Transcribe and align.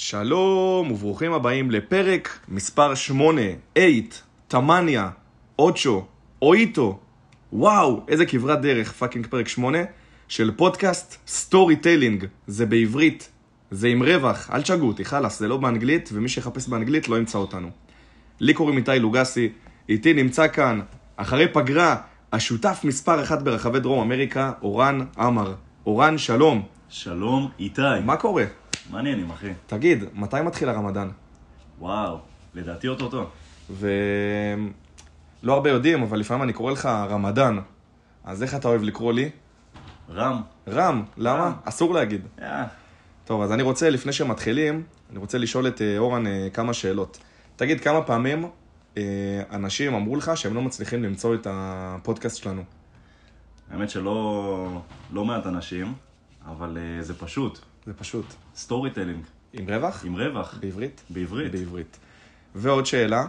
שלום 0.00 0.90
וברוכים 0.90 1.32
הבאים 1.32 1.70
לפרק 1.70 2.38
מספר 2.48 2.94
8, 2.94 3.42
8, 3.74 3.92
تمنية, 4.48 5.10
ocho, 5.58 6.06
oito. 6.42 6.98
וואו, 7.52 8.04
איזה 8.08 8.26
כברת 8.26 8.60
דרך, 8.60 8.92
fucking 8.92 9.26
פרק 9.26 9.48
8, 9.48 9.78
של 10.28 10.50
פודקאסט 10.56 11.16
סטורי 11.26 11.76
טלינג. 11.76 12.24
זה 12.46 12.66
בעברית, 12.66 13.28
זה 13.70 13.88
עם 13.88 14.02
רווח, 14.02 14.50
אל 14.52 14.62
תשגעו 14.62 14.88
אותי, 14.88 15.04
חלאס, 15.04 15.38
זה 15.38 15.48
לא 15.48 15.56
באנגלית, 15.56 16.10
ומי 16.12 16.28
שיחפש 16.28 16.68
באנגלית 16.68 17.08
לא 17.08 17.16
ימצא 17.16 17.38
אותנו. 17.38 17.70
לי 18.40 18.54
קוראים 18.54 18.76
איתי 18.76 18.98
לוגסי, 18.98 19.48
איתי 19.88 20.14
נמצא 20.14 20.48
כאן, 20.48 20.80
אחרי 21.16 21.48
פגרה, 21.52 21.96
השותף 22.32 22.80
מספר 22.84 23.22
אחת 23.22 23.42
ברחבי 23.42 23.80
דרום 23.80 24.00
אמריקה, 24.00 24.52
אורן 24.62 25.00
עמר. 25.18 25.54
אורן, 25.86 26.18
שלום. 26.18 26.62
שלום, 26.88 27.48
איתי. 27.58 27.82
מה 28.04 28.16
קורה? 28.16 28.44
מה 28.90 28.98
העניינים, 28.98 29.30
אחי? 29.30 29.52
תגיד, 29.66 30.04
מתי 30.14 30.36
מתחיל 30.44 30.68
הרמדאן? 30.68 31.08
וואו, 31.78 32.18
לדעתי 32.54 32.88
אוטוטו. 32.88 33.26
ולא 33.70 33.92
הרבה 35.44 35.70
יודעים, 35.70 36.02
אבל 36.02 36.18
לפעמים 36.18 36.42
אני 36.42 36.52
קורא 36.52 36.72
לך 36.72 36.86
רמדאן. 36.86 37.58
אז 38.24 38.42
איך 38.42 38.54
אתה 38.54 38.68
אוהב 38.68 38.82
לקרוא 38.82 39.12
לי? 39.12 39.30
רם. 40.10 40.40
רם. 40.68 41.02
למה? 41.16 41.44
רם. 41.44 41.52
אסור 41.64 41.94
להגיד. 41.94 42.20
אה, 42.42 42.66
טוב, 43.24 43.42
אז 43.42 43.52
אני 43.52 43.62
רוצה, 43.62 43.90
לפני 43.90 44.12
שמתחילים, 44.12 44.82
אני 45.10 45.18
רוצה 45.18 45.38
לשאול 45.38 45.68
את 45.68 45.82
אה, 45.82 45.98
אורן 45.98 46.26
אה, 46.26 46.48
כמה 46.52 46.74
שאלות. 46.74 47.18
תגיד, 47.56 47.80
כמה 47.80 48.02
פעמים 48.02 48.48
אנשים 49.52 49.94
אמרו 49.94 50.16
לך 50.16 50.32
שהם 50.34 50.54
לא 50.54 50.62
מצליחים 50.62 51.02
למצוא 51.02 51.34
את 51.34 51.46
הפודקאסט 51.50 52.36
שלנו? 52.36 52.62
האמת 53.70 53.90
שלא 53.90 54.80
לא 55.12 55.24
מעט 55.24 55.46
אנשים, 55.46 55.94
אבל 56.46 56.78
זה 57.00 57.18
פשוט. 57.18 57.58
זה 57.88 57.94
פשוט. 57.94 58.34
סטורי 58.56 58.90
טלינג. 58.90 59.24
עם 59.52 59.70
רווח? 59.70 60.04
עם 60.04 60.16
רווח. 60.16 60.58
בעברית? 60.60 61.02
בעברית. 61.10 61.52
בעברית. 61.52 61.98
ועוד 62.54 62.86
שאלה, 62.86 63.26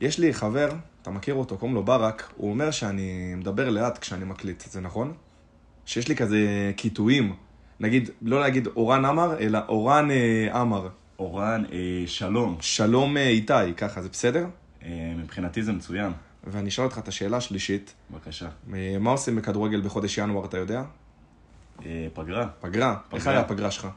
יש 0.00 0.18
לי 0.18 0.34
חבר, 0.34 0.68
אתה 1.02 1.10
מכיר 1.10 1.34
אותו, 1.34 1.56
קוראים 1.58 1.74
לו 1.74 1.82
ברק, 1.82 2.32
הוא 2.36 2.50
אומר 2.50 2.70
שאני 2.70 3.34
מדבר 3.36 3.70
לאט 3.70 3.98
כשאני 3.98 4.24
מקליט, 4.24 4.60
זה 4.60 4.80
נכון? 4.80 5.12
שיש 5.86 6.08
לי 6.08 6.16
כזה 6.16 6.72
קיטועים, 6.76 7.34
נגיד, 7.80 8.10
לא 8.22 8.40
להגיד 8.40 8.66
אורן 8.66 9.04
עמר, 9.04 9.38
אלא 9.38 9.58
אורן 9.68 10.10
אה, 10.10 10.60
עמר. 10.60 10.88
אורן, 11.18 11.64
אה, 11.72 12.04
שלום. 12.06 12.56
שלום 12.60 13.16
אה, 13.16 13.28
איתי, 13.28 13.74
ככה, 13.76 14.02
זה 14.02 14.08
בסדר? 14.08 14.46
אה, 14.82 15.12
מבחינתי 15.16 15.62
זה 15.62 15.72
מצוין. 15.72 16.12
ואני 16.44 16.68
אשאל 16.68 16.84
אותך 16.84 16.98
את 16.98 17.08
השאלה 17.08 17.36
השלישית, 17.36 17.94
בבקשה. 18.10 18.48
אה, 18.74 18.96
מה 19.00 19.10
עושים 19.10 19.36
בכדורגל 19.36 19.80
בחודש 19.80 20.18
ינואר, 20.18 20.44
אתה 20.44 20.58
יודע? 20.58 20.82
אה, 21.86 22.06
פגרה. 22.14 22.48
פגרה. 22.60 22.96
איך. 23.12 23.26
היה 23.26 23.40
הפגרה 23.40 23.70
שלך? 23.70 23.88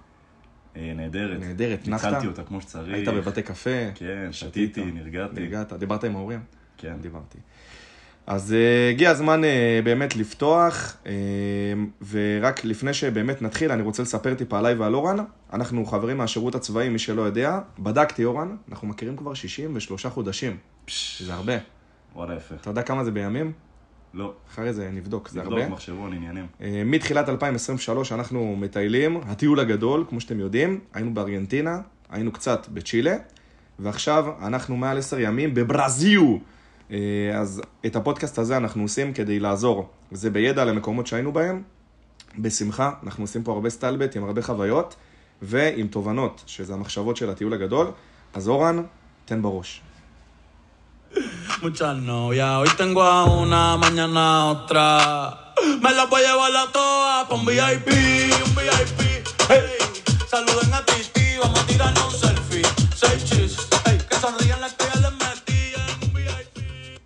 אה, 0.76 0.94
נהדרת. 0.96 1.40
נהדרת, 1.40 1.88
נחת? 1.88 2.06
ניצלתי 2.06 2.28
אותה 2.28 2.44
כמו 2.44 2.62
שצריך. 2.62 2.94
היית 2.94 3.08
בבתי 3.08 3.42
קפה? 3.42 3.92
כן, 3.96 4.28
שתית? 4.32 4.72
שתיתי, 4.72 4.92
נרגעתי. 4.92 5.42
נרגעת, 5.42 5.74
דיברת 5.74 6.04
עם 6.04 6.16
ההורים? 6.16 6.40
כן. 6.78 6.96
דיברתי. 7.02 7.38
אז 8.28 8.54
אה, 8.54 8.90
הגיע 8.90 9.10
הזמן 9.10 9.44
אה, 9.44 9.80
באמת 9.84 10.16
לפתוח, 10.16 10.98
אה, 11.06 11.14
ורק 12.10 12.66
לפני 12.66 12.94
שבאמת 12.94 13.42
נתחיל, 13.42 13.72
אני 13.72 13.82
רוצה 13.82 14.04
לספר 14.04 14.34
טיפה 14.34 14.60
עליי 14.60 14.74
ועל 14.74 14.96
אורן. 14.96 15.18
אנחנו 15.54 15.86
חברים 15.86 16.18
מהשירות 16.18 16.56
הצבאי, 16.56 16.90
מי 16.90 17.00
שלא 17.00 17.22
יודע. 17.22 17.60
בדקתי, 17.80 18.24
אורן, 18.24 18.56
אנחנו 18.72 18.88
מכירים 18.88 19.18
כבר 19.18 19.34
63 19.34 20.06
חודשים. 20.06 20.58
זה 21.20 21.34
הרבה. 21.34 21.54
וואלה, 22.16 22.36
יפה. 22.36 22.56
אתה 22.56 22.70
יודע 22.70 22.82
כמה 22.82 23.04
זה 23.04 23.12
בימים? 23.12 23.52
לא. 24.14 24.34
אחרי 24.52 24.74
זה 24.74 24.90
נבדוק, 24.94 25.30
זה 25.30 25.40
נבדוק 25.40 25.60
הרבה. 25.60 25.70
מחשבון, 25.70 26.14
עניינים. 26.14 26.48
אה, 26.62 26.82
מתחילת 26.86 27.30
2023 27.30 28.12
אנחנו 28.12 28.56
מטיילים, 28.56 29.22
הטיול 29.26 29.60
הגדול, 29.60 30.06
כמו 30.10 30.20
שאתם 30.20 30.40
יודעים, 30.40 30.80
היינו 30.94 31.14
בארגנטינה, 31.14 31.82
היינו 32.10 32.32
קצת 32.32 32.68
בצ'ילה, 32.74 33.16
ועכשיו 33.80 34.26
אנחנו 34.42 34.78
מעל 34.78 34.98
עשר 34.98 35.20
ימים 35.20 35.54
בברזיו. 35.54 36.38
אה, 36.92 36.98
אז 37.34 37.62
את 37.86 37.96
הפודקאסט 37.96 38.38
הזה 38.38 38.58
אנחנו 38.58 38.84
עושים 38.84 39.14
כדי 39.14 39.40
לעזור. 39.40 39.90
זה 40.12 40.30
בידע 40.30 40.66
למקומות 40.66 41.08
שהיינו 41.08 41.32
בהם, 41.32 41.62
בשמחה, 42.40 42.92
אנחנו 43.04 43.24
עושים 43.24 43.44
פה 43.44 43.52
הרבה 43.52 43.70
סטלבט 43.70 44.16
עם 44.16 44.24
הרבה 44.24 44.42
חוויות, 44.42 44.96
ועם 45.42 45.88
תובנות, 45.88 46.44
שזה 46.48 46.74
המחשבות 46.74 47.18
של 47.18 47.30
הטיול 47.30 47.54
הגדול. 47.54 47.88
אז 48.34 48.50
אורן, 48.50 48.84
תן 49.26 49.42
בראש. 49.42 49.82
Muchas 51.62 51.98
novias, 51.98 52.56
hoy 52.58 52.70
tengo 52.78 53.04
a 53.04 53.26
una, 53.26 53.78
mañana 53.78 54.42
a 54.42 54.46
otra. 54.46 55.54
Me 55.82 55.92
las 55.94 56.10
voy 56.10 56.22
a 56.24 56.32
llevar 56.32 56.56
a 56.56 56.72
todas 56.72 57.28
pa' 57.28 57.36
un 57.36 57.46
VIP, 57.46 57.88
un 58.46 58.56
VIP. 58.56 59.00
Hey, 59.50 59.64
saluden 60.28 60.74
a 60.74 60.84
Titi, 60.86 61.38
vamos 61.42 61.60
a 61.60 61.66
tirarnos 61.66 62.14
un 62.14 62.20
selfie. 62.20 62.64
Seis 62.96 63.24
chis, 63.26 63.58
hey, 63.86 63.98
que 64.10 64.16
sonrían 64.16 64.60
las 64.62 64.74
que 64.74 64.86
ya 64.86 65.00
les 65.00 65.14
metí 65.24 65.62
en 65.76 66.10
un 66.10 66.14
VIP. 66.14 67.00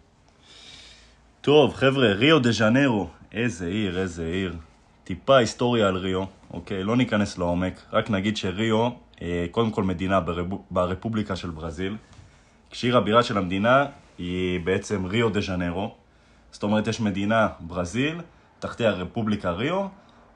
טוב, 1.42 1.74
חבר'ה, 1.76 2.14
ריו 2.14 2.40
דה 2.40 2.52
ז'נרו. 2.52 3.10
איזה 3.34 3.68
עיר, 3.68 4.00
איזה 4.00 4.24
עיר. 4.26 4.56
טיפה 5.04 5.38
היסטוריה 5.38 5.88
על 5.88 5.98
ריו, 5.98 6.24
אוקיי? 6.54 6.84
לא 6.84 6.96
ניכנס 6.96 7.38
לעומק, 7.38 7.82
רק 7.94 8.10
נגיד 8.10 8.38
שריו, 8.38 8.90
אה, 9.22 9.46
קודם 9.52 9.72
כל 9.72 9.84
מדינה 9.84 10.20
ברבו, 10.20 10.64
ברפובליקה 10.72 11.36
של 11.36 11.50
ברזיל. 11.50 11.96
כשעיר 12.72 12.98
הבירה 12.98 13.24
של 13.24 13.38
המדינה 13.38 13.86
היא 14.18 14.60
בעצם 14.60 15.06
ריו 15.06 15.30
דה 15.30 15.42
ז'נרו. 15.42 15.96
זאת 16.52 16.64
אומרת, 16.64 16.88
יש 16.88 17.02
מדינה 17.02 17.48
ברזיל, 17.60 18.22
תחתיה 18.60 18.92
רפובליקה 18.92 19.52
ריו, 19.52 19.88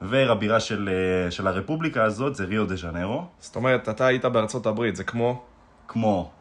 ועיר 0.02 0.32
הבירה 0.32 0.60
של, 0.60 0.90
אה, 0.90 1.32
של 1.32 1.48
הרפובליקה 1.48 2.04
הזאת 2.04 2.36
זה 2.36 2.46
ריו 2.46 2.66
דה 2.66 2.76
ז'נרו. 2.76 3.26
זאת 3.40 3.56
אומרת, 3.56 3.90
אתה 3.90 4.06
היית 4.06 4.26
בארצות 4.26 4.66
הברית, 4.66 4.96
זה 4.96 5.04
כמו... 5.04 5.44
כמו 5.88 6.32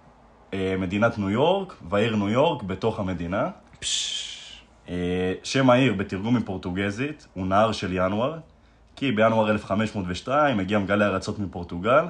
אה, 0.54 0.74
מדינת 0.78 1.18
ניו 1.18 1.30
יורק, 1.30 1.74
והעיר 1.88 2.16
ניו 2.16 2.28
יורק 2.28 2.62
בתוך 2.62 3.00
המדינה. 3.00 3.50
אה, 4.88 5.32
שם 5.42 5.70
העיר 5.70 5.94
בתרגום 5.94 6.36
מפורטוגזית 6.36 7.26
הוא 7.34 7.46
נהר 7.46 7.72
של 7.72 7.92
ינואר, 7.92 8.38
כי 8.96 9.12
בינואר 9.12 9.50
1502 9.50 10.60
הגיע 10.60 10.78
מגלי 10.78 11.04
ארצות 11.04 11.38
מפורטוגל 11.38 12.04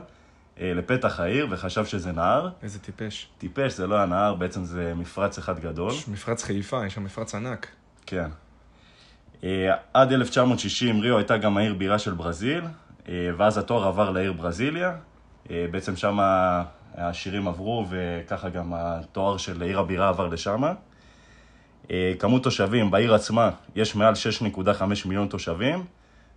לפתח 0.61 1.21
העיר 1.21 1.47
וחשב 1.51 1.85
שזה 1.85 2.13
נהר. 2.13 2.49
איזה 2.63 2.79
טיפש. 2.79 3.29
טיפש, 3.39 3.73
זה 3.73 3.87
לא 3.87 3.95
היה 3.95 4.07
נהר, 4.07 4.35
בעצם 4.35 4.65
זה 4.65 4.93
מפרץ 4.97 5.39
אחד 5.39 5.59
גדול. 5.61 5.93
יש 5.93 6.09
מפרץ 6.09 6.43
חיפה, 6.43 6.87
יש 6.87 6.95
שם 6.95 7.05
מפרץ 7.05 7.35
ענק. 7.35 7.67
כן. 8.07 8.31
אה, 9.45 9.75
עד 9.95 10.13
1960 10.13 11.01
ריו 11.01 11.17
הייתה 11.17 11.37
גם 11.37 11.57
העיר 11.57 11.75
בירה 11.75 11.99
של 11.99 12.15
ברזיל, 12.15 12.65
אה, 13.09 13.31
ואז 13.37 13.59
התואר 13.59 13.89
עבר 13.89 14.11
לעיר 14.11 14.33
ברזיליה. 14.33 14.97
אה, 15.51 15.67
בעצם 15.71 15.97
שם 15.97 16.19
השירים 16.95 17.49
עברו, 17.49 17.87
וככה 17.91 18.49
גם 18.49 18.73
התואר 18.77 19.37
של 19.37 19.63
עיר 19.63 19.79
הבירה 19.79 20.09
עבר 20.09 20.29
לשם. 20.29 20.63
אה, 21.91 22.13
כמות 22.19 22.43
תושבים 22.43 22.91
בעיר 22.91 23.15
עצמה, 23.15 23.51
יש 23.77 23.97
מעל 23.97 24.15
6.5 24.15 25.07
מיליון 25.07 25.29
תושבים, 25.29 25.85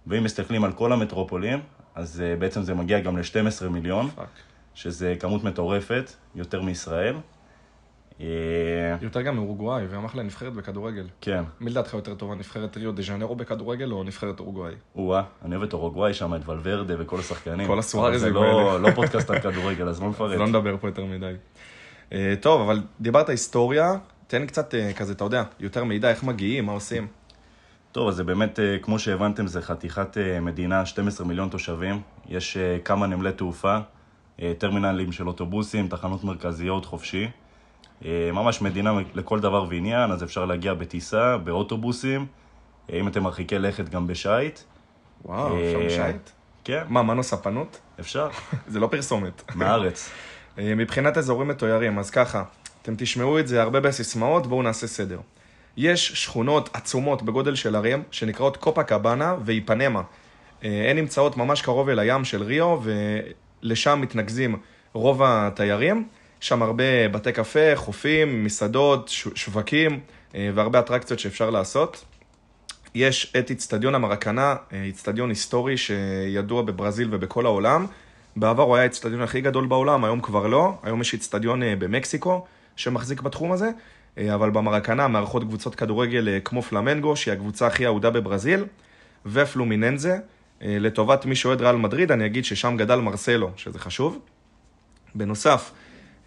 ואם 0.08 0.24
מסתכלים 0.24 0.64
על 0.64 0.72
כל 0.72 0.94
המטרופולין, 0.94 1.60
אז 1.96 2.22
אה, 2.22 2.36
בעצם 2.36 2.62
זה 2.62 2.74
מגיע 2.74 3.00
גם 3.00 3.18
ל-12 3.18 3.70
מיליון, 3.70 4.10
fuck. 4.10 4.28
שזה 4.76 5.16
כמות 5.20 5.44
מטורפת, 5.44 6.12
יותר 6.36 6.62
מישראל. 6.62 7.16
אה, 8.22 8.26
יותר 9.02 9.22
גם 9.22 9.36
מאורוגוואי, 9.36 9.86
והם 9.88 10.06
אחלה 10.06 10.24
נבחרת 10.24 10.54
בכדורגל. 10.54 11.08
כן. 11.22 11.44
מי 11.60 11.70
לדעתך 11.70 11.94
יותר 11.94 12.16
טובה, 12.16 12.36
נבחרת 12.36 12.78
ריו 12.78 12.92
דה 12.92 13.02
ז'נרו 13.02 13.36
בכדורגל 13.36 13.92
או 13.92 14.04
נבחרת 14.04 14.40
אורוגוואי? 14.40 14.74
או-אה, 14.96 15.24
אני 15.46 15.56
אוהב 15.56 15.68
את 15.68 15.74
אורוגוואי 15.74 16.14
שם, 16.14 16.36
את 16.36 16.50
ולוורדה 16.50 16.94
וכל 17.00 17.20
השחקנים. 17.20 17.68
כל 17.68 17.80
הסוארזים 17.80 18.36
אבל 18.36 18.46
זה 18.46 18.54
לא, 18.54 18.72
האלה. 18.72 18.90
לא 18.90 18.96
פודקאסט 18.96 19.30
על 19.30 19.40
כדורגל, 19.40 19.88
אז 19.90 20.02
לא 20.02 20.08
אז 20.08 20.14
נפרט. 20.14 20.38
לא 20.38 20.48
נדבר 20.48 20.78
פה 20.78 20.88
יותר 20.88 21.06
מדי. 21.06 21.34
אה, 22.14 22.34
טוב, 22.42 22.62
אבל 22.62 22.82
דיברת 23.02 23.30
היסטוריה, 23.30 23.94
תן 24.28 24.46
קצת 24.46 24.74
כזה, 24.96 25.14
אתה 25.14 25.24
יודע, 25.24 25.44
יותר 25.60 25.84
מידע, 25.84 26.10
איך 26.10 26.24
מגיעים, 26.24 26.66
מה 26.66 26.72
עושים. 26.72 27.08
טוב, 27.94 28.08
אז 28.08 28.16
זה 28.16 28.24
באמת, 28.24 28.60
אה, 28.60 28.78
כמו 28.82 29.00
שהבנתם, 29.00 29.48
זה 29.48 29.62
חתיכת 29.62 30.18
אה, 30.18 30.40
מדינה, 30.40 30.86
12 30.86 31.28
מיליון 31.28 31.50
תושבים. 31.50 32.02
יש 32.30 32.58
אה, 32.58 32.78
כמה 32.86 33.08
נמלי 33.08 33.32
תעופה, 33.32 33.78
טרמינלים 34.58 35.12
של 35.12 35.28
אוטובוסים, 35.28 35.88
תחנות 35.88 36.24
מרכזיות, 36.24 36.86
חופשי. 36.86 37.28
ממש 38.34 38.62
מדינה 38.62 38.94
לכל 39.14 39.40
דבר 39.40 39.66
ועניין, 39.70 40.12
אז 40.12 40.24
אפשר 40.24 40.46
להגיע 40.46 40.74
בטיסה, 40.74 41.38
באוטובוסים, 41.38 42.26
אם 42.94 43.08
אתם 43.08 43.24
מרחיקי 43.24 43.60
לכת 43.60 43.90
גם 43.90 44.08
בשייט. 44.08 44.60
וואו, 45.26 45.58
אפשר 45.58 45.80
בשייט? 45.86 46.30
כן, 46.64 46.84
מה, 46.90 47.04
מנו 47.04 47.24
ספנות? 47.24 47.80
אפשר, 48.00 48.30
זה 48.68 48.80
לא 48.80 48.88
פרסומת. 48.88 49.44
מהארץ. 49.56 50.10
מבחינת 50.58 51.18
אזורים 51.18 51.48
מתוירים, 51.48 52.00
אז 52.00 52.10
ככה, 52.10 52.44
אתם 52.82 52.94
תשמעו 52.98 53.40
את 53.40 53.48
זה 53.48 53.62
הרבה 53.62 53.80
בסיסמאות, 53.80 54.48
בואו 54.48 54.62
נעשה 54.62 54.88
סדר. 54.88 55.20
יש 55.78 56.12
שכונות 56.12 56.70
עצומות 56.74 57.24
בגודל 57.24 57.56
של 57.56 57.76
ערים, 57.76 58.04
שנקראות 58.12 58.58
קופה 58.58 58.84
קבאנה 58.84 59.36
ואיפנמה. 59.46 60.02
הן 60.62 60.96
נמצאות 60.96 61.38
ממש 61.38 61.62
קרוב 61.62 61.90
אל 61.90 62.00
הים 62.00 62.26
של 62.26 62.44
ריו, 62.44 62.80
ולשם 62.84 64.00
מתנקזים 64.02 64.58
רוב 64.94 65.22
התיירים. 65.24 66.08
שם 66.44 66.64
הרבה 66.64 67.08
בתי 67.12 67.32
קפה, 67.32 67.76
חופים, 67.76 68.44
מסעדות, 68.44 69.10
שווקים, 69.36 70.00
אה, 70.36 70.50
והרבה 70.54 70.80
אטרקציות 70.80 71.20
שאפשר 71.20 71.50
לעשות. 71.50 72.06
יש 72.96 73.34
את 73.40 73.50
איצטדיון 73.50 73.96
המרקנה, 73.96 74.56
אה, 74.74 74.84
איצטדיון 74.84 75.30
היסטורי 75.30 75.78
שידוע 75.78 76.62
בברזיל 76.62 77.08
ובכל 77.12 77.46
העולם, 77.46 77.86
בעבר 78.36 78.64
הוא 78.64 78.76
היה 78.76 78.84
האצטדיון 78.84 79.22
הכי 79.22 79.42
גדול 79.42 79.66
בעולם, 79.66 80.06
היום 80.06 80.22
כבר 80.22 80.48
לא. 80.48 80.74
היום 80.84 81.02
יש 81.02 81.14
אצטדיון 81.14 81.64
אה, 81.64 81.76
במקסיקו 81.76 82.46
שמחזיק 82.76 83.22
בתחום 83.22 83.52
הזה, 83.52 83.70
אבל 84.18 84.50
במרקנה 84.50 85.08
מארחות 85.08 85.44
קבוצות 85.44 85.76
כדורגל 85.76 86.30
אה, 86.30 86.40
כמו 86.40 86.62
פלמנגו, 86.62 87.16
שהיא 87.16 87.34
הקבוצה 87.34 87.68
הכי 87.68 87.86
אהודה 87.86 88.10
בברזיל, 88.10 88.66
ופלומיננזה. 89.26 90.18
אה, 90.62 90.78
לטובת 90.80 91.26
מי 91.26 91.36
שאוהד 91.36 91.62
ריאל 91.62 91.76
מדריד, 91.76 92.12
אני 92.12 92.26
אגיד 92.26 92.46
ששם 92.46 92.78
גדל 92.78 92.96
מרסלו, 92.96 93.52
שזה 93.56 93.80
חשוב. 93.80 94.20
בנוסף, 95.16 95.72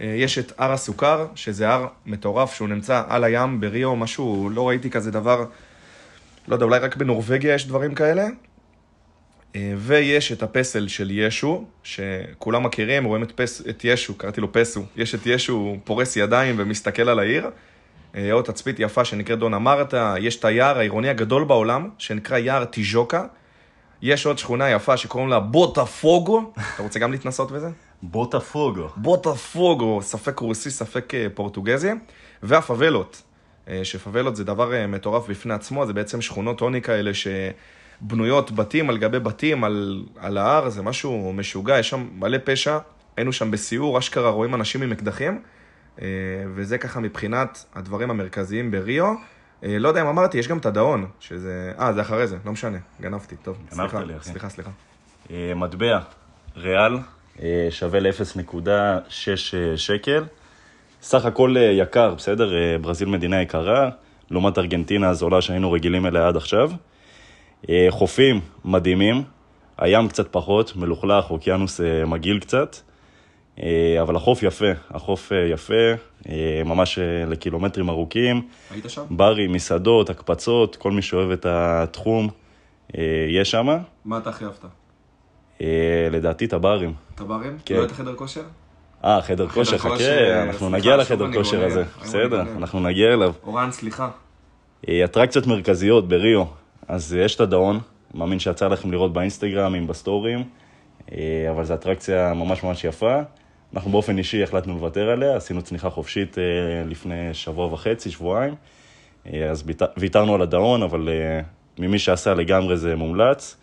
אה, 0.00 0.06
יש 0.06 0.38
את 0.38 0.53
הר 0.59 0.73
הסוכר, 0.73 1.27
שזה 1.35 1.69
הר 1.69 1.87
מטורף 2.06 2.55
שהוא 2.55 2.69
נמצא 2.69 3.03
על 3.09 3.25
הים 3.25 3.61
בריו, 3.61 3.97
משהו, 3.97 4.50
לא 4.50 4.69
ראיתי 4.69 4.91
כזה 4.91 5.11
דבר, 5.11 5.44
לא 6.49 6.55
יודע, 6.55 6.65
אולי 6.65 6.79
רק 6.79 6.97
בנורבגיה 6.97 7.55
יש 7.55 7.67
דברים 7.67 7.94
כאלה. 7.94 8.27
אה, 9.56 9.75
ויש 9.77 10.33
את 10.33 10.43
הפסל 10.43 10.88
של 10.88 11.11
ישו, 11.11 11.65
שכולם 11.83 12.62
מכירים, 12.62 13.05
רואים 13.05 13.23
את, 13.23 13.33
פס, 13.33 13.62
את 13.69 13.85
ישו, 13.85 14.15
קראתי 14.19 14.41
לו 14.41 14.53
פסו, 14.53 14.85
יש 14.97 15.15
את 15.15 15.21
ישו 15.27 15.77
פורס 15.85 16.17
ידיים 16.17 16.55
ומסתכל 16.59 17.09
על 17.09 17.19
העיר. 17.19 17.50
אה, 18.17 18.33
עוד 18.33 18.45
תצפית 18.45 18.81
יפה 18.81 19.05
שנקראת 19.05 19.39
דונה 19.39 19.59
מרתה, 19.59 20.15
יש 20.21 20.37
את 20.37 20.45
היער 20.45 20.79
העירוני 20.79 21.09
הגדול 21.09 21.45
בעולם, 21.45 21.89
שנקרא 21.99 22.39
יער 22.39 22.65
טיז'וקה. 22.65 23.25
יש 24.03 24.27
עוד 24.27 24.39
שכונה 24.39 24.71
יפה 24.71 24.97
שקוראים 24.97 25.29
לה 25.29 25.41
בוטה 25.41 25.85
פוגו, 25.85 26.53
אתה 26.75 26.83
רוצה 26.83 26.99
גם 26.99 27.13
להתנסות 27.13 27.51
בזה? 27.51 27.69
בוטה 28.03 28.41
פוגו. 28.41 28.89
בוטה 28.97 29.35
פוגו, 29.35 30.03
ספק 30.03 30.39
רוסי, 30.39 30.71
ספק 30.71 31.15
אה, 31.15 31.27
פורטוגזי, 31.35 31.91
והפאבלות, 32.43 33.23
אה, 33.69 33.81
שפאבלות 33.85 34.37
זה 34.37 34.45
דבר 34.45 34.73
מטורף 34.89 35.29
בפני 35.29 35.55
עצמו, 35.55 35.87
זה 35.87 35.93
בעצם 35.93 36.21
שכונות 36.21 36.61
עוני 36.61 36.83
כאלה 36.83 37.11
שבנויות 37.15 38.51
בתים 38.51 38.91
על 38.91 38.99
גבי 38.99 39.19
בתים 39.19 39.65
על, 39.65 40.05
על 40.17 40.39
ההר, 40.39 40.69
זה 40.69 40.83
משהו 40.83 41.33
משוגע, 41.33 41.79
יש 41.79 41.89
שם 41.91 42.09
מלא 42.19 42.39
פשע, 42.45 42.79
היינו 43.17 43.33
שם 43.33 43.51
בסיור, 43.51 43.99
אשכרה 43.99 44.31
רואים 44.31 44.55
אנשים 44.55 44.83
עם 44.83 44.93
אקדחים, 44.93 45.41
וזה 46.55 46.79
ככה 46.79 47.01
מבחינת 47.01 47.65
הדברים 47.75 48.11
המרכזיים 48.11 48.71
בריו. 48.71 49.15
אה, 49.65 49.79
לא 49.79 49.89
יודע 49.89 50.03
אם 50.03 50.07
אמרתי, 50.07 50.39
יש 50.39 50.49
גם 50.49 50.59
את 50.59 50.67
הדאון, 50.67 51.07
שזה... 51.21 51.73
אה, 51.79 51.93
זה 51.93 52.01
אחרי 52.01 52.27
זה, 52.27 52.37
לא 52.45 52.53
משנה, 52.53 52.79
גנבתי, 53.01 53.37
טוב. 53.37 53.57
גנבת 53.57 53.91
סליחה, 53.91 54.05
לי, 54.05 54.17
אחי. 54.17 54.29
סליחה, 54.29 54.49
סליחה. 54.49 54.71
אה, 55.31 55.53
מטבע 55.57 55.99
ריאל 56.57 56.99
אה, 57.43 57.69
שווה 57.71 58.01
ל-0.6 58.01 59.57
שקל. 59.77 60.25
סך 61.03 61.25
הכל 61.25 61.57
אה, 61.57 61.63
יקר, 61.63 62.15
בסדר? 62.15 62.55
אה, 62.55 62.79
ברזיל 62.79 63.09
מדינה 63.09 63.43
יקרה, 63.43 63.91
לעומת 64.31 64.59
ארגנטינה 64.59 65.09
הזולה 65.09 65.41
שהיינו 65.41 65.73
רגילים 65.73 66.07
אליה 66.07 66.29
עד 66.29 66.37
עכשיו. 66.37 66.71
אה, 67.71 67.87
חופים 67.91 68.41
מדהימים, 68.65 69.23
הים 69.79 70.09
קצת 70.09 70.33
פחות, 70.33 70.77
מלוכלך, 70.77 71.31
אוקיינוס 71.31 71.81
אה, 71.81 72.05
מגעיל 72.07 72.39
קצת. 72.41 72.77
אה, 73.62 73.99
אבל 74.03 74.17
החוף 74.17 74.43
יפה, 74.43 74.70
החוף 74.91 75.32
אה, 75.32 75.38
יפה, 75.38 75.75
אה, 76.29 76.62
ממש 76.64 76.99
לקילומטרים 77.26 77.88
ארוכים. 77.88 78.49
היית 78.70 78.91
שם? 78.91 79.03
ברים, 79.11 79.53
מסעדות, 79.53 80.11
הקפצות, 80.11 80.76
כל 80.76 80.91
מי 80.91 81.03
שאוהב 81.03 81.31
את 81.31 81.47
התחום, 81.49 82.29
יש 83.29 83.50
שם. 83.50 83.79
מה 84.05 84.19
אתה 84.19 84.31
הכי 84.31 84.44
אהבת? 84.44 84.64
אה, 85.61 86.08
לדעתי 86.11 86.44
את 86.44 86.53
הברים. 86.53 86.93
את 87.14 87.20
הברים? 87.20 87.58
כן. 87.64 87.75
לא 87.75 87.81
היית 87.81 87.93
חדר 87.93 88.14
כושר? 88.14 88.43
אה, 89.05 89.23
חדר 89.23 89.49
כושר, 89.49 89.79
כושר, 89.79 89.97
חכה, 89.97 90.43
אנחנו 90.43 90.70
נגיע 90.70 90.97
לחדר 90.97 91.32
כושר 91.32 91.64
הזה. 91.64 91.85
בסדר. 92.02 92.43
אנחנו 92.56 92.81
נגיע 92.81 93.12
אליו. 93.12 93.32
אורן, 93.47 93.70
סליחה. 93.70 94.11
אטרקציות 95.05 95.47
מרכזיות 95.47 96.09
בריו, 96.09 96.44
אז 96.88 97.14
יש 97.14 97.35
את 97.35 97.41
הדאון, 97.41 97.81
מאמין 98.14 98.38
שיצא 98.38 98.69
לכם 98.69 98.93
לראות 98.93 99.12
באינסטגרם, 99.12 99.87
בסטורים, 99.87 100.44
אה, 101.12 101.47
אבל 101.50 101.64
זו 101.64 101.75
אטרקציה 101.75 102.35
ממש 102.35 102.62
ממש 102.62 102.85
יפה. 102.85 103.20
אנחנו 103.76 103.90
באופן 103.90 104.19
אישי 104.19 104.43
החלטנו 104.43 104.75
לוותר 104.75 105.11
עליה, 105.11 105.37
עשינו 105.37 105.62
צניחה 105.62 105.90
חופשית 105.90 106.38
אה, 106.38 106.43
לפני 106.88 107.34
שבוע 107.34 107.73
וחצי, 107.73 108.11
שבועיים, 108.11 108.55
אה, 109.32 109.50
אז 109.50 109.62
ויתר- 109.67 109.87
ויתרנו 109.96 110.34
על 110.34 110.43
הדאון, 110.43 110.82
אבל 110.82 111.08
אה, 111.08 111.40
ממי 111.78 111.99
שעשה 111.99 112.34
לגמרי 112.34 112.76
זה 112.76 112.96
מומלץ. 112.96 113.56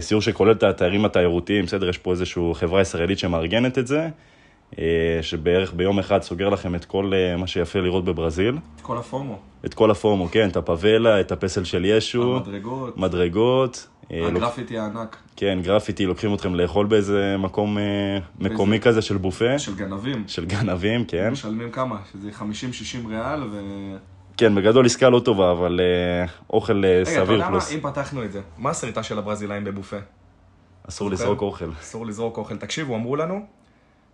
סיור 0.00 0.20
שכולל 0.20 0.52
את 0.52 0.62
התיירים 0.62 1.04
התיירותיים, 1.04 1.64
בסדר, 1.64 1.88
יש 1.88 1.98
פה 1.98 2.10
איזושהי 2.10 2.42
חברה 2.54 2.80
ישראלית 2.80 3.18
שמארגנת 3.18 3.78
את 3.78 3.86
זה, 3.86 4.08
שבערך 5.22 5.72
ביום 5.76 5.98
אחד 5.98 6.22
סוגר 6.22 6.48
לכם 6.48 6.74
את 6.74 6.84
כל 6.84 7.12
מה 7.38 7.46
שיפה 7.46 7.78
לראות 7.78 8.04
בברזיל. 8.04 8.54
את 8.76 8.80
כל 8.80 8.98
הפומו. 8.98 9.38
את 9.64 9.74
כל 9.74 9.90
הפורמו, 9.90 10.28
כן, 10.28 10.48
את 10.48 10.56
הפאבלה, 10.56 11.20
את 11.20 11.32
הפסל 11.32 11.64
של 11.64 11.84
ישו, 11.84 12.36
המדרגות, 12.36 12.96
מדרגות. 12.96 13.88
אה, 14.12 14.18
לוק- 14.20 14.36
הגרפיטי 14.36 14.78
הענק 14.78 15.16
כן, 15.36 15.58
גרפיטי, 15.62 16.06
לוקחים 16.06 16.34
אתכם 16.34 16.54
לאכול 16.54 16.86
באיזה 16.86 17.36
מקום 17.38 17.78
אה, 17.78 17.82
מקומי 18.38 18.80
כזה 18.80 19.02
של 19.02 19.16
בופה, 19.16 19.58
של 19.58 19.74
גנבים. 19.74 20.24
של 20.26 20.44
גנבים, 20.44 21.04
כן. 21.04 21.30
משלמים 21.30 21.70
כמה? 21.70 21.96
שזה 22.12 22.30
50-60 23.04 23.08
ריאל 23.08 23.42
ו... 23.42 23.60
כן, 24.36 24.54
בגדול 24.54 24.86
עסקה 24.86 25.08
לא 25.08 25.20
טובה, 25.20 25.52
אבל 25.52 25.80
אה, 25.80 26.26
אוכל 26.50 26.84
אה, 26.84 26.90
רגע, 26.90 27.02
אתה 27.02 27.10
סביר 27.10 27.32
יודע 27.32 27.44
מה? 27.44 27.50
פלוס. 27.50 27.72
אם 27.72 27.80
פתחנו 27.80 28.24
את 28.24 28.32
זה, 28.32 28.40
מה 28.58 28.70
הסריטה 28.70 29.02
של 29.02 29.18
הברזילאים 29.18 29.64
בבופה? 29.64 29.96
אסור? 30.88 31.10
לזרוק 31.10 31.42
אוכל. 31.42 31.70
אסור 31.80 32.06
לזרוק 32.06 32.36
אוכל. 32.38 32.56
תקשיבו, 32.56 32.94
אמרו 32.96 33.16
לנו 33.16 33.46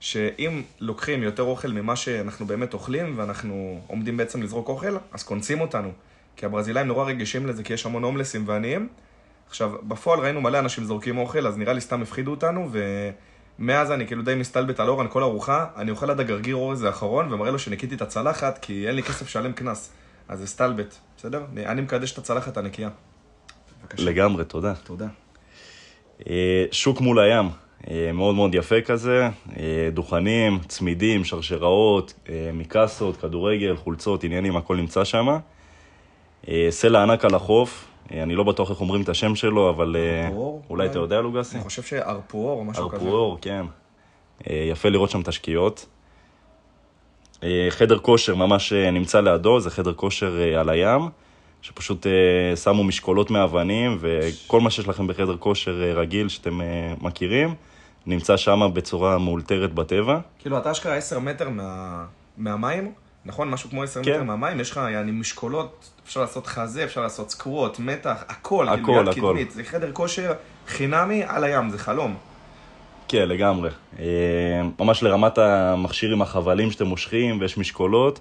שאם 0.00 0.62
לוקחים 0.80 1.22
יותר 1.22 1.42
אוכל 1.42 1.68
ממה 1.68 1.96
שאנחנו 1.96 2.46
באמת 2.46 2.74
אוכלים, 2.74 3.14
ואנחנו 3.16 3.80
עומדים 3.86 4.16
בעצם 4.16 4.42
לזרוק 4.42 4.68
אוכל, 4.68 4.96
אז 5.12 5.22
קונסים 5.22 5.60
אותנו. 5.60 5.90
כי 6.36 6.46
הברזילאים 6.46 6.86
נורא 6.86 7.04
רגישים 7.04 7.46
לזה, 7.46 7.62
כי 7.62 7.72
יש 7.72 7.86
המון 7.86 8.02
הומלסים 8.04 8.42
ועניים. 8.46 8.88
עכשיו, 9.48 9.70
בפועל 9.82 10.20
ראינו 10.20 10.40
מלא 10.40 10.58
אנשים 10.58 10.84
זורקים 10.84 11.18
אוכל, 11.18 11.46
אז 11.46 11.58
נראה 11.58 11.72
לי 11.72 11.80
סתם 11.80 12.02
הפחידו 12.02 12.30
אותנו, 12.30 12.68
ומאז 13.58 13.92
אני 13.92 14.06
כאילו 14.06 14.22
די 14.22 14.34
מסתלבט 14.34 14.80
על 14.80 14.88
אורן 14.88 15.06
כל 15.10 15.22
ארוחה, 15.22 15.66
אני 15.76 15.90
אוכל 15.90 16.10
עד 16.10 16.20
הגרגיר 16.20 16.56
אור 16.56 16.72
הזה 16.72 16.86
האחרון, 16.86 17.32
ומראה 17.32 17.50
לו 17.50 17.58
שניקיתי 17.58 17.94
את 17.94 18.02
הצלחת, 18.02 18.58
כי 18.62 18.86
אין 18.88 18.94
לי 18.96 19.02
כסף 19.02 19.22
לשלם 19.22 19.52
קנס. 19.52 19.92
אז 20.28 20.38
זה 20.38 20.46
סטלבט, 20.46 20.94
בסדר? 21.16 21.42
אני- 21.52 21.66
אני 21.66 21.80
מקדש 21.80 22.12
את 22.12 22.18
הצלחת 22.18 22.56
הנקייה. 22.56 22.88
בבקשה. 23.82 24.04
לגמרי, 24.04 24.44
תודה. 24.44 24.74
תודה. 24.74 25.06
אה, 26.26 26.64
שוק 26.72 27.00
מול 27.00 27.18
הים, 27.18 27.48
אה, 27.90 28.10
מאוד 28.14 28.34
מאוד 28.34 28.54
יפה 28.54 28.80
כזה, 28.80 29.28
אה, 29.56 29.88
דוכנים, 29.92 30.58
צמידים, 30.68 31.24
שרשראות, 31.24 32.14
מיקסות, 32.52 33.16
כדורגל, 33.16 33.76
חולצות, 33.76 34.24
עניינים, 34.24 34.56
הכל 34.56 34.76
נמצא 34.76 35.04
שם. 35.04 35.28
סלע 36.70 37.02
ענק 37.02 37.24
על 37.24 37.34
החוף, 37.34 37.84
אני 38.12 38.34
לא 38.34 38.42
בטוח 38.42 38.70
איך 38.70 38.80
אומרים 38.80 39.02
את 39.02 39.08
השם 39.08 39.34
שלו, 39.34 39.70
אבל 39.70 39.96
אה, 39.96 40.26
ארפואר? 40.26 40.60
אולי 40.70 40.86
אתה 40.86 40.98
יודע, 40.98 41.20
לוגסי? 41.20 41.56
אני 41.56 41.64
חושב 41.64 41.82
שארפואר 41.82 42.52
או 42.52 42.64
משהו 42.64 42.88
כזה. 42.88 42.96
ארפואור, 42.96 43.38
כן. 43.40 43.66
אה, 44.50 44.66
יפה 44.70 44.88
לראות 44.88 45.10
שם. 45.10 45.20
אה, 47.42 47.66
חדר 47.70 47.98
כושר 47.98 48.34
ממש 48.34 48.72
אה, 48.72 48.90
נמצא 48.90 49.20
לידו, 49.20 49.60
זה 49.60 49.70
חדר 49.70 49.94
כושר 49.94 50.40
אה, 50.40 50.60
על 50.60 50.68
הים, 50.68 51.08
שפשוט 51.62 52.06
אה, 52.06 52.56
שמו 52.56 52.84
משקולות 52.84 53.30
מאבנים, 53.30 53.98
וכל 54.00 54.60
מה 54.60 54.70
שיש 54.70 54.88
לכם 54.88 55.06
בחדר 55.06 55.36
כושר 55.36 55.82
אה, 55.82 55.92
רגיל 55.92 56.28
שאתם 56.28 56.60
אה, 56.60 56.94
מכירים, 57.00 57.54
נמצא 58.06 58.36
שם 58.36 58.70
בצורה 58.72 59.18
מאולתרת 59.18 59.74
בטבע. 59.74 60.18
כאילו, 60.38 60.58
אתה 60.58 60.70
אשכרה 60.70 60.94
10 60.94 61.18
מטר 61.18 61.48
מה... 61.48 62.04
מהמים, 62.36 62.92
נכון? 63.24 63.50
משהו 63.50 63.70
כמו 63.70 63.82
10 63.82 64.02
כן. 64.04 64.10
מטר 64.10 64.22
מהמים, 64.22 64.60
יש 64.60 64.70
לך 64.70 64.80
יעני 64.92 65.12
משקולות, 65.12 65.90
אפשר 66.04 66.20
לעשות 66.20 66.46
חזה, 66.46 66.84
אפשר 66.84 67.00
לעשות 67.00 67.30
סקוואט, 67.30 67.78
מתח, 67.78 68.24
הכל, 68.28 68.68
הכל, 68.68 68.82
כאילו, 68.84 69.00
יד 69.00 69.08
הכל. 69.08 69.20
קדמית. 69.20 69.50
זה 69.50 69.64
חדר 69.64 69.92
כושר 69.92 70.32
חינמי 70.66 71.22
על 71.24 71.44
הים, 71.44 71.70
זה 71.70 71.78
חלום. 71.78 72.16
כן, 73.08 73.28
לגמרי. 73.28 73.70
אה, 73.98 74.04
ממש 74.80 75.02
לרמת 75.02 75.38
המכשירים 75.38 76.22
החבלים 76.22 76.70
שאתם 76.70 76.86
מושכים, 76.86 77.40
ויש 77.40 77.58
משקולות. 77.58 78.20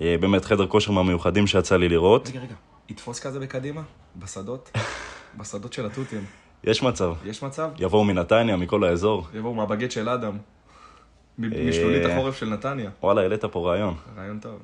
אה, 0.00 0.16
באמת 0.20 0.44
חדר 0.44 0.66
כושר 0.66 0.92
מהמיוחדים 0.92 1.46
שיצא 1.46 1.76
לי 1.76 1.88
לראות. 1.88 2.28
רגע, 2.28 2.40
רגע, 2.40 2.54
יתפוס 2.88 3.20
כזה 3.20 3.40
בקדימה? 3.40 3.82
בשדות? 4.16 4.70
בשדות 5.38 5.72
של 5.72 5.86
התותים. 5.86 6.24
יש 6.64 6.82
מצב. 6.82 7.12
יש 7.24 7.42
מצב? 7.42 7.70
יבואו 7.78 8.04
מנתניה, 8.04 8.56
מכל 8.56 8.84
האזור. 8.84 9.26
יבואו 9.34 9.54
מהבגט 9.54 9.90
של 9.90 10.08
אדם. 10.08 10.38
אה. 11.44 11.48
משלולית 11.68 12.04
החורף 12.04 12.38
של 12.38 12.46
נתניה. 12.48 12.90
וואלה, 13.02 13.20
העלית 13.20 13.44
פה 13.44 13.70
רעיון. 13.70 13.94
רעיון 14.18 14.38
טוב. 14.38 14.58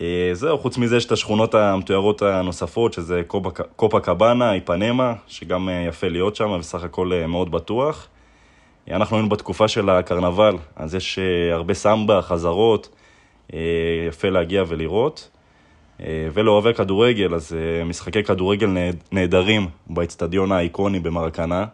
אה, 0.00 0.30
זהו, 0.32 0.58
חוץ 0.58 0.78
מזה 0.78 0.96
יש 0.96 1.04
את 1.06 1.12
השכונות 1.12 1.54
המתוארות 1.54 2.22
הנוספות, 2.22 2.92
שזה 2.92 3.22
קופה, 3.26 3.50
קופה 3.76 4.00
קבאנה, 4.00 4.54
איפנמה, 4.54 5.14
שגם 5.26 5.68
אה, 5.68 5.84
יפה 5.88 6.08
להיות 6.08 6.36
שם, 6.36 6.50
וסך 6.50 6.82
הכל 6.84 7.10
מאוד 7.28 7.50
בטוח. 7.50 8.08
אנחנו 8.90 9.16
היינו 9.16 9.28
בתקופה 9.28 9.68
של 9.68 9.90
הקרנבל, 9.90 10.56
אז 10.76 10.94
יש 10.94 11.18
הרבה 11.52 11.74
סמבה, 11.74 12.22
חזרות, 12.22 12.88
יפה 14.08 14.28
להגיע 14.28 14.64
ולראות. 14.68 15.30
ולאוהבי 16.32 16.74
כדורגל, 16.74 17.34
אז 17.34 17.56
משחקי 17.86 18.22
כדורגל 18.22 18.66
נהד- 18.66 19.02
נהדרים 19.12 19.66
באצטדיון 19.86 20.52
האיקוני 20.52 21.00
במרקנה, 21.00 21.64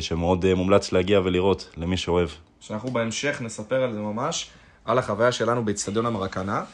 שמאוד 0.00 0.44
אה, 0.44 0.54
מומלץ 0.54 0.92
להגיע 0.92 1.20
ולראות 1.20 1.70
למי 1.76 1.96
שאוהב. 1.96 2.28
שאנחנו 2.60 2.90
בהמשך 2.90 3.38
נספר 3.40 3.82
על 3.82 3.92
זה 3.92 4.00
ממש, 4.00 4.50
על 4.84 4.98
החוויה 4.98 5.32
שלנו 5.32 5.64
באצטדיון 5.64 6.06
המרקנה. 6.06 6.64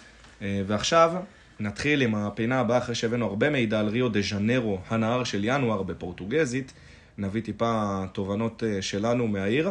אה, 0.42 0.62
ועכשיו 0.66 1.12
נתחיל 1.60 2.02
עם 2.02 2.14
הפינה 2.14 2.60
הבאה 2.60 2.78
אחרי 2.78 2.94
שהבאנו 2.94 3.26
הרבה 3.26 3.50
מידע 3.50 3.80
על 3.80 3.88
ריו 3.88 4.08
דה 4.08 4.20
ז'נרו, 4.20 4.78
הנהר 4.88 5.24
של 5.24 5.44
ינואר 5.44 5.82
בפורטוגזית, 5.82 6.72
נביא 7.18 7.42
טיפה 7.42 8.02
תובנות 8.12 8.62
אה, 8.66 8.82
שלנו 8.82 9.28
מהעיר, 9.28 9.70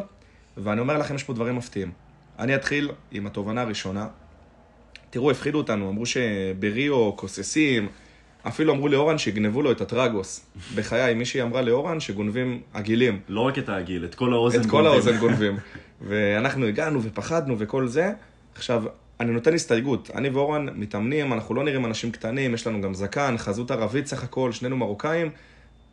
ואני 0.57 0.81
אומר 0.81 0.97
לכם, 0.97 1.15
יש 1.15 1.23
פה 1.23 1.33
דברים 1.33 1.55
מפתיעים. 1.55 1.91
אני 2.39 2.55
אתחיל 2.55 2.91
עם 3.11 3.27
התובנה 3.27 3.61
הראשונה. 3.61 4.07
תראו, 5.09 5.31
הפחידו 5.31 5.57
אותנו, 5.57 5.89
אמרו 5.89 6.05
שבריו 6.05 7.15
כוססים, 7.15 7.87
אפילו 8.47 8.73
אמרו 8.73 8.87
לאורן 8.87 9.17
שיגנבו 9.17 9.61
לו 9.61 9.71
את 9.71 9.81
הטרגוס. 9.81 10.45
בחיי, 10.75 11.13
מישהי 11.13 11.41
אמרה 11.41 11.61
לאורן 11.61 11.99
שגונבים 11.99 12.61
עגילים. 12.73 13.19
לא 13.29 13.41
רק 13.41 13.57
את 13.57 13.69
העגיל, 13.69 14.05
את 14.05 14.15
כל 14.15 14.33
האוזן. 14.33 14.61
את 14.61 14.65
כל 14.65 14.71
גונבים. 14.71 14.91
האוזן 14.91 15.17
גונבים. 15.17 15.57
ואנחנו 16.07 16.65
הגענו 16.65 17.03
ופחדנו 17.03 17.55
וכל 17.59 17.87
זה. 17.87 18.11
עכשיו, 18.55 18.83
אני 19.19 19.31
נותן 19.31 19.53
הסתייגות. 19.53 20.11
אני 20.15 20.29
ואורן 20.29 20.69
מתאמנים, 20.75 21.33
אנחנו 21.33 21.55
לא 21.55 21.63
נראים 21.63 21.85
אנשים 21.85 22.11
קטנים, 22.11 22.53
יש 22.53 22.67
לנו 22.67 22.81
גם 22.81 22.93
זקן, 22.93 23.35
חזות 23.37 23.71
ערבית 23.71 24.07
סך 24.07 24.23
הכל, 24.23 24.51
שנינו 24.51 24.77
מרוקאים. 24.77 25.29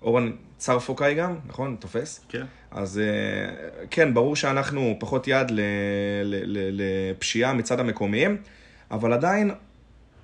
אורן 0.03 0.31
צרפוקאי 0.57 1.15
גם, 1.15 1.35
נכון? 1.47 1.77
תופס? 1.81 2.25
כן. 2.29 2.45
אז 2.71 2.99
אה, 2.99 3.85
כן, 3.91 4.15
ברור 4.15 4.37
שאנחנו 4.37 4.97
פחות 5.01 5.29
יד 5.29 5.53
לפשיעה 6.73 7.53
מצד 7.53 7.81
המקומיים, 7.81 8.37
אבל 8.91 9.13
עדיין 9.13 9.51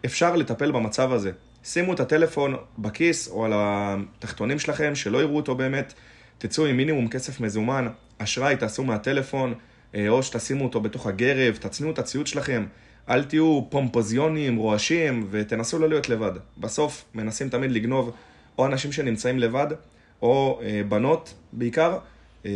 אפשר 0.04 0.36
לטפל 0.36 0.70
במצב 0.70 1.12
הזה. 1.12 1.30
שימו 1.64 1.92
את 1.92 2.00
הטלפון 2.00 2.56
בכיס 2.78 3.28
או 3.28 3.44
על 3.44 3.52
התחתונים 3.54 4.58
שלכם, 4.58 4.94
שלא 4.94 5.18
יראו 5.18 5.36
אותו 5.36 5.54
באמת, 5.54 5.94
תצאו 6.38 6.66
עם 6.66 6.76
מינימום 6.76 7.08
כסף 7.08 7.40
מזומן, 7.40 7.88
אשראי 8.18 8.56
תעשו 8.56 8.84
מהטלפון, 8.84 9.54
אה, 9.94 10.08
או 10.08 10.22
שתשימו 10.22 10.64
אותו 10.64 10.80
בתוך 10.80 11.06
הגרב, 11.06 11.56
תצניעו 11.56 11.92
את 11.92 11.98
הציוד 11.98 12.26
שלכם, 12.26 12.66
אל 13.08 13.24
תהיו 13.24 13.62
פומפוזיונים, 13.70 14.56
רועשים, 14.56 15.26
ותנסו 15.30 15.78
לא 15.78 15.88
להיות 15.88 16.08
לבד. 16.08 16.32
בסוף 16.58 17.04
מנסים 17.14 17.48
תמיד 17.48 17.70
לגנוב 17.70 18.12
או 18.58 18.66
אנשים 18.66 18.92
שנמצאים 18.92 19.38
לבד, 19.38 19.66
או 20.22 20.60
אה, 20.62 20.82
בנות 20.88 21.34
בעיקר, 21.52 21.98
אה, 22.46 22.50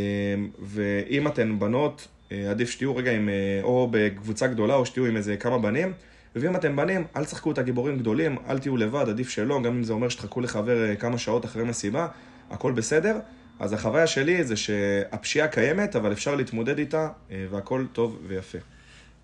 ואם 0.62 1.26
אתן 1.26 1.58
בנות, 1.58 2.08
אה, 2.32 2.50
עדיף 2.50 2.70
שתהיו 2.70 2.96
רגע 2.96 3.12
עם, 3.12 3.28
אה, 3.28 3.60
או 3.62 3.88
בקבוצה 3.90 4.46
גדולה, 4.46 4.74
או 4.74 4.86
שתהיו 4.86 5.06
עם 5.06 5.16
איזה 5.16 5.36
כמה 5.36 5.58
בנים, 5.58 5.92
ואם 6.36 6.56
אתם 6.56 6.76
בנים, 6.76 7.04
אל 7.16 7.24
תשחקו 7.24 7.52
את 7.52 7.58
הגיבורים 7.58 7.98
גדולים, 7.98 8.38
אל 8.48 8.58
תהיו 8.58 8.76
לבד, 8.76 9.08
עדיף 9.08 9.28
שלא, 9.28 9.62
גם 9.62 9.72
אם 9.72 9.82
זה 9.82 9.92
אומר 9.92 10.08
שתחכו 10.08 10.40
לחבר 10.40 10.88
אה, 10.88 10.96
כמה 10.96 11.18
שעות 11.18 11.44
אחרי 11.44 11.64
מסיבה, 11.64 12.08
הכל 12.50 12.72
בסדר. 12.72 13.18
אז 13.58 13.72
החוויה 13.72 14.06
שלי 14.06 14.44
זה 14.44 14.56
שהפשיעה 14.56 15.48
קיימת, 15.48 15.96
אבל 15.96 16.12
אפשר 16.12 16.34
להתמודד 16.34 16.78
איתה, 16.78 17.08
אה, 17.30 17.46
והכל 17.50 17.86
טוב 17.92 18.18
ויפה. 18.26 18.58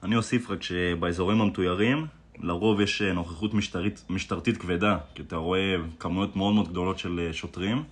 אני 0.02 0.16
אוסיף 0.16 0.50
רק 0.50 0.62
שבאזורים 0.62 1.40
המתוירים, 1.40 2.06
לרוב 2.40 2.80
יש 2.80 3.02
אה, 3.02 3.12
נוכחות 3.12 3.54
משטרית, 3.54 4.04
משטרתית 4.08 4.56
כבדה, 4.56 4.98
כי 5.14 5.22
אתה 5.22 5.36
רואה 5.36 5.74
כמויות 5.98 6.36
מאוד 6.36 6.54
מאוד 6.54 6.68
גדולות 6.68 6.98
של 6.98 7.28
שוטרים, 7.32 7.82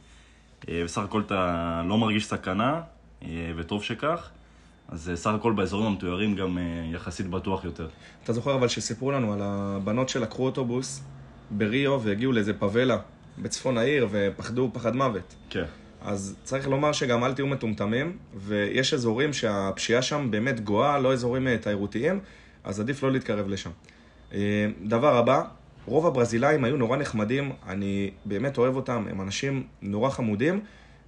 בסך 0.69 1.03
הכל 1.03 1.21
אתה 1.27 1.83
לא 1.89 1.99
מרגיש 1.99 2.27
סכנה, 2.27 2.81
וטוב 3.57 3.83
שכך, 3.83 4.31
אז 4.89 5.11
אה, 5.11 5.17
סך 5.17 5.31
הכל 5.31 5.53
באזורים 5.53 5.87
המתוירים 5.87 6.35
גם 6.35 6.59
אה, 6.59 6.63
יחסית 6.93 7.27
בטוח 7.27 7.65
יותר. 7.65 7.89
אתה 8.25 8.33
זוכר 8.33 8.55
אבל 8.55 8.69
שסיפרו 8.69 9.11
לנו 9.11 9.33
על 9.33 9.41
הבנות 9.43 10.09
שלקחו 10.09 10.45
אוטובוס 10.47 11.03
בריו 11.51 12.01
והגיעו 12.03 12.33
לאיזה 12.33 12.53
פאבלה 12.53 12.99
בצפון 13.39 13.79
העיר 13.79 14.09
ופחדו 14.11 14.71
פחד 14.73 14.97
מוות. 14.97 15.35
כן. 15.51 15.65
אז 16.03 16.37
צריך 16.45 16.69
לומר 16.69 16.93
שגם 16.93 17.25
אל 17.25 17.35
תהיו 17.35 17.47
מטומטמים, 17.47 18.17
ויש 18.35 18.95
אזורים 18.95 19.33
שהפשיעה 19.33 20.03
שם 20.03 20.31
באמת 20.31 20.61
גואה, 20.61 20.99
לא 20.99 21.13
אזורים 21.13 21.49
אה, 21.49 21.59
תיירותיים, 21.59 22.21
אז 22.65 22.81
עדיף 22.81 23.03
לא 23.03 23.13
להתקרב 23.13 23.49
לשם. 23.49 23.71
דבר 24.83 25.17
הבא, 25.17 25.43
רוב 25.87 26.07
הברזילאים 26.07 26.65
היו 26.65 26.77
נורא 26.77 26.97
נחמדים, 26.97 27.53
אני 27.69 28.11
באמת 28.25 28.59
אוהב 28.59 28.77
אותם, 28.77 29.05
הם 29.11 29.21
אנשים 29.21 29.67
נורא 29.83 30.11
חמודים, 30.11 30.61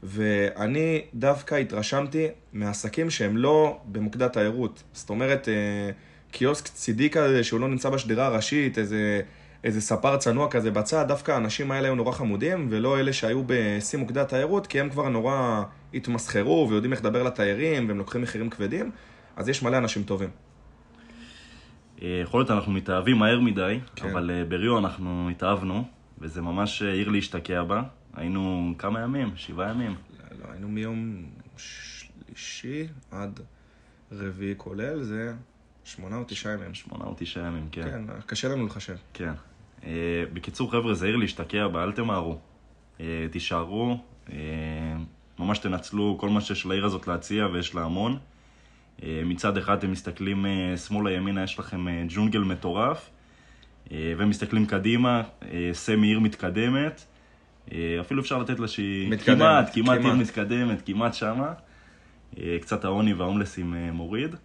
ואני 0.02 1.02
דווקא 1.14 1.54
התרשמתי 1.54 2.26
מעסקים 2.52 3.10
שהם 3.10 3.36
לא 3.36 3.80
במוקדי 3.84 4.24
התיירות. 4.24 4.82
זאת 4.92 5.10
אומרת, 5.10 5.48
אה, 5.48 5.90
קיוסק 6.30 6.68
צידי 6.68 7.10
כזה 7.10 7.44
שהוא 7.44 7.60
לא 7.60 7.68
נמצא 7.68 7.90
בשדרה 7.90 8.26
הראשית, 8.26 8.78
איזה, 8.78 9.20
איזה 9.64 9.80
ספר 9.80 10.16
צנוע 10.16 10.50
כזה 10.50 10.70
בצד, 10.70 11.08
דווקא 11.08 11.32
האנשים 11.32 11.70
האלה 11.70 11.88
היו 11.88 11.94
נורא 11.94 12.12
חמודים, 12.12 12.66
ולא 12.70 13.00
אלה 13.00 13.12
שהיו 13.12 13.42
בשיא 13.46 13.98
מוקדי 13.98 14.20
התיירות, 14.20 14.66
כי 14.66 14.80
הם 14.80 14.90
כבר 14.90 15.08
נורא 15.08 15.62
התמסחרו 15.94 16.66
ויודעים 16.70 16.92
איך 16.92 17.00
לדבר 17.00 17.22
לתיירים, 17.22 17.88
והם 17.88 17.98
לוקחים 17.98 18.22
מחירים 18.22 18.50
כבדים, 18.50 18.90
אז 19.36 19.48
יש 19.48 19.62
מלא 19.62 19.78
אנשים 19.78 20.02
טובים. 20.02 20.30
אה, 22.02 22.20
יכול 22.22 22.40
להיות 22.40 22.50
אנחנו 22.50 22.72
מתאהבים 22.72 23.16
מהר 23.16 23.40
מדי, 23.40 23.78
כן. 23.96 24.08
אבל 24.08 24.30
אה, 24.30 24.44
בריו 24.44 24.78
אנחנו 24.78 25.28
התאהבנו, 25.30 25.84
וזה 26.18 26.42
ממש 26.42 26.82
עיר 26.82 27.08
להשתקע 27.08 27.62
בה. 27.62 27.82
היינו 28.14 28.74
כמה 28.78 29.00
ימים? 29.00 29.30
שבעה 29.36 29.70
ימים. 29.70 29.94
לא, 30.38 30.52
היינו 30.52 30.68
מיום 30.68 31.22
שלישי 31.56 32.86
עד 33.10 33.40
רביעי 34.12 34.54
כולל, 34.56 35.02
זה 35.02 35.34
שמונה 35.84 36.16
או 36.16 36.24
תשעה 36.26 36.52
ימים. 36.52 36.74
שמונה 36.74 37.04
או 37.04 37.14
תשעה 37.18 37.46
ימים, 37.46 37.68
כן. 37.72 37.82
כן, 37.82 38.20
קשה 38.26 38.48
לנו 38.48 38.66
לחשב. 38.66 38.96
כן. 39.12 39.32
אה, 39.84 40.24
בקיצור, 40.32 40.70
חבר'ה, 40.70 40.94
זה 40.94 41.06
עיר 41.06 41.16
להשתקע 41.16 41.66
אל 41.74 41.92
תמהרו. 41.92 42.38
אה, 43.00 43.26
תישארו, 43.30 43.98
אה, 44.32 44.36
ממש 45.38 45.58
תנצלו 45.58 46.16
כל 46.20 46.28
מה 46.28 46.40
שיש 46.40 46.66
לעיר 46.66 46.84
הזאת 46.84 47.06
להציע, 47.06 47.46
ויש 47.52 47.74
לה 47.74 47.84
המון. 47.84 48.18
אה, 49.02 49.22
מצד 49.24 49.56
אחד 49.56 49.78
אתם 49.78 49.92
מסתכלים 49.92 50.46
אה, 50.46 50.76
שמאלה 50.76 51.10
ימינה, 51.10 51.42
יש 51.42 51.58
לכם 51.58 51.88
אה, 51.88 52.04
ג'ונגל 52.08 52.40
מטורף, 52.40 53.10
ומסתכלים 53.90 54.66
קדימה, 54.66 55.22
סמי 55.72 56.06
עיר 56.06 56.20
מתקדמת. 56.20 57.04
אה, 57.72 58.00
אפילו 58.00 58.22
אפשר 58.22 58.38
לתת 58.38 58.58
לה 58.58 58.68
שהיא 58.68 59.10
מתקדמת, 59.10 59.38
כמעט, 59.38 59.74
כמעט 59.74 59.98
כמעט. 59.98 60.16
מתקדמת, 60.16 60.82
כמעט 60.86 61.14
שמה. 61.14 61.52
אה, 62.38 62.56
קצת 62.60 62.84
העוני 62.84 63.14
וההומלסים 63.14 63.74
אה, 63.74 63.92
מוריד. 63.92 64.36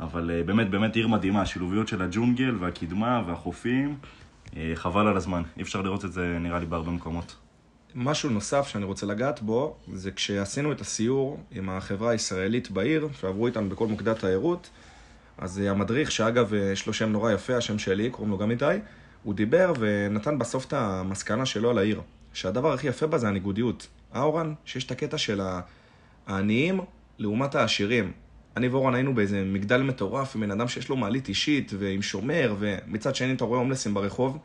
אבל 0.00 0.42
באמת, 0.46 0.70
באמת 0.70 0.96
עיר 0.96 1.08
מדהימה, 1.08 1.42
השילוביות 1.42 1.88
של 1.88 2.02
הג'ונגל 2.02 2.56
והקדמה 2.60 3.22
והחופים, 3.26 3.96
חבל 4.74 5.06
על 5.06 5.16
הזמן. 5.16 5.42
אי 5.56 5.62
אפשר 5.62 5.82
לראות 5.82 6.04
את 6.04 6.12
זה 6.12 6.36
נראה 6.40 6.58
לי 6.58 6.66
בהרבה 6.66 6.90
מקומות. 6.90 7.36
משהו 7.94 8.30
נוסף 8.30 8.68
שאני 8.68 8.84
רוצה 8.84 9.06
לגעת 9.06 9.42
בו, 9.42 9.76
זה 9.92 10.10
כשעשינו 10.10 10.72
את 10.72 10.80
הסיור 10.80 11.40
עם 11.50 11.70
החברה 11.70 12.10
הישראלית 12.10 12.70
בעיר, 12.70 13.08
שעברו 13.20 13.46
איתנו 13.46 13.68
בכל 13.68 13.86
מוקדי 13.86 14.10
התיירות, 14.10 14.70
אז 15.38 15.58
המדריך, 15.58 16.12
שאגב 16.12 16.54
יש 16.54 16.86
לו 16.86 16.92
שם 16.92 17.08
נורא 17.08 17.32
יפה, 17.32 17.56
השם 17.56 17.78
שלי, 17.78 18.10
קוראים 18.10 18.30
לו 18.30 18.38
גם 18.38 18.50
איתי, 18.50 18.64
הוא 19.22 19.34
דיבר 19.34 19.72
ונתן 19.78 20.38
בסוף 20.38 20.66
את 20.66 20.72
המסקנה 20.72 21.46
שלו 21.46 21.70
על 21.70 21.78
העיר. 21.78 22.00
שהדבר 22.32 22.72
הכי 22.72 22.88
יפה 22.88 23.06
בה 23.06 23.18
זה 23.18 23.28
הניגודיות. 23.28 23.88
אה, 24.14 24.22
אורן? 24.22 24.54
שיש 24.64 24.84
את 24.84 24.90
הקטע 24.90 25.18
של 25.18 25.40
העניים 26.26 26.80
לעומת 27.18 27.54
העשירים. 27.54 28.12
אני 28.56 28.68
ואורן 28.68 28.94
היינו 28.94 29.14
באיזה 29.14 29.44
מגדל 29.44 29.82
מטורף 29.82 30.36
עם 30.36 30.40
בן 30.40 30.50
אדם 30.50 30.68
שיש 30.68 30.88
לו 30.88 30.96
מעלית 30.96 31.28
אישית 31.28 31.72
ועם 31.78 32.02
שומר, 32.02 32.54
ומצד 32.58 33.14
שני 33.14 33.32
אתה 33.32 33.44
רואה 33.44 33.58
הומלסים 33.58 33.94
ברחוב. 33.94 34.38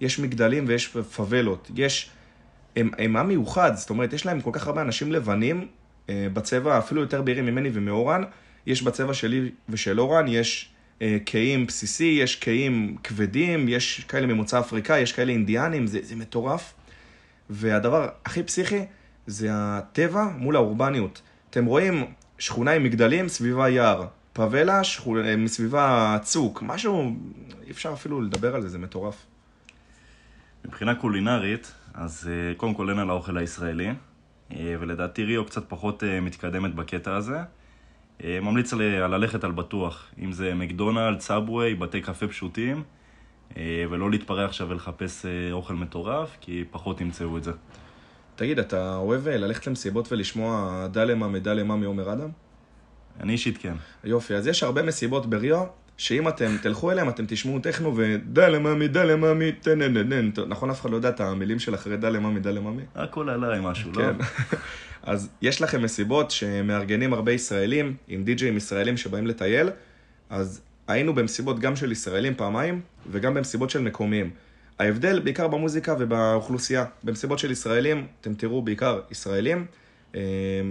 יש 0.00 0.18
מגדלים 0.18 0.64
ויש 0.68 0.88
פאבלות. 0.88 1.70
יש... 1.76 2.10
הם, 2.76 2.90
הם 2.98 3.16
עם 3.16 3.28
מיוחד, 3.28 3.74
זאת 3.74 3.90
אומרת, 3.90 4.12
יש 4.12 4.26
להם 4.26 4.40
כל 4.40 4.50
כך 4.52 4.66
הרבה 4.66 4.80
אנשים 4.82 5.12
לבנים 5.12 5.68
אה, 6.08 6.26
בצבע 6.32 6.78
אפילו 6.78 7.00
יותר 7.00 7.22
בהירים 7.22 7.46
ממני 7.46 7.70
ומאורן. 7.72 8.22
יש 8.66 8.82
בצבע 8.82 9.14
שלי 9.14 9.50
ושל 9.68 10.00
אורן, 10.00 10.28
יש 10.28 10.70
אה, 11.02 11.16
קהים 11.24 11.66
בסיסי, 11.66 12.18
יש 12.22 12.36
קהים 12.36 12.96
כבדים, 13.04 13.68
יש 13.68 14.04
כאלה 14.08 14.26
ממוצא 14.26 14.60
אפריקאי, 14.60 15.00
יש 15.00 15.12
כאלה 15.12 15.32
אינדיאנים, 15.32 15.86
זה, 15.86 15.98
זה 16.02 16.16
מטורף. 16.16 16.74
והדבר 17.50 18.08
הכי 18.24 18.42
פסיכי 18.42 18.84
זה 19.26 19.48
הטבע 19.52 20.24
מול 20.36 20.56
האורבניות. 20.56 21.22
אתם 21.50 21.64
רואים 21.64 22.04
שכונה 22.38 22.70
עם 22.70 22.82
מגדלים 22.84 23.28
סביבה 23.28 23.68
יער, 23.68 24.06
פאבלה 24.32 24.84
שכונה, 24.84 25.36
מסביבה 25.36 26.18
צוק, 26.22 26.62
משהו, 26.62 27.16
אי 27.66 27.70
אפשר 27.70 27.92
אפילו 27.92 28.20
לדבר 28.20 28.54
על 28.54 28.62
זה, 28.62 28.68
זה 28.68 28.78
מטורף. 28.78 29.26
מבחינה 30.64 30.94
קולינרית, 30.94 31.72
אז 31.94 32.30
אה, 32.30 32.54
קודם 32.54 32.74
כל 32.74 32.90
אין 32.90 32.98
על 32.98 33.10
האוכל 33.10 33.38
הישראלי, 33.38 33.88
אה, 34.52 34.74
ולדעתי 34.80 35.24
ריו 35.24 35.44
קצת 35.44 35.64
פחות 35.68 36.04
אה, 36.04 36.20
מתקדמת 36.20 36.74
בקטע 36.74 37.16
הזה. 37.16 37.38
אה, 38.24 38.38
ממליץ 38.42 38.72
ללכת 38.72 39.44
על 39.44 39.52
בטוח, 39.52 40.06
אם 40.18 40.32
זה 40.32 40.54
מקדונלד, 40.54 41.20
סאבווי, 41.20 41.74
בתי 41.74 42.00
קפה 42.00 42.28
פשוטים, 42.28 42.76
אה, 42.76 42.82
ולא 43.56 44.10
להתפרע 44.10 44.44
עכשיו 44.44 44.68
ולחפש 44.68 45.26
אה, 45.26 45.52
אוכל 45.52 45.74
מטורף, 45.74 46.36
כי 46.40 46.64
פחות 46.70 47.00
ימצאו 47.00 47.36
את 47.36 47.44
זה. 47.44 47.52
תגיד, 48.36 48.58
אתה 48.58 48.96
אוהב 48.96 49.28
אה, 49.28 49.36
ללכת 49.36 49.66
למסיבות 49.66 50.12
ולשמוע 50.12 50.86
דלמה 50.92 51.28
מדלמה 51.28 51.76
מעומר 51.76 52.12
אדם? 52.12 52.28
אני 53.20 53.32
אישית 53.32 53.58
כן. 53.58 53.74
יופי, 54.04 54.34
אז 54.34 54.46
יש 54.46 54.62
הרבה 54.62 54.82
מסיבות 54.82 55.26
בריו, 55.26 55.64
שאם 55.96 56.28
אתם 56.28 56.56
תלכו 56.62 56.90
אליהם, 56.90 57.08
אתם 57.08 57.24
תשמעו 57.28 57.58
טכנו 57.58 57.96
ודלמה 57.96 58.74
מדלמה 58.74 59.34
מטנננן. 59.34 60.30
נכון, 60.48 60.70
אף 60.70 60.80
אחד 60.80 60.90
לא 60.90 60.96
יודע 60.96 61.08
את 61.08 61.20
המילים 61.20 61.58
של 61.58 61.74
אחרי 61.74 61.96
דלמה 61.96 62.30
מדלמה 62.30 62.70
מי? 62.70 62.82
הכל 62.94 63.30
עליי 63.30 63.60
משהו, 63.62 63.92
לא? 63.92 64.02
כן. 64.02 64.14
אז 65.02 65.30
יש 65.42 65.62
לכם 65.62 65.82
מסיבות 65.82 66.30
שמארגנים 66.30 67.12
הרבה 67.12 67.32
ישראלים, 67.32 67.96
עם 68.08 68.24
די-ג'אים 68.24 68.56
ישראלים 68.56 68.96
שבאים 68.96 69.26
לטייל, 69.26 69.70
אז 70.30 70.62
היינו 70.88 71.14
במסיבות 71.14 71.58
גם 71.58 71.76
של 71.76 71.92
ישראלים 71.92 72.34
פעמיים, 72.34 72.80
וגם 73.10 73.34
במסיבות 73.34 73.70
של 73.70 73.82
מקומיים. 73.82 74.30
ההבדל 74.78 75.20
בעיקר 75.20 75.48
במוזיקה 75.48 75.94
ובאוכלוסייה. 75.98 76.84
במסיבות 77.04 77.38
של 77.38 77.50
ישראלים, 77.50 78.06
אתם 78.20 78.34
תראו 78.34 78.62
בעיקר 78.62 79.00
ישראלים, 79.10 79.66
אה, 80.14 80.20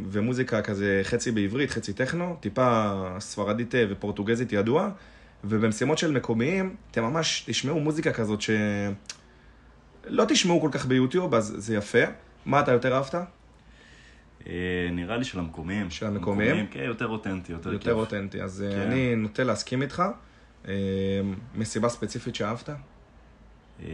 ומוזיקה 0.10 0.62
כזה 0.62 1.02
חצי 1.04 1.32
בעברית, 1.32 1.70
חצי 1.70 1.94
טכנו, 1.94 2.38
טיפה 2.40 2.94
ספרדית 3.20 3.76
אה, 3.76 3.86
ופורטוגזית 3.90 4.54
ידוע, 4.54 4.90
ובמשימות 5.44 5.98
של 5.98 6.12
מקומיים, 6.12 6.76
אתם 6.92 7.04
ממש 7.04 7.44
תשמעו 7.48 7.80
מוזיקה 7.80 8.14
כזאת 8.14 8.42
ש... 8.42 8.50
לא 10.06 10.26
תשמעו 10.28 10.62
כל 10.62 10.70
כך 10.72 10.86
ביוטיוב, 10.86 11.34
אז 11.34 11.54
זה 11.58 11.76
יפה. 11.76 12.04
מה 12.46 12.60
אתה 12.60 12.72
יותר 12.72 12.96
אהבת? 12.96 13.16
אה, 14.48 14.53
נראה 14.91 15.17
לי 15.17 15.24
של 15.24 15.39
המקומיים. 15.39 15.89
של 15.89 16.06
המקומיים? 16.06 16.67
כן, 16.67 16.84
יותר 16.84 17.08
אותנטי, 17.08 17.51
יותר 17.51 17.72
כיף. 17.72 17.74
יותר 17.74 17.94
אותנטי, 17.94 18.41
אז 18.41 18.63
אה, 18.63 18.72
כן. 18.72 18.82
אני 18.82 19.15
נוטה 19.15 19.44
להסכים 19.44 19.82
איתך. 19.82 20.03
אה, 20.67 20.74
מסיבה 21.56 21.89
ספציפית 21.89 22.36
שאהבת? 22.36 22.70
אה, 22.70 23.86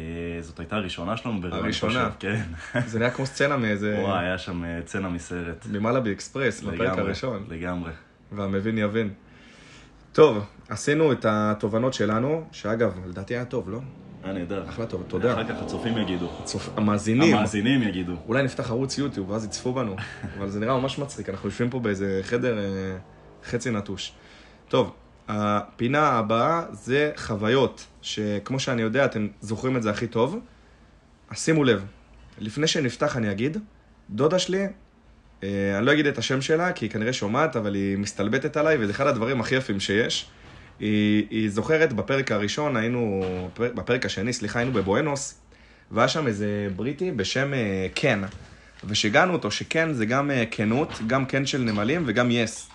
זאת 0.41 0.59
הייתה 0.59 0.75
הראשונה 0.75 1.17
שלנו 1.17 1.41
ברבע, 1.41 1.59
אני. 1.59 1.73
חושב, 1.73 2.09
כן. 2.19 2.43
זה 2.85 2.99
נראה 2.99 3.11
כמו 3.11 3.25
סצנה 3.25 3.57
מאיזה... 3.57 3.99
וואי, 4.01 4.25
היה 4.25 4.37
שם 4.37 4.63
צנע 4.85 5.09
מסרט. 5.09 5.65
ממלאבי 5.71 6.11
אקספרס, 6.11 6.61
בפרק 6.61 6.97
הראשון. 6.97 7.45
לגמרי. 7.49 7.91
והמבין 8.31 8.77
יבין. 8.77 9.13
טוב, 10.13 10.45
עשינו 10.69 11.11
את 11.11 11.25
התובנות 11.29 11.93
שלנו, 11.93 12.47
שאגב, 12.51 12.99
לדעתי 13.07 13.33
היה 13.33 13.45
טוב, 13.45 13.69
לא? 13.69 13.79
היה 14.23 14.33
נהדר. 14.33 14.69
אחלה 14.69 14.85
טוב, 14.85 15.03
תודה. 15.07 15.33
אחר 15.33 15.43
כך 15.43 15.61
הצופים 15.61 15.97
יגידו. 15.97 16.29
צופ... 16.43 16.69
המאזינים, 16.77 17.35
המאזינים 17.35 17.81
יגידו. 17.81 18.13
אולי 18.27 18.43
נפתח 18.43 18.69
ערוץ 18.69 18.97
יוטיוב 18.97 19.29
ואז 19.29 19.45
יצפו 19.45 19.73
בנו, 19.73 19.95
אבל 20.37 20.49
זה 20.49 20.59
נראה 20.59 20.79
ממש 20.79 20.99
מצחיק, 20.99 21.29
אנחנו 21.29 21.49
יושבים 21.49 21.69
פה 21.69 21.79
באיזה 21.79 22.19
חדר 22.23 22.57
אה, 22.57 22.63
חצי 23.45 23.71
נטוש. 23.71 24.13
טוב, 24.67 24.93
הפינה 25.27 26.07
הבאה 26.07 26.63
זה 26.71 27.11
חוויות, 27.15 27.85
שכמו 28.01 28.59
שאני 28.59 28.81
יודע, 28.81 29.05
אתם 29.05 29.27
זוכרים 29.41 29.77
את 29.77 29.83
זה 29.83 29.89
הכי 29.89 30.07
טוב. 30.07 30.39
אז 31.29 31.39
שימו 31.43 31.63
לב, 31.63 31.85
לפני 32.39 32.67
שנפתח 32.67 33.17
אני 33.17 33.31
אגיד, 33.31 33.57
דודה 34.09 34.39
שלי, 34.39 34.67
אה, 35.43 35.77
אני 35.77 35.85
לא 35.85 35.93
אגיד 35.93 36.05
את 36.05 36.17
השם 36.17 36.41
שלה, 36.41 36.71
כי 36.71 36.85
היא 36.85 36.91
כנראה 36.91 37.13
שומעת, 37.13 37.55
אבל 37.55 37.75
היא 37.75 37.97
מסתלבטת 37.97 38.57
עליי, 38.57 38.77
וזה 38.79 38.91
אחד 38.91 39.07
הדברים 39.07 39.41
הכי 39.41 39.55
יפים 39.55 39.79
שיש. 39.79 40.29
היא, 40.79 41.27
היא 41.29 41.49
זוכרת, 41.49 41.93
בפרק 41.93 42.31
הראשון 42.31 42.75
היינו, 42.77 43.23
פר- 43.53 43.71
בפרק 43.75 44.05
השני, 44.05 44.33
סליחה, 44.33 44.59
היינו 44.59 44.73
בבואנוס, 44.73 45.39
והיה 45.91 46.07
שם 46.07 46.27
איזה 46.27 46.67
בריטי 46.75 47.11
בשם 47.11 47.53
אה, 47.53 47.87
קן. 47.95 48.21
ושיגענו 48.83 49.33
אותו 49.33 49.51
שקן 49.51 49.93
זה 49.93 50.05
גם 50.05 50.31
אה, 50.31 50.43
כנות, 50.51 50.89
גם 51.07 51.25
כן 51.25 51.45
של 51.45 51.61
נמלים 51.61 52.03
וגם 52.05 52.31
יס. 52.31 52.69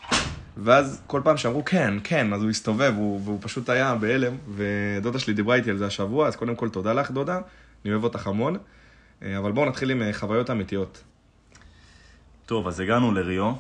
ואז 0.57 1.02
כל 1.07 1.21
פעם 1.25 1.37
שאמרו 1.37 1.64
כן, 1.64 1.95
כן, 2.05 2.33
אז 2.33 2.43
הוא 2.43 2.50
הסתובב, 2.50 2.93
הוא, 2.97 3.21
והוא 3.25 3.38
פשוט 3.43 3.69
היה 3.69 3.95
בהלם, 3.95 4.37
ודודה 4.55 5.19
שלי 5.19 5.35
דיברה 5.35 5.57
איתי 5.57 5.71
על 5.71 5.78
זה 5.78 5.87
השבוע, 5.87 6.28
אז 6.28 6.37
קודם 6.37 6.55
כל 6.55 6.69
תודה 6.69 6.93
לך, 6.93 7.11
דודה, 7.11 7.40
אני 7.85 7.93
אוהב 7.93 8.05
אותך 8.05 8.26
המון. 8.26 8.57
אה, 9.23 9.38
אבל 9.38 9.52
בואו 9.52 9.67
נתחיל 9.67 9.90
עם 9.90 10.02
חוויות 10.12 10.50
אמיתיות. 10.50 11.02
טוב, 12.47 12.69
אז 12.69 12.81
הגענו 12.81 13.12
לריו, 13.12 13.52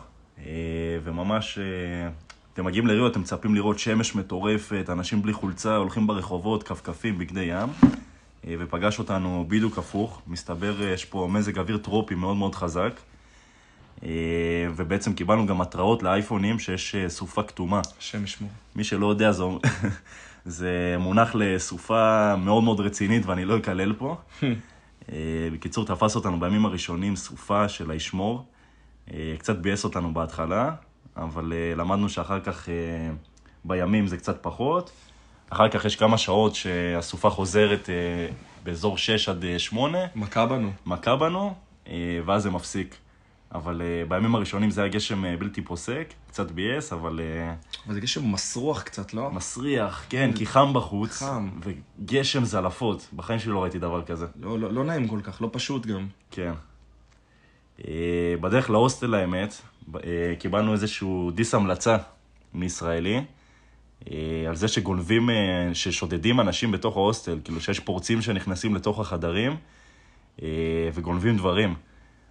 וממש, 1.04 1.58
אתם 2.58 2.66
מגיעים 2.66 2.86
לריו, 2.86 3.06
אתם 3.06 3.20
מצפים 3.20 3.54
לראות 3.54 3.78
שמש 3.78 4.14
מטורפת, 4.14 4.86
אנשים 4.88 5.22
בלי 5.22 5.32
חולצה, 5.32 5.76
הולכים 5.76 6.06
ברחובות, 6.06 6.62
כפכפים, 6.62 7.18
בגדי 7.18 7.40
ים, 7.40 7.68
אה, 8.46 8.54
ופגש 8.58 8.98
אותנו 8.98 9.44
בדיוק 9.48 9.78
הפוך. 9.78 10.22
מסתבר, 10.26 10.82
אה, 10.82 10.88
יש 10.88 11.04
פה 11.04 11.28
מזג 11.30 11.58
אוויר 11.58 11.76
טרופי 11.76 12.14
מאוד 12.14 12.36
מאוד 12.36 12.54
חזק, 12.54 13.00
אה, 14.02 14.08
ובעצם 14.76 15.12
קיבלנו 15.12 15.46
גם 15.46 15.60
התראות 15.60 16.02
לאייפונים 16.02 16.58
שיש 16.58 16.96
סופה 17.08 17.42
כתומה. 17.42 17.80
השם 17.98 18.24
ישמור. 18.24 18.50
מי 18.76 18.84
שלא 18.84 19.06
יודע, 19.06 19.32
זה, 19.32 19.44
זה 20.58 20.96
מונח 20.98 21.34
לסופה 21.34 22.36
מאוד 22.36 22.64
מאוד 22.64 22.80
רצינית, 22.80 23.26
ואני 23.26 23.44
לא 23.44 23.56
אקלל 23.56 23.92
פה. 23.92 24.16
בקיצור, 25.52 25.84
תפס 25.84 26.16
אותנו 26.16 26.40
בימים 26.40 26.66
הראשונים 26.66 27.16
סופה 27.16 27.68
של 27.68 27.90
הישמור. 27.90 28.46
קצת 29.38 29.56
ביאס 29.56 29.84
אותנו 29.84 30.14
בהתחלה, 30.14 30.72
אבל 31.18 31.52
אה, 31.52 31.74
למדנו 31.76 32.08
שאחר 32.08 32.40
כך, 32.40 32.68
אה, 32.68 32.74
בימים 33.64 34.06
זה 34.06 34.16
קצת 34.16 34.38
פחות. 34.42 34.90
אחר 35.50 35.68
כך 35.68 35.84
יש 35.84 35.96
כמה 35.96 36.18
שעות 36.18 36.54
שהסופה 36.54 37.30
חוזרת 37.30 37.90
אה, 37.90 37.94
באזור 38.64 38.98
6 38.98 39.28
עד 39.28 39.44
אה, 39.44 39.58
8, 39.58 39.98
מכה 40.14 40.46
בנו. 40.46 40.70
מכה 40.86 41.16
בנו, 41.16 41.54
ואז 42.24 42.42
זה 42.42 42.50
מפסיק. 42.50 42.96
אבל 43.54 43.82
אה, 43.82 44.02
בימים 44.08 44.34
הראשונים 44.34 44.70
זה 44.70 44.80
היה 44.80 44.90
גשם 44.90 45.24
אה, 45.24 45.36
בלתי 45.36 45.62
פוסק, 45.62 46.14
קצת 46.28 46.50
ביאס, 46.50 46.92
אבל 46.92 47.20
אה, 47.20 47.54
אבל 47.86 47.94
זה 47.94 48.00
גשם 48.00 48.32
מסרוח 48.32 48.82
קצת, 48.82 49.14
לא? 49.14 49.30
מסריח, 49.30 50.04
כן, 50.08 50.30
כי 50.34 50.46
חם 50.46 50.72
בחוץ. 50.74 51.18
חם. 51.18 51.48
וגשם 51.62 52.44
זלעפות, 52.44 53.08
בחיים 53.16 53.38
שלי 53.38 53.52
לא 53.52 53.62
ראיתי 53.62 53.78
דבר 53.78 54.02
כזה. 54.04 54.26
לא, 54.40 54.58
לא, 54.58 54.72
לא 54.72 54.84
נעים 54.84 55.08
כל 55.08 55.20
כך, 55.22 55.42
לא 55.42 55.48
פשוט 55.52 55.86
גם. 55.86 56.06
כן. 56.30 56.52
אה, 57.86 58.34
בדרך 58.40 58.70
להוסטל 58.70 59.14
האמת, 59.14 59.54
אה, 59.94 60.34
קיבלנו 60.38 60.72
איזשהו 60.72 61.30
דיס 61.34 61.54
המלצה 61.54 61.96
מישראלי, 62.54 63.24
אה, 64.10 64.44
על 64.48 64.56
זה 64.56 64.68
שגונבים, 64.68 65.30
ששודדים 65.72 66.40
אנשים 66.40 66.72
בתוך 66.72 66.96
ההוסטל, 66.96 67.38
כאילו 67.44 67.60
שיש 67.60 67.80
פורצים 67.80 68.22
שנכנסים 68.22 68.74
לתוך 68.74 69.00
החדרים 69.00 69.56
וגונבים 70.94 71.36
דברים. 71.36 71.74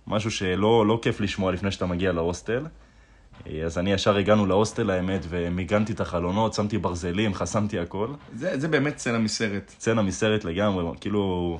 משהו 0.07 0.31
שלא 0.31 0.88
לא 0.88 0.99
כיף 1.01 1.21
לשמוע 1.21 1.51
לפני 1.51 1.71
שאתה 1.71 1.86
מגיע 1.86 2.12
להוסטל. 2.12 2.65
אז 3.65 3.77
אני 3.77 3.93
ישר 3.93 4.17
הגענו 4.17 4.45
להוסטל 4.45 4.89
האמת, 4.89 5.25
ומיגנתי 5.29 5.93
את 5.93 6.01
החלונות, 6.01 6.53
שמתי 6.53 6.77
ברזלים, 6.77 7.33
חסמתי 7.33 7.79
הכל. 7.79 8.07
זה, 8.36 8.60
זה 8.60 8.67
באמת 8.67 8.97
סצנה 8.97 9.17
מסרט. 9.17 9.69
סצנה 9.69 10.01
מסרט 10.01 10.43
לגמרי, 10.43 10.86
כאילו 11.01 11.60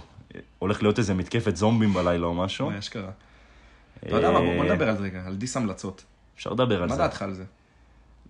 הולך 0.60 0.82
להיות 0.82 1.00
איזה 1.00 1.14
מתקפת 1.14 1.56
זומבים 1.56 1.94
בלילה 1.94 2.28
או 2.28 2.34
משהו. 2.34 2.70
מה 2.70 2.80
אשכרה? 2.80 3.12
אתה 4.06 4.16
יודע 4.16 4.32
מה, 4.32 4.40
בוא 4.40 4.48
אה, 4.48 4.64
נדבר 4.64 4.90
על 4.90 4.98
זה 4.98 5.04
רגע, 5.04 5.24
על 5.26 5.36
דיס 5.36 5.58
המלצות. 5.58 6.04
אפשר 6.36 6.50
לדבר 6.50 6.84
על 6.84 6.90
מה 6.90 6.96
זה. 6.96 7.02
דעתך 7.02 7.22
על 7.22 7.34
זה? 7.34 7.44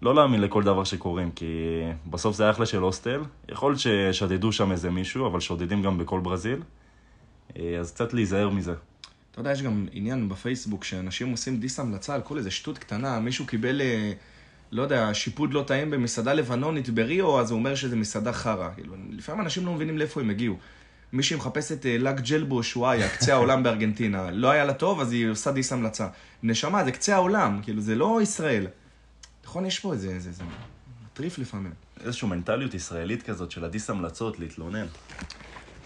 לא 0.01 0.15
להאמין 0.15 0.41
לכל 0.41 0.63
דבר 0.63 0.83
שקוראים, 0.83 1.31
כי 1.31 1.81
בסוף 2.09 2.35
זה 2.35 2.49
אחלה 2.49 2.65
של 2.65 2.77
הוסטל. 2.77 3.21
יכול 3.49 3.75
ששדדו 3.75 4.51
שם 4.51 4.71
איזה 4.71 4.89
מישהו, 4.89 5.27
אבל 5.27 5.39
שודדים 5.39 5.81
גם 5.81 5.97
בכל 5.97 6.19
ברזיל. 6.19 6.61
אה, 7.57 7.77
אז 7.79 7.91
קצת 7.91 8.13
להיזהר 8.13 8.49
מזה. 8.49 8.73
אתה 9.31 9.39
יודע, 9.39 9.51
יש 9.51 9.61
גם 9.61 9.85
עניין 9.91 10.29
בפייסבוק 10.29 10.83
שאנשים 10.83 11.31
עושים 11.31 11.59
דיס 11.59 11.79
המלצה 11.79 12.15
על 12.15 12.21
כל 12.21 12.37
איזה 12.37 12.51
שטות 12.51 12.77
קטנה, 12.77 13.19
מישהו 13.19 13.45
קיבל, 13.45 13.81
אה, 13.81 14.11
לא 14.71 14.81
יודע, 14.81 15.13
שיפוד 15.13 15.53
לא 15.53 15.63
טעים 15.67 15.91
במסעדה 15.91 16.33
לבנונית 16.33 16.89
בריו, 16.89 17.39
אז 17.39 17.51
הוא 17.51 17.59
אומר 17.59 17.75
שזה 17.75 17.95
מסעדה 17.95 18.33
חרא. 18.33 18.69
כאילו, 18.75 18.95
לפעמים 19.09 19.41
אנשים 19.41 19.65
לא 19.65 19.73
מבינים 19.73 19.97
לאיפה 19.97 20.21
הם 20.21 20.29
הגיעו. 20.29 20.57
מישהי 21.13 21.35
מחפשת 21.37 21.85
אה, 21.85 21.97
לאג 21.97 22.19
ג'לבו 22.19 22.63
שואיה, 22.63 23.09
קצה 23.09 23.33
העולם 23.33 23.63
בארגנטינה. 23.63 24.31
לא 24.31 24.51
היה 24.51 24.65
לה 24.65 24.73
טוב, 24.73 25.01
אז 25.01 25.11
היא 25.11 25.29
עושה 25.29 25.51
דיס 25.51 25.73
המלצה. 25.73 26.07
נשמה, 26.43 26.83
זה 26.83 26.91
קצה 26.91 27.15
העולם, 27.15 27.59
כאילו, 27.63 27.81
זה 27.81 27.95
לא 27.95 28.19
ישראל. 28.21 28.67
נכון, 29.43 29.65
יש 29.65 29.79
פה 29.79 29.93
איזה, 29.93 30.09
איזה, 30.09 30.29
איזה 30.29 30.43
מטריף 31.11 31.39
לפעמים. 31.39 31.71
איזושהי 32.05 32.27
מנטליות 32.27 32.73
ישראלית 32.73 33.23
כזאת 33.23 33.51
של 33.51 33.65
הדיס 33.65 33.89
המלצות, 33.89 34.39
להתלונן. 34.39 34.85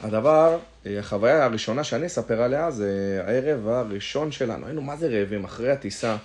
הדבר, 0.03 0.60
אה, 0.86 0.99
החוויה 0.99 1.45
הראשונה 1.45 1.84
שאני 1.84 2.05
אספר 2.05 2.41
עליה 2.41 2.71
זה 2.71 3.21
הערב 3.27 3.67
הראשון 3.67 4.31
שלנו. 4.31 4.65
היינו 4.65 4.81
מה 4.81 4.97
זה 4.97 5.07
רעבים 5.07 5.43
אחרי 5.43 5.71
הטיסה, 5.71 6.17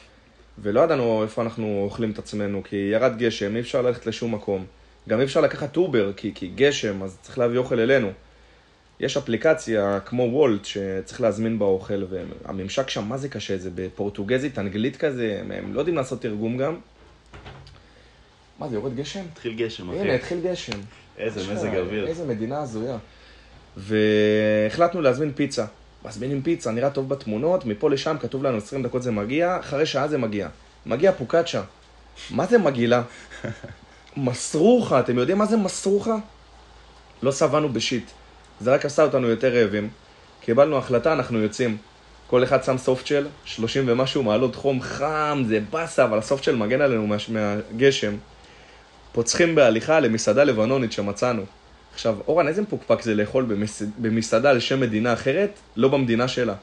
ולא 0.59 0.81
ידענו 0.81 1.23
איפה 1.23 1.43
אנחנו 1.43 1.83
אוכלים 1.85 2.11
את 2.11 2.19
עצמנו, 2.19 2.63
כי 2.65 2.77
ירד 2.77 3.19
גשם, 3.19 3.57
אי 3.57 3.61
אפשר 3.61 3.83
ללכת 3.83 4.07
לשום 4.07 4.35
מקום. 4.35 4.65
גם 5.09 5.21
אי 5.21 5.25
אפשר 5.25 5.41
לקחת 5.41 5.77
אובר, 5.77 6.13
כי, 6.13 6.33
כי 6.35 6.49
גשם, 6.55 7.03
אז 7.03 7.19
צריך 7.23 7.39
להביא 7.39 7.59
אוכל 7.59 7.81
אלינו. 7.81 8.13
יש 9.01 9.17
אפליקציה 9.17 10.01
כמו 10.01 10.23
וולט 10.23 10.65
שצריך 10.65 11.21
להזמין 11.21 11.59
בה 11.59 11.67
אוכל, 11.67 12.05
והממשק 12.11 12.91
שם, 12.91 13.05
מה 13.05 13.17
זה 13.17 13.29
קשה? 13.29 13.59
זה 13.59 13.71
בפורטוגזית, 13.75 14.59
אנגלית 14.59 14.97
כזה, 14.97 15.43
הם, 15.51 15.75
לא 15.75 15.81
יודעים 15.81 15.97
לעשות 15.97 16.23
תרגום 16.23 16.57
גם. 16.57 16.79
מה 18.59 18.69
זה, 18.69 18.75
יורד 18.75 18.97
גשם? 18.97 19.25
התחיל 19.33 19.55
גשם, 19.55 19.91
אחי. 19.91 19.99
הנה, 20.01 20.15
התחיל 20.15 20.41
גשם. 20.41 20.79
איזה 21.19 21.53
מזג 21.53 21.77
אוויר. 21.77 22.07
איזה 22.07 22.27
מדינה 22.27 22.63
הזויה. 22.63 22.99
והחלטנו 23.77 25.01
להזמין 25.01 25.33
פיצה. 25.33 25.65
מזמינים 26.05 26.43
פיצה, 26.43 26.71
נראה 26.71 26.91
טוב 26.91 27.09
בתמונות, 27.09 27.65
מפה 27.65 27.91
לשם 27.91 28.17
כתוב 28.21 28.43
לנו 28.43 28.57
20 28.57 28.83
דקות 28.83 29.03
זה 29.03 29.11
מגיע, 29.11 29.61
אחרי 29.61 29.87
שעה 29.87 30.09
זה 30.09 30.19
מגיע. 30.19 30.49
מגיע 30.87 31.13
פוקאצ'ה. 31.13 31.63
מה 32.31 32.47
זה 32.47 32.59
מגעילה? 32.59 33.03
מסרוחה, 34.17 35.01
אתם 35.01 35.19
יודעים 35.19 35.39
מה 35.39 35.47
זה 35.47 35.57
מסרוחה? 35.57 36.17
לא 37.23 37.33
שבענו 37.33 37.69
בשיט. 37.69 38.11
זה 38.61 38.75
רק 38.75 38.85
עשה 38.85 39.03
אותנו 39.03 39.29
יותר 39.29 39.55
רעבים. 39.55 39.89
קיבלנו 40.41 40.77
החלטה, 40.79 41.13
אנחנו 41.13 41.39
יוצאים. 41.39 41.77
כל 42.27 42.45
אחד 42.45 42.65
שם 42.65 42.79
סופטשל, 42.79 43.27
30 43.45 43.85
ומשהו 43.87 44.23
מעלות 44.23 44.55
חום 44.55 44.81
חם, 44.83 45.43
זה 45.47 45.61
באסה, 45.71 46.05
אבל 46.05 46.19
הסופטשל 46.19 46.57
מגן 46.57 46.81
עלינו 46.81 47.07
מה, 47.07 47.17
מהגשם. 47.29 48.15
פוצחים 49.13 49.55
בהליכה 49.55 50.01
למסעדה 50.01 50.45
לבנונית 50.45 50.93
שמצאנו. 50.93 51.43
עכשיו, 51.95 52.17
אורן, 52.29 52.49
איזה 52.49 52.63
מפוקפק 52.63 53.03
זה 53.03 53.15
לאכול 53.15 53.45
במס... 53.45 53.83
במסעדה 53.99 54.51
על 54.51 54.61
שם 54.61 54.81
מדינה 54.81 55.13
אחרת, 55.13 55.51
לא 55.77 55.89
במדינה 55.89 56.29
שלה. 56.29 56.55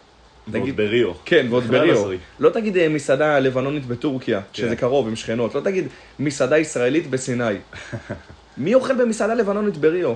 ועוד 0.48 0.62
תגיד- 0.64 0.78
בריו. 0.78 1.12
כן, 1.26 1.46
ועוד 1.50 1.64
בריו. 1.64 1.94
הזוי. 1.98 2.18
לא 2.40 2.50
תגיד 2.50 2.78
אה, 2.78 2.90
מסעדה 2.90 3.40
לבנונית 3.40 3.86
בטורקיה, 3.86 4.42
שזה 4.54 4.70
כן. 4.70 4.76
קרוב, 4.76 5.08
עם 5.08 5.16
שכנות. 5.16 5.56
לא 5.56 5.62
תגיד 5.62 5.88
מסעדה 6.20 6.58
ישראלית 6.58 7.10
בסיני. 7.10 7.44
מי 8.58 8.74
אוכל 8.74 8.94
במסעדה 8.96 9.34
לבנונית 9.34 9.78
בריו? 9.78 10.14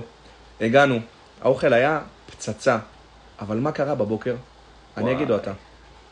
הגענו. 0.60 1.00
האוכל 1.40 1.72
היה 1.72 2.00
פצצה. 2.30 2.78
אבל 3.40 3.56
מה 3.56 3.72
קרה 3.72 3.94
בבוקר? 3.94 4.34
אני 4.96 5.04
וואי. 5.04 5.14
אגיד 5.14 5.30
או 5.30 5.36
אתה. 5.36 5.52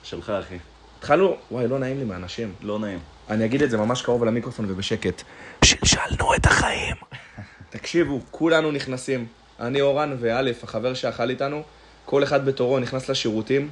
שלך, 0.03 0.31
אחי. 0.31 0.59
התחלנו, 0.99 1.37
וואי, 1.51 1.69
לא 1.69 1.79
נעים 1.79 1.99
לי 1.99 2.05
מאנשים. 2.05 2.55
לא 2.63 2.79
נעים. 2.79 2.99
אני 3.31 3.45
אגיד 3.45 3.63
את 3.63 3.71
זה 3.71 3.77
ממש 3.77 4.03
קרוב 4.03 4.25
למיקרופון 4.25 4.67
ובשקט. 4.69 5.23
שלשלנו 5.65 6.35
את 6.35 6.47
החיים. 6.47 6.97
תקשיבו, 7.71 8.21
כולנו 8.31 8.73
נכנסים. 8.73 9.27
אני 9.61 9.81
אורן 9.81 10.17
ואלף, 10.21 10.65
החבר 10.65 10.95
שאכל 10.95 11.31
איתנו, 11.31 11.63
כל 12.05 12.25
אחד 12.25 12.45
בתורו 12.45 12.79
נכנס 12.79 13.09
לשירותים, 13.09 13.71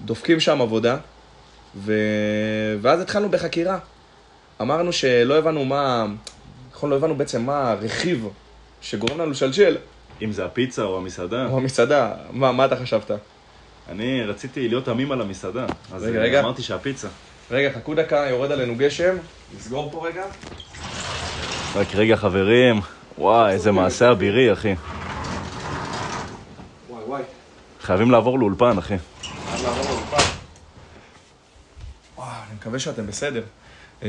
דופקים 0.00 0.40
שם 0.40 0.60
עבודה, 0.60 0.96
ו... 1.76 1.92
ואז 2.80 3.00
התחלנו 3.00 3.28
בחקירה. 3.28 3.78
אמרנו 4.60 4.92
שלא 4.92 5.38
הבנו 5.38 5.64
מה... 5.64 6.06
נכון, 6.72 6.90
לא 6.90 6.96
הבנו 6.96 7.16
בעצם 7.16 7.42
מה 7.46 7.70
הרכיב 7.70 8.28
שגורם 8.80 9.20
לנו 9.20 9.30
לשלשל, 9.30 9.76
אם 10.22 10.32
זה 10.32 10.44
הפיצה 10.44 10.82
או 10.82 10.96
המסעדה, 10.96 11.46
או 11.46 11.56
המסעדה. 11.56 12.12
מה, 12.30 12.52
מה 12.52 12.64
אתה 12.64 12.76
חשבת? 12.76 13.10
אני 13.88 14.24
רציתי 14.24 14.68
להיות 14.68 14.84
תמים 14.84 15.12
על 15.12 15.20
המסעדה. 15.20 15.66
אז 15.94 16.04
רגע, 16.04 16.18
אה, 16.18 16.24
רגע. 16.24 16.40
אמרתי 16.40 16.62
שהפיצה. 16.62 17.08
רגע, 17.50 17.70
חכו 17.72 17.94
דקה, 17.94 18.26
יורד 18.30 18.52
עלינו 18.52 18.74
גשם. 18.76 19.16
נסגור 19.56 19.90
פה 19.92 20.06
רגע. 20.06 20.24
רק 21.74 21.94
רגע, 21.94 22.16
חברים. 22.16 22.80
וואי, 23.18 23.52
איזה 23.52 23.72
מעשה 23.72 24.10
אבירי, 24.10 24.52
אחי. 24.52 24.74
וואי 26.90 27.04
וואי. 27.04 27.22
חייבים 27.80 28.10
לעבור 28.10 28.38
לאולפן, 28.38 28.78
אחי. 28.78 28.96
חייב 29.22 29.62
לעבור 29.64 29.84
לאולפן. 29.90 30.30
וואו, 32.16 32.28
אני 32.48 32.54
מקווה 32.54 32.78
שאתם 32.78 33.06
בסדר. 33.06 33.42
אמ, 34.02 34.08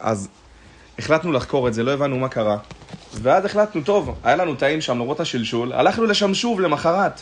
אז 0.00 0.28
החלטנו 0.98 1.32
לחקור 1.32 1.68
את 1.68 1.74
זה, 1.74 1.82
לא 1.82 1.90
הבנו 1.90 2.18
מה 2.18 2.28
קרה. 2.28 2.58
ואז 3.22 3.44
החלטנו, 3.44 3.82
טוב, 3.82 4.18
היה 4.24 4.36
לנו 4.36 4.54
טעים 4.54 4.80
שם 4.80 4.92
למרות 4.92 5.20
השלשול, 5.20 5.72
הלכנו 5.72 6.04
לשם 6.04 6.34
שוב 6.34 6.60
למחרת. 6.60 7.20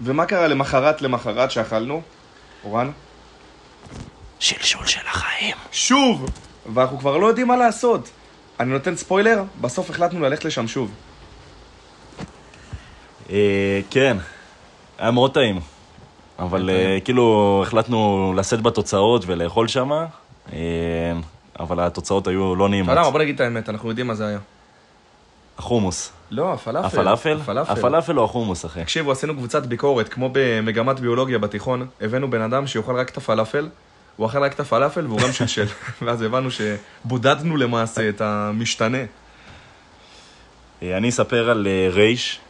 ומה 0.00 0.26
קרה 0.26 0.48
למחרת 0.48 1.02
למחרת 1.02 1.50
שאכלנו? 1.50 2.02
אורן? 2.64 2.90
שלשול 4.38 4.86
של 4.86 5.06
החיים. 5.06 5.56
שוב! 5.72 6.26
ואנחנו 6.74 6.98
כבר 6.98 7.16
לא 7.16 7.26
יודעים 7.26 7.48
מה 7.48 7.56
לעשות. 7.56 8.10
אני 8.60 8.70
נותן 8.70 8.96
ספוילר, 8.96 9.42
בסוף 9.60 9.90
החלטנו 9.90 10.20
ללכת 10.20 10.44
לשם 10.44 10.68
שוב. 10.68 10.90
אה, 13.30 13.80
כן, 13.90 14.16
היה 14.98 15.10
מאוד 15.10 15.34
טעים. 15.34 15.60
אבל 16.38 16.70
אה, 16.70 16.98
כאילו 17.04 17.60
החלטנו 17.66 18.32
לשאת 18.36 18.60
בתוצאות 18.60 19.24
ולאכול 19.26 19.68
שם, 19.68 19.90
אה, 20.52 20.58
אבל 21.60 21.80
התוצאות 21.80 22.26
היו 22.26 22.54
לא 22.54 22.64
אתה 22.64 22.70
נעימות. 22.70 22.90
יודע 22.90 23.02
מה, 23.02 23.10
בוא 23.10 23.20
נגיד 23.20 23.34
את 23.34 23.40
האמת, 23.40 23.68
אנחנו 23.68 23.88
יודעים 23.88 24.06
מה 24.06 24.14
זה 24.14 24.26
היה. 24.26 24.38
החומוס. 25.58 26.12
לא, 26.30 26.52
הפלאפל. 26.52 26.86
הפלאפל? 26.86 27.38
הפלאפל. 27.40 27.72
הפלאפל 27.72 28.18
או 28.18 28.24
החומוס, 28.24 28.64
אחי? 28.64 28.82
תקשיבו, 28.82 29.12
עשינו 29.12 29.34
קבוצת 29.34 29.66
ביקורת, 29.66 30.08
כמו 30.08 30.30
במגמת 30.32 31.00
ביולוגיה 31.00 31.38
בתיכון, 31.38 31.86
הבאנו 32.00 32.30
בן 32.30 32.40
אדם 32.40 32.66
שיאכל 32.66 32.96
רק 32.96 33.10
את 33.10 33.16
הפלאפל, 33.16 33.68
הוא 34.16 34.26
אכל 34.26 34.38
רק 34.42 34.52
את 34.52 34.60
הפלאפל 34.60 35.06
והוא 35.06 35.20
גם 35.20 35.32
שלשל. 35.38 35.66
ואז 36.02 36.22
הבנו 36.22 36.48
שבודדנו 36.50 37.56
למעשה 37.56 38.08
את 38.08 38.20
המשתנה. 38.20 38.98
אה, 40.82 40.96
אני 40.96 41.08
אספר 41.08 41.50
על 41.50 41.66
אה, 41.66 41.88
רייש, 41.90 42.40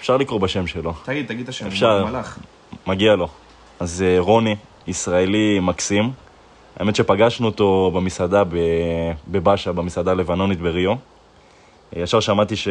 אפשר 0.00 0.16
לקרוא 0.16 0.40
בשם 0.40 0.66
שלו, 0.66 0.94
תגיד, 1.04 1.26
תגיד 1.26 1.42
את 1.42 1.48
השם, 1.48 1.66
אפשר. 1.66 2.04
מלאך. 2.04 2.38
מגיע 2.86 3.16
לו. 3.16 3.28
אז 3.80 4.04
אה, 4.06 4.16
רוני, 4.18 4.56
ישראלי 4.86 5.58
מקסים. 5.62 6.12
האמת 6.76 6.96
שפגשנו 6.96 7.46
אותו 7.46 7.90
במסעדה 7.94 8.42
בבאשה, 9.28 9.72
במסעדה 9.72 10.10
הלבנונית 10.10 10.60
בריו. 10.60 10.94
ישר 11.96 12.20
שמעתי 12.20 12.56
ש... 12.56 12.68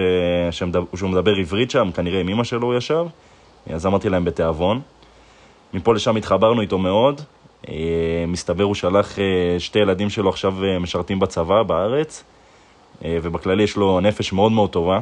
שהוא 0.96 1.10
מדבר 1.10 1.36
עברית 1.36 1.72
שם, 1.72 1.92
כנראה 1.92 2.20
עם 2.20 2.30
אמא 2.30 2.44
שלו 2.44 2.68
הוא 2.68 2.76
ישב, 2.76 3.06
אז 3.70 3.86
אמרתי 3.86 4.10
להם 4.10 4.26
בתיאבון. 4.26 4.82
מפה 5.74 5.94
לשם 5.94 6.16
התחברנו 6.16 6.62
איתו 6.62 6.78
מאוד. 6.78 7.22
אה, 7.70 8.26
מסתבר 8.28 8.64
הוא 8.64 8.76
שלח 8.76 9.20
אה, 9.20 9.60
שתי 9.60 9.80
ילדים 9.80 10.10
שלו 10.10 10.30
עכשיו 10.30 10.64
אה, 10.64 10.80
משרתים 10.80 11.20
בצבא 11.20 11.64
בארץ, 11.64 12.24
ובכללי 13.06 13.64
יש 13.64 13.78
לו 13.78 14.00
נפש 14.00 14.34
מאוד 14.34 14.52
מאוד 14.52 14.70
טובה. 14.70 15.00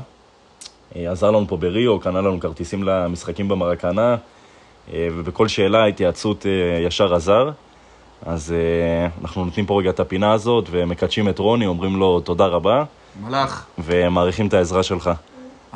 עזר 0.95 1.31
לנו 1.31 1.47
פה 1.47 1.57
בריו, 1.57 1.99
קנה 1.99 2.21
לנו 2.21 2.39
כרטיסים 2.39 2.83
למשחקים 2.83 3.47
במרקנה, 3.47 4.15
ובכל 4.93 5.47
שאלה, 5.47 5.85
התייעצות 5.85 6.45
ישר 6.85 7.15
עזר. 7.15 7.49
אז 8.25 8.55
אנחנו 9.21 9.45
נותנים 9.45 9.65
פה 9.65 9.79
רגע 9.79 9.89
את 9.89 9.99
הפינה 9.99 10.33
הזאת, 10.33 10.67
ומקדשים 10.71 11.29
את 11.29 11.39
רוני, 11.39 11.65
אומרים 11.65 11.95
לו 11.95 12.19
תודה 12.19 12.45
רבה, 12.45 12.83
מלאך. 13.19 13.65
ומעריכים 13.79 14.47
את 14.47 14.53
העזרה 14.53 14.83
שלך. 14.83 15.11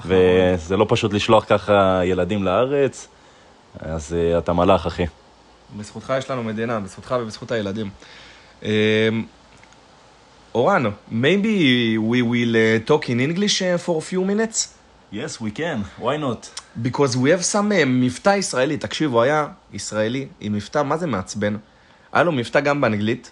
וזה 0.05 0.77
לא 0.77 0.85
פשוט 0.89 1.13
לשלוח 1.13 1.45
ככה 1.47 2.01
ילדים 2.03 2.43
לארץ, 2.43 3.07
אז 3.79 4.13
אה, 4.13 4.37
אתה 4.37 4.53
מלאך, 4.53 4.85
אחי. 4.85 5.05
בזכותך 5.77 6.13
יש 6.17 6.31
לנו 6.31 6.43
מדינה, 6.43 6.79
בזכותך 6.79 7.15
ובזכות 7.21 7.51
הילדים. 7.51 7.89
אמ, 8.63 8.69
אורן, 10.55 10.83
maybe 11.11 11.55
we 11.97 12.21
will 12.21 12.55
uh, 12.55 12.89
talk 12.89 13.05
in 13.09 13.19
English 13.19 13.61
uh, 13.61 13.87
for 13.87 13.97
a 13.97 14.01
few 14.01 14.21
minutes? 14.21 14.75
Yes, 15.11 15.39
we 15.41 15.51
can, 15.51 15.79
why 15.99 16.17
not? 16.17 16.49
Because 16.81 17.15
we 17.17 17.29
have 17.29 17.43
some 17.53 17.71
uh, 17.71 17.85
מבטא 17.85 18.29
ישראלי, 18.29 18.77
תקשיבו, 18.77 19.21
היה 19.21 19.47
ישראלי 19.73 20.27
עם 20.39 20.53
מבטא, 20.53 20.83
מה 20.83 20.97
זה 20.97 21.07
מעצבן? 21.07 21.55
היה 22.13 22.23
לו 22.23 22.31
מבטא 22.31 22.59
גם 22.59 22.81
באנגלית, 22.81 23.31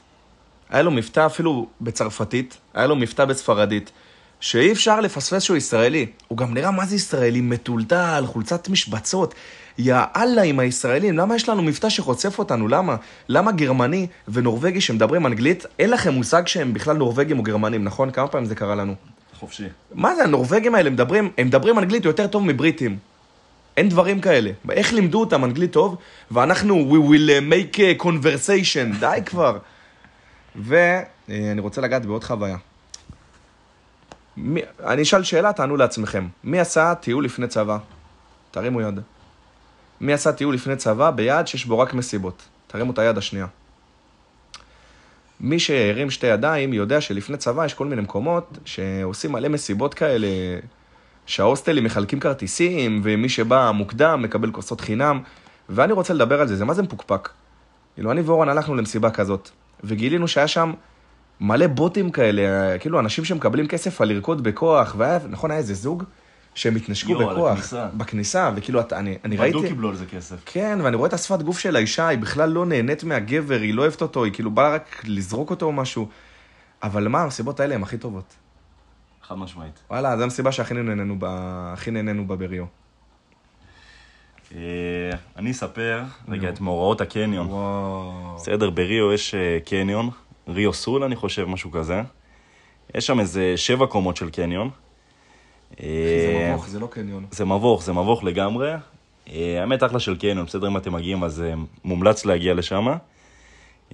היה 0.73 0.83
לו 0.83 0.91
מבטא 0.91 1.25
אפילו 1.25 1.67
בצרפתית, 1.81 2.57
היה 2.73 2.87
לו 2.87 2.95
מבטא 2.95 3.25
בספרדית, 3.25 3.91
שאי 4.39 4.71
אפשר 4.71 4.99
לפספס 4.99 5.41
שהוא 5.43 5.57
ישראלי. 5.57 6.05
הוא 6.27 6.37
גם 6.37 6.53
נראה 6.53 6.71
מה 6.71 6.85
זה 6.85 6.95
ישראלי, 6.95 7.41
מטולטל, 7.41 8.23
חולצת 8.27 8.69
משבצות. 8.69 9.33
יא 9.77 9.95
אללה 10.15 10.41
עם 10.41 10.59
הישראלים, 10.59 11.17
למה 11.17 11.35
יש 11.35 11.49
לנו 11.49 11.61
מבטא 11.61 11.89
שחושף 11.89 12.39
אותנו? 12.39 12.67
למה? 12.67 12.95
למה 13.29 13.51
גרמני 13.51 14.07
ונורבגי 14.27 14.81
שמדברים 14.81 15.25
אנגלית, 15.25 15.65
אין 15.79 15.89
לכם 15.89 16.13
מושג 16.13 16.47
שהם 16.47 16.73
בכלל 16.73 16.97
נורבגים 16.97 17.39
או 17.39 17.43
גרמנים, 17.43 17.83
נכון? 17.83 18.11
כמה 18.11 18.27
פעמים 18.27 18.45
זה 18.45 18.55
קרה 18.55 18.75
לנו? 18.75 18.95
חופשי. 19.39 19.65
מה 19.93 20.15
זה, 20.15 20.23
הנורבגים 20.23 20.75
האלה 20.75 20.89
מדברים, 20.89 21.31
הם 21.37 21.47
מדברים 21.47 21.79
אנגלית 21.79 22.05
יותר 22.05 22.27
טוב 22.27 22.43
מבריטים. 22.43 22.97
אין 23.77 23.89
דברים 23.89 24.19
כאלה. 24.21 24.51
איך 24.71 24.93
לימדו 24.93 25.19
אותם 25.19 25.43
אנגלית 25.43 25.71
טוב, 25.71 25.95
ואנחנו, 26.31 26.91
we 26.91 27.11
will 27.11 27.51
make 27.51 27.77
a 27.77 28.03
conversation, 28.03 28.99
די 28.99 29.19
כבר. 29.25 29.57
ואני 30.55 31.61
רוצה 31.61 31.81
לגעת 31.81 32.05
בעוד 32.05 32.23
חוויה. 32.23 32.57
מי, 34.37 34.61
אני 34.85 35.01
אשאל 35.01 35.23
שאלה, 35.23 35.53
תענו 35.53 35.77
לעצמכם. 35.77 36.27
מי 36.43 36.59
עשה 36.59 36.95
טיול 36.95 37.25
לפני 37.25 37.47
צבא? 37.47 37.77
תרימו 38.51 38.81
יד. 38.81 38.99
מי 40.01 40.13
עשה 40.13 40.31
טיול 40.31 40.53
לפני 40.53 40.75
צבא 40.75 41.11
ביעד 41.11 41.47
שיש 41.47 41.65
בו 41.65 41.79
רק 41.79 41.93
מסיבות? 41.93 42.43
תרימו 42.67 42.91
את 42.91 42.99
היד 42.99 43.17
השנייה. 43.17 43.47
מי 45.39 45.59
שהרים 45.59 46.09
שתי 46.09 46.27
ידיים 46.27 46.73
יודע 46.73 47.01
שלפני 47.01 47.37
צבא 47.37 47.65
יש 47.65 47.73
כל 47.73 47.85
מיני 47.85 48.01
מקומות 48.01 48.57
שעושים 48.65 49.31
מלא 49.31 49.49
מסיבות 49.49 49.93
כאלה, 49.93 50.27
שההוסטלים 51.25 51.83
מחלקים 51.83 52.19
כרטיסים, 52.19 53.01
ומי 53.03 53.29
שבא 53.29 53.71
מוקדם 53.71 54.21
מקבל 54.21 54.51
כוסות 54.51 54.81
חינם, 54.81 55.21
ואני 55.69 55.93
רוצה 55.93 56.13
לדבר 56.13 56.41
על 56.41 56.47
זה, 56.47 56.55
זה 56.55 56.65
מה 56.65 56.73
זה 56.73 56.81
מפוקפק? 56.81 57.29
כאילו, 57.95 58.11
אני 58.11 58.21
ואורן 58.21 58.49
הלכנו 58.49 58.75
למסיבה 58.75 59.11
כזאת, 59.11 59.49
וגילינו 59.83 60.27
שהיה 60.27 60.47
שם 60.47 60.73
מלא 61.41 61.67
בוטים 61.67 62.11
כאלה, 62.11 62.77
כאילו 62.79 62.99
אנשים 62.99 63.25
שמקבלים 63.25 63.67
כסף 63.67 64.01
על 64.01 64.09
לרקוד 64.09 64.43
בכוח, 64.43 64.95
והיה, 64.97 65.19
נכון, 65.29 65.51
היה 65.51 65.57
איזה 65.57 65.73
זוג 65.73 66.03
שהם 66.55 66.75
התנשקו 66.75 67.11
יואו, 67.11 67.29
על 67.29 67.35
בכוח. 67.35 67.51
הכניסה. 67.51 67.87
בכניסה, 67.97 68.51
וכאילו, 68.55 68.79
אתה, 68.79 68.99
אני, 68.99 69.17
אני 69.25 69.37
ראיתי... 69.37 69.57
בדוק 69.57 69.67
קיבלו 69.67 69.89
על 69.89 69.95
זה 69.95 70.05
כסף. 70.05 70.35
כן, 70.45 70.79
ואני 70.83 70.95
רואה 70.95 71.07
את 71.07 71.13
השפת 71.13 71.41
גוף 71.41 71.59
של 71.59 71.75
האישה, 71.75 72.07
היא 72.07 72.19
בכלל 72.19 72.49
לא 72.49 72.65
נהנית 72.65 73.03
מהגבר, 73.03 73.59
היא 73.59 73.73
לא 73.73 73.81
אוהבת 73.81 74.01
אותו, 74.01 74.23
היא 74.23 74.33
כאילו 74.33 74.51
באה 74.51 74.69
רק 74.69 75.01
לזרוק 75.05 75.49
אותו 75.49 75.65
או 75.65 75.71
משהו. 75.71 76.07
אבל 76.83 77.07
מה, 77.07 77.21
המסיבות 77.21 77.59
האלה 77.59 77.75
הן 77.75 77.83
הכי 77.83 77.97
טובות. 77.97 78.33
חד 79.27 79.35
משמעית. 79.35 79.79
וואלה, 79.89 80.17
זו 80.17 80.23
המסיבה 80.23 80.51
שהכי 80.51 80.73
נהנינו 80.73 81.17
הכי 81.73 81.91
נהנינו 81.91 82.27
בה 82.27 82.35
בריו. 82.35 82.63
אה, 82.63 82.82
אני 85.37 85.51
אספר 85.51 86.01
רגע 86.29 86.49
את 86.49 86.61
מאורעות 86.61 87.01
הקניון. 87.01 87.47
וואו. 87.47 88.35
בסדר, 88.35 88.69
בריו 88.69 89.13
יש 89.13 89.35
אה, 89.35 89.57
קניון, 89.65 90.09
ריו 90.47 90.73
סול 90.73 91.03
אני 91.03 91.15
חושב, 91.15 91.45
משהו 91.45 91.71
כזה. 91.71 92.01
יש 92.95 93.07
שם 93.07 93.19
איזה 93.19 93.53
שבע 93.55 93.85
קומות 93.85 94.17
של 94.17 94.29
קניון. 94.29 94.69
זה 95.69 95.83
אה, 95.83 96.51
מבוך, 96.51 96.67
זה 96.67 96.79
לא 96.79 96.87
קניון. 96.87 97.25
זה 97.31 97.45
מבוך, 97.45 97.83
זה 97.83 97.93
מבוך 97.93 98.23
לגמרי. 98.23 98.71
אה, 99.29 99.61
האמת, 99.61 99.83
אחלה 99.83 99.99
של 99.99 100.15
קניון, 100.15 100.45
בסדר, 100.45 100.67
אם 100.67 100.77
אתם 100.77 100.93
מגיעים 100.93 101.23
אז 101.23 101.41
אה, 101.41 101.53
מומלץ 101.83 102.25
להגיע 102.25 102.53
לשם. 102.53 102.87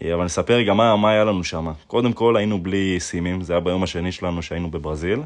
אה, 0.03 0.13
אבל 0.13 0.25
נספר 0.25 0.53
רגע 0.53 0.73
מה, 0.73 0.95
מה 0.95 1.11
היה 1.11 1.23
לנו 1.23 1.43
שם. 1.43 1.71
קודם 1.87 2.13
כל 2.13 2.37
היינו 2.37 2.63
בלי 2.63 2.99
סימים, 2.99 3.41
זה 3.41 3.53
היה 3.53 3.59
ביום 3.59 3.83
השני 3.83 4.11
שלנו 4.11 4.41
שהיינו 4.41 4.71
בברזיל. 4.71 5.19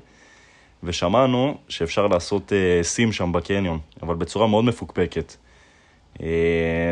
ושמענו 0.84 1.58
שאפשר 1.68 2.08
לעשות 2.08 2.54
אה, 2.54 2.84
סים 2.84 3.12
שם 3.12 3.32
בקניון, 3.32 3.80
אבל 4.02 4.16
בצורה 4.16 4.48
מאוד 4.48 4.66
מפוקפקת. 4.66 5.36
אה, 6.22 6.28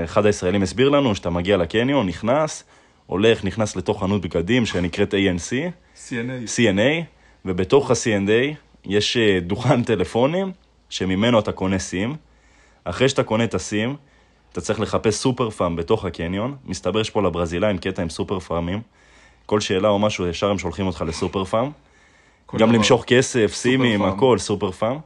אחד 0.04 0.26
הישראלים 0.26 0.64
הסביר 0.64 0.90
לנו 0.90 1.16
שאתה 1.16 1.30
מגיע 1.30 1.58
לקניון, 1.58 2.08
נכנס, 2.08 2.64
הולך, 3.06 3.44
נכנס 3.44 3.76
לתוך 3.76 4.00
חנות 4.00 4.22
בגדים 4.22 4.66
שנקראת 4.66 5.14
ANC, 5.14 5.72
CNA. 6.08 6.58
CNA, 6.58 7.04
ובתוך 7.46 7.92
ה-CNA 7.92 8.56
יש 8.86 9.18
אה, 9.18 9.40
דוכן 9.40 9.84
טלפונים 9.84 10.52
שממנו 10.90 11.40
אתה 11.40 11.52
קונה 11.52 11.80
סים. 11.80 12.16
אחרי 12.84 13.10
שאתה 13.10 13.24
קונה 13.24 13.44
את 13.44 13.54
הסים, 13.54 13.96
אתה 14.52 14.62
צריך 14.62 14.80
לחפש 14.80 15.16
סופר 15.16 15.50
פארם 15.50 15.76
בתוך 15.76 16.06
הקניון. 16.06 16.56
מסתבר 16.66 17.04
שפה 17.04 17.22
לברזילאים 17.22 17.78
קטע 17.78 18.02
עם 18.02 18.10
סופר 18.10 18.40
פארמים. 18.40 18.82
כל 19.46 19.60
שאלה 19.60 19.90
או 19.90 20.00
משהו, 20.00 20.28
ישר 20.28 20.50
הם 20.50 20.58
שולחים 20.58 20.88
אותך 20.88 21.04
לסופר 21.08 21.44
פארם. 21.44 21.72
כל 22.58 22.70
דבר. 22.70 22.78
למשוך 22.78 23.04
כסף, 23.08 23.54
סימים. 23.54 24.02
הכל, 24.02 24.38
סופר 24.38 24.72
פארם. 24.72 24.98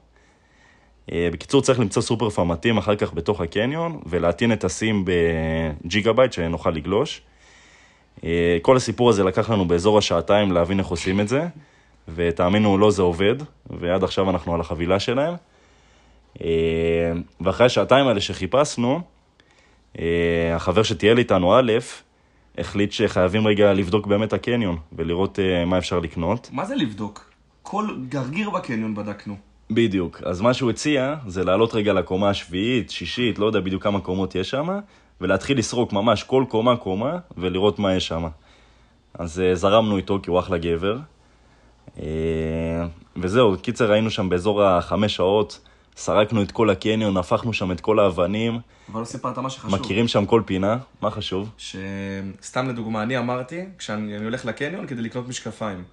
אה, 1.12 1.30
בקיצור, 1.34 1.62
צריך 1.62 1.80
למצוא 1.80 2.02
סופר 2.02 2.30
פארם 2.30 2.52
מתאים 2.52 2.78
אחר 2.78 2.96
כך 2.96 3.14
בתוך 3.14 3.42
הקניון, 3.42 4.00
ולהטעין 4.06 4.52
את 4.52 4.64
הסים 4.64 5.06
בג'יגה 5.06 6.14
בייט 6.14 6.34
שנוכל 6.34 6.70
לגלוש. 6.70 7.22
אה, 8.24 8.58
כל 8.62 8.78
הסיפור 8.78 9.10
הזה 9.10 9.24
לקח 9.24 9.50
לנו 9.50 9.66
באזור 9.66 9.98
השעתיים 9.98 10.52
להבין 10.52 10.80
איך 10.80 10.88
עושים 10.88 11.20
את 11.20 11.28
זה, 11.28 11.48
ותאמינו 12.16 12.70
או 12.72 12.78
לא, 12.78 12.92
זה 12.92 13.02
עובד, 13.02 13.36
ועד 13.70 14.04
עכשיו 14.04 14.30
אנחנו 14.30 14.54
על 14.54 14.62
החבילה 14.62 15.00
שלהם. 15.00 15.34
אה, 16.42 16.48
ואחרי 17.42 17.66
השעתיים 17.66 18.08
האלה 18.08 18.22
שחיפשנו, 18.22 19.02
החבר 20.56 20.84
שטייל 20.84 21.18
איתנו, 21.18 21.60
א', 21.60 21.72
החליט 22.58 22.92
שחייבים 22.92 23.48
רגע 23.48 23.74
לבדוק 23.74 24.08
באמת 24.08 24.34
הקניון, 24.34 24.78
ולראות 24.94 25.40
מה 25.66 25.78
אפשר 25.78 26.00
לקנות. 26.00 26.50
מה 26.52 26.66
זה 26.66 26.76
לבדוק? 26.76 27.25
כל 27.66 27.88
גרגיר 28.10 28.50
בקניון 28.50 28.96
בדקנו. 28.96 29.36
בדיוק. 29.72 30.22
אז 30.24 30.42
מה 30.42 30.54
שהוא 30.54 30.70
הציע 30.70 31.16
זה 31.28 31.44
לעלות 31.44 31.74
רגע 31.74 31.94
לקומה 31.94 32.30
השביעית, 32.30 32.90
שישית, 32.90 33.40
לא 33.40 33.46
יודע 33.46 33.60
בדיוק 33.60 33.84
כמה 33.84 34.02
קומות 34.02 34.36
יש 34.36 34.50
שם, 34.50 34.80
ולהתחיל 35.22 35.58
לסרוק 35.58 35.94
ממש 35.94 36.24
כל 36.24 36.46
קומה 36.50 36.76
קומה, 36.76 37.18
ולראות 37.38 37.80
מה 37.80 37.96
יש 37.96 38.08
שם. 38.08 38.28
אז 39.14 39.40
אה, 39.40 39.56
זרמנו 39.56 39.98
איתו 39.98 40.20
כי 40.24 40.30
הוא 40.30 40.40
אחלה 40.40 40.58
גבר. 40.58 40.98
אה, 42.00 42.06
וזהו, 43.18 43.56
קיצר 43.62 43.92
היינו 43.92 44.10
שם 44.10 44.30
באזור 44.30 44.64
החמש 44.64 45.16
שעות, 45.16 45.60
סרקנו 45.96 46.42
את 46.42 46.52
כל 46.52 46.70
הקניון, 46.70 47.18
הפכנו 47.18 47.54
שם 47.54 47.72
את 47.72 47.82
כל 47.82 48.00
האבנים, 48.00 48.60
אבל 48.92 49.00
לא 49.00 49.06
סיפרת 49.06 49.38
מה 49.38 49.50
שחשוב. 49.50 49.80
מכירים 49.80 50.08
שם 50.08 50.26
כל 50.26 50.42
פינה, 50.46 50.78
מה 51.02 51.12
חשוב? 51.12 51.50
שסתם 51.58 52.70
לדוגמה, 52.70 53.04
אני 53.04 53.18
אמרתי, 53.18 53.62
כשאני 53.78 54.18
אני 54.18 54.26
הולך 54.26 54.46
לקניון 54.46 54.88
כדי 54.88 55.02
לקנות 55.02 55.28
משקפיים. 55.28 55.84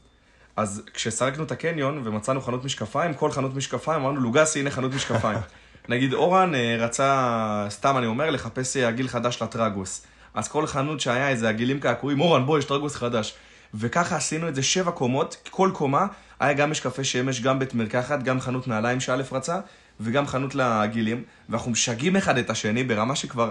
אז 0.57 0.83
כשסרקנו 0.95 1.45
את 1.45 1.53
הקניון 1.53 2.03
ומצאנו 2.05 2.41
חנות 2.41 2.65
משקפיים, 2.65 3.15
כל 3.15 3.31
חנות 3.31 3.55
משקפיים 3.55 4.01
אמרנו, 4.01 4.21
לוגסי, 4.21 4.61
הנה 4.61 4.71
חנות 4.71 4.95
משקפיים. 4.95 5.39
נגיד 5.89 6.13
אורן 6.13 6.55
אה, 6.55 6.77
רצה, 6.79 7.67
סתם 7.71 7.97
אני 7.99 8.07
אומר, 8.07 8.31
לחפש 8.31 8.77
אה, 8.77 8.89
עגיל 8.89 9.09
חדש 9.09 9.43
לטרגוס. 9.43 10.07
אז 10.35 10.49
כל 10.49 10.67
חנות 10.67 11.01
שהיה 11.01 11.29
איזה 11.29 11.49
עגילים 11.49 11.81
קעקועים, 11.81 12.21
אורן, 12.21 12.47
בוא, 12.47 12.59
יש 12.59 12.65
טרגוס 12.65 12.97
חדש. 12.97 13.35
וככה 13.75 14.17
עשינו 14.17 14.49
את 14.49 14.55
זה 14.55 14.63
שבע 14.63 14.91
קומות, 14.91 15.37
כל 15.51 15.71
קומה 15.75 16.07
היה 16.41 16.53
גם 16.53 16.71
משקפי 16.71 17.05
שמש, 17.05 17.41
גם 17.41 17.59
בית 17.59 17.75
מרקחת, 17.75 18.23
גם 18.23 18.41
חנות 18.41 18.69
נעליים 18.69 19.01
שא' 19.01 19.17
רצה, 19.33 19.61
וגם 20.01 20.27
חנות 20.27 20.55
לעגילים, 20.55 21.25
ואנחנו 21.49 21.71
משגעים 21.71 22.17
אחד 22.17 22.39
את 22.39 22.51
השני 22.51 22.85
ברמה 22.85 23.17
שכבר, 23.17 23.51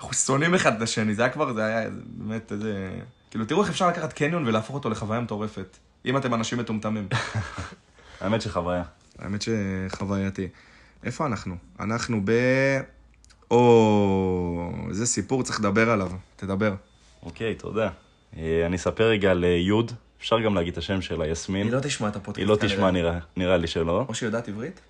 אנחנו 0.00 0.14
שונאים 0.14 0.54
אחד 0.54 0.76
את 0.76 0.82
השני, 0.82 1.14
זה 1.14 1.22
היה 1.22 1.32
כבר, 1.32 1.52
זה 1.52 1.64
היה 1.64 1.88
באמת 2.04 2.52
איזה... 2.52 2.90
כאילו, 3.30 3.44
תראו 3.44 3.62
איך 3.62 3.70
אפשר 3.70 3.88
לקחת 3.88 4.12
קניון 4.12 4.46
ולהפוך 4.46 4.74
אותו 4.74 4.90
לחוויה 4.90 5.20
מטורפת. 5.20 5.76
אם 6.06 6.16
אתם 6.16 6.34
אנשים 6.34 6.58
מטומטמים. 6.58 7.08
האמת 8.20 8.42
שחוויה. 8.42 8.82
האמת 9.18 9.42
שחווייתי. 9.42 10.48
איפה 11.04 11.26
אנחנו? 11.26 11.56
אנחנו 11.80 12.20
ב... 12.24 12.32
או... 13.50 14.72
זה 14.90 15.06
סיפור, 15.06 15.42
צריך 15.42 15.60
לדבר 15.60 15.90
עליו. 15.90 16.10
תדבר. 16.36 16.74
אוקיי, 17.22 17.54
תודה. 17.54 17.88
אה, 18.36 18.66
אני 18.66 18.76
אספר 18.76 19.04
רגע 19.04 19.30
על 19.30 19.44
אה, 19.44 19.48
יוד, 19.48 19.92
אפשר 20.20 20.40
גם 20.40 20.54
להגיד 20.54 20.72
את 20.72 20.78
השם 20.78 21.02
שלה, 21.02 21.26
יסמין. 21.26 21.66
היא 21.66 21.72
לא 21.72 21.80
תשמע 21.80 22.08
את 22.08 22.16
הפודקאסט. 22.16 22.38
היא 22.38 22.46
לא. 22.46 22.56
תשמע, 22.60 22.90
נראה, 22.90 23.18
נראה 23.36 23.56
לי 23.56 23.66
שלא. 23.66 24.04
או 24.08 24.14
שהיא 24.14 24.26
יודעת 24.26 24.48
עברית? 24.48 24.80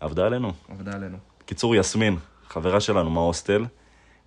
עבדה 0.00 0.26
עלינו. 0.26 0.52
עבדה 0.68 0.92
עלינו. 0.92 1.16
קיצור, 1.46 1.76
יסמין, 1.76 2.16
חברה 2.48 2.80
שלנו 2.80 3.10
מההוסטל. 3.10 3.64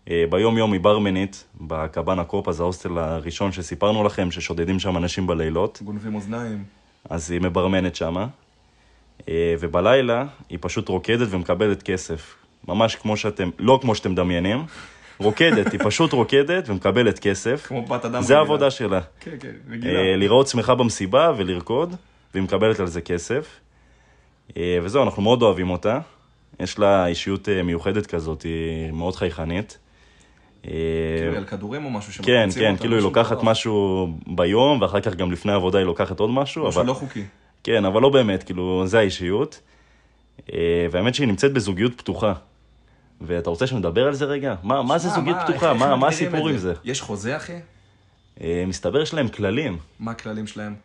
אה, 0.09 0.23
ביום 0.29 0.57
יום 0.57 0.73
היא 0.73 0.81
ברמנית 0.81 1.43
בקבאנה 1.61 2.23
קופה, 2.23 2.51
זה 2.51 2.63
ההוסטל 2.63 2.97
הראשון 2.97 3.51
שסיפרנו 3.51 4.03
לכם, 4.03 4.31
ששודדים 4.31 4.79
שם 4.79 4.97
אנשים 4.97 5.27
בלילות. 5.27 5.79
גונבים 5.85 6.15
אוזניים. 6.15 6.63
אז 7.09 7.31
היא 7.31 7.41
מברמנת 7.41 7.95
שמה. 7.95 8.27
אה, 9.29 9.55
ובלילה 9.59 10.25
היא 10.49 10.57
פשוט 10.61 10.89
רוקדת 10.89 11.27
ומקבלת 11.31 11.83
כסף. 11.83 12.35
ממש 12.67 12.95
כמו 12.95 13.17
שאתם, 13.17 13.49
לא 13.59 13.79
כמו 13.81 13.95
שאתם 13.95 14.11
מדמיינים. 14.11 14.65
רוקדת, 15.19 15.71
היא 15.71 15.79
פשוט 15.83 16.13
רוקדת 16.13 16.69
ומקבלת 16.69 17.19
כסף. 17.19 17.65
כמו 17.67 17.85
בת 17.85 18.05
אדם 18.05 18.21
זה. 18.21 18.37
העבודה 18.37 18.71
שלה. 18.71 19.01
כן, 19.19 19.31
כן, 19.39 19.47
אה, 19.47 19.73
רגילה. 19.73 20.15
לראות 20.15 20.47
שמחה 20.47 20.75
במסיבה 20.75 21.31
ולרקוד, 21.37 21.95
והיא 22.33 22.43
מקבלת 22.43 22.79
על 22.79 22.87
זה 22.87 23.01
כסף. 23.01 23.59
אה, 24.57 24.77
וזהו, 24.83 25.03
אנחנו 25.03 25.21
מאוד 25.21 25.41
אוהבים 25.41 25.69
אותה. 25.69 25.99
יש 26.59 26.79
לה 26.79 27.07
אישיות 27.07 27.49
אה, 27.49 27.63
מיוחדת 27.63 28.05
כזאת, 28.05 28.41
היא 28.41 28.91
מאוד 28.91 29.15
חייכנית. 29.15 29.77
אה, 30.67 30.71
כאילו, 31.19 31.37
על 31.37 31.45
כדורים 31.45 31.85
או 31.85 31.89
משהו 31.89 32.07
כן, 32.09 32.13
שמקפיצים 32.13 32.63
כן, 32.63 32.71
אותה, 32.71 32.81
כאילו 32.81 32.95
היא 32.95 33.03
לוקחת. 33.03 33.43
משהו 33.43 34.07
ביום, 34.27 34.81
ואחר 34.81 34.99
כך 34.99 35.15
גם 35.15 35.31
לפני 35.31 35.51
העבודה 35.51 35.77
היא 35.77 35.85
לוקחת 35.85 36.19
עוד 36.19 36.29
משהו, 36.29 36.67
משהו 36.67 36.81
אבל... 36.81 36.87
לא 36.87 36.93
חוקי. 36.93 37.23
כן, 37.63 37.85
אבל 37.85 38.01
לא 38.01 38.09
באמת, 38.09 38.43
כאילו, 38.43 38.83
זה 38.87 38.99
האישיות. 38.99 39.61
אה, 40.53 40.87
והאמת 40.91 41.15
שהיא 41.15 41.27
נמצאת 41.27 41.53
בזוגיות 41.53 41.97
פתוחה. 41.97 42.33
ואתה 43.21 43.49
רוצה 43.49 43.67
שנדבר 43.67 44.07
על 44.07 44.13
זה 44.13 44.25
רגע? 44.25 44.55
מה, 44.63 44.83
מה 44.83 44.97
זה 44.97 45.09
זוגיות 45.09 45.37
פתוחה? 45.47 45.73
מה, 45.73 46.07
הסיפור 46.07 46.49
עם 46.49 46.57
זה? 46.57 46.73
יש 46.83 47.01
חוזה, 47.01 47.37
אחי? 47.37 47.59
אה, 48.41 48.63
מסתבר 48.67 49.01
יש 49.01 49.13
להם 49.13 49.27
כללים. 49.27 49.77
מה 49.99 50.11
הכללים 50.11 50.47
שלהם? 50.47 50.75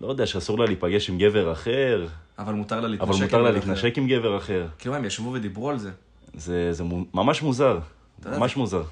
לא 0.00 0.08
יודע, 0.08 0.26
שאסור 0.26 0.58
לה 0.58 0.66
להיפגש 0.66 1.10
עם 1.10 1.18
גבר 1.18 1.52
אחר, 1.52 2.06
אבל 2.38 2.54
מותר 2.54 2.80
לה 2.80 2.88
להתנשק 2.88 3.10
אבל 3.10 3.22
מותר 3.24 3.42
לה. 3.42 3.50
להתנשק 3.50 3.98
עם 3.98 4.08
גבר 4.08 4.36
אחר. 4.36 4.66
כאילו, 4.78 4.94
הם 4.94 5.04
ישבו 5.04 5.32
ודיברו 5.32 5.70
על 5.70 5.78
זה. 5.78 5.90
זה, 6.34 6.72
ממש 7.14 7.42
מוזר. 7.42 7.78
ממש 8.26 8.56
מוזר. 8.56 8.82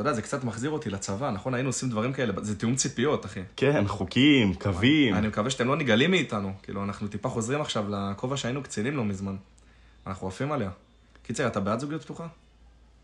אתה 0.00 0.08
יודע, 0.08 0.16
זה 0.16 0.22
קצת 0.22 0.44
מחזיר 0.44 0.70
אותי 0.70 0.90
לצבא, 0.90 1.30
נכון? 1.30 1.54
היינו 1.54 1.68
עושים 1.68 1.90
דברים 1.90 2.12
כאלה, 2.12 2.32
זה 2.42 2.58
תיאום 2.58 2.74
ציפיות, 2.74 3.26
אחי. 3.26 3.40
כן, 3.56 3.84
חוקים, 3.86 4.54
קווים. 4.54 5.14
אני 5.14 5.28
מקווה 5.28 5.50
שאתם 5.50 5.68
לא 5.68 5.76
נגעלים 5.76 6.10
מאיתנו. 6.10 6.52
כאילו, 6.62 6.84
אנחנו 6.84 7.08
טיפה 7.08 7.28
חוזרים 7.28 7.60
עכשיו 7.60 7.84
לכובע 7.88 8.36
שהיינו 8.36 8.62
קצינים 8.62 8.96
לא 8.96 9.04
מזמן. 9.04 9.36
אנחנו 10.06 10.28
עפים 10.28 10.52
עליה. 10.52 10.70
קיצר, 11.22 11.46
אתה 11.46 11.60
בעד 11.60 11.78
זוגיות 11.78 12.02
פתוחה? 12.02 12.26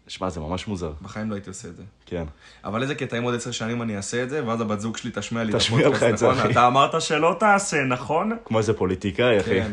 שמע, 0.09 0.31
זה 0.31 0.41
ממש 0.41 0.69
מוזר. 0.69 0.93
בחיים 1.03 1.31
לא 1.31 1.35
הייתי 1.35 1.51
עושה 1.51 1.69
את 1.69 1.77
זה. 1.77 1.83
כן. 2.07 2.25
אבל 2.65 2.83
איזה 2.83 2.95
קטע 2.95 3.19
אם 3.19 3.23
עוד 3.23 3.35
עשר 3.35 3.51
שנים 3.51 3.83
אני 3.83 3.97
אעשה 3.97 4.23
את 4.23 4.31
זה, 4.31 4.47
ואז 4.47 4.61
הבת 4.61 4.81
זוג 4.81 4.97
שלי 4.97 5.11
תשמיע 5.15 5.45
לי 5.45 5.53
את 5.53 5.57
תשמיע 5.57 5.89
לך 5.89 6.03
את 6.03 6.19
זה, 6.19 6.27
נכון? 6.27 6.41
אחי. 6.41 6.51
אתה 6.51 6.67
אמרת 6.67 7.03
שלא 7.03 7.37
תעשה, 7.41 7.85
נכון? 7.85 8.33
כמו 8.45 8.59
איזה 8.59 8.73
פוליטיקאי, 8.73 9.41
אחי. 9.41 9.61
כן. 9.61 9.73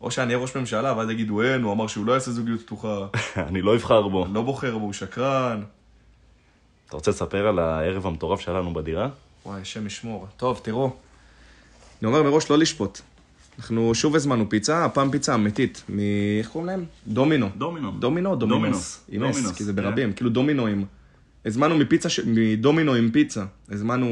או 0.00 0.10
שאני 0.10 0.26
אהיה 0.26 0.42
ראש 0.42 0.56
ממשלה, 0.56 0.96
ואז 0.96 1.10
יגידו, 1.10 1.42
אין, 1.42 1.62
הוא 1.62 1.72
אמר 1.72 1.86
שהוא 1.86 2.06
לא 2.06 2.12
יעשה 2.12 2.30
זוגיות 2.30 2.60
פתוחה. 2.60 3.06
אני 3.48 3.62
לא 3.62 3.74
אבחר 3.74 4.08
בו. 4.08 4.26
לא 4.32 4.42
בוחר 4.42 4.78
בו, 4.78 4.84
הוא 4.84 4.92
שקרן. 4.92 5.62
אתה 6.94 6.98
רוצה 6.98 7.10
לספר 7.10 7.46
על 7.46 7.58
הערב 7.58 8.06
המטורף 8.06 8.40
שהיה 8.40 8.58
לנו 8.58 8.74
בדירה? 8.74 9.08
וואי, 9.46 9.60
השם 9.60 9.86
ישמור. 9.86 10.26
טוב, 10.36 10.60
תראו. 10.62 10.90
אני 12.02 12.06
אומר 12.06 12.22
מראש 12.22 12.50
לא 12.50 12.58
לשפוט. 12.58 13.00
אנחנו 13.58 13.94
שוב 13.94 14.14
הזמנו 14.14 14.48
פיצה, 14.48 14.84
הפעם 14.84 15.10
פיצה 15.10 15.34
אמיתית. 15.34 15.82
מ... 15.88 15.98
איך 16.38 16.48
קוראים 16.48 16.66
להם? 16.66 16.84
דומינו. 17.06 17.48
דומינו. 17.56 17.90
דומינו? 17.90 18.36
דומינוס. 18.36 19.04
דומינוס. 19.10 19.52
כי 19.52 19.64
זה 19.64 19.72
כן. 19.72 19.76
ברבים. 19.76 20.12
כאילו 20.12 20.30
דומינואים. 20.30 20.84
הזמנו 21.44 21.78
מפיצה, 21.78 22.08
ש... 22.08 22.20
מדומינו 22.26 22.94
עם 22.94 23.10
פיצה. 23.10 23.44
הזמנו 23.70 24.06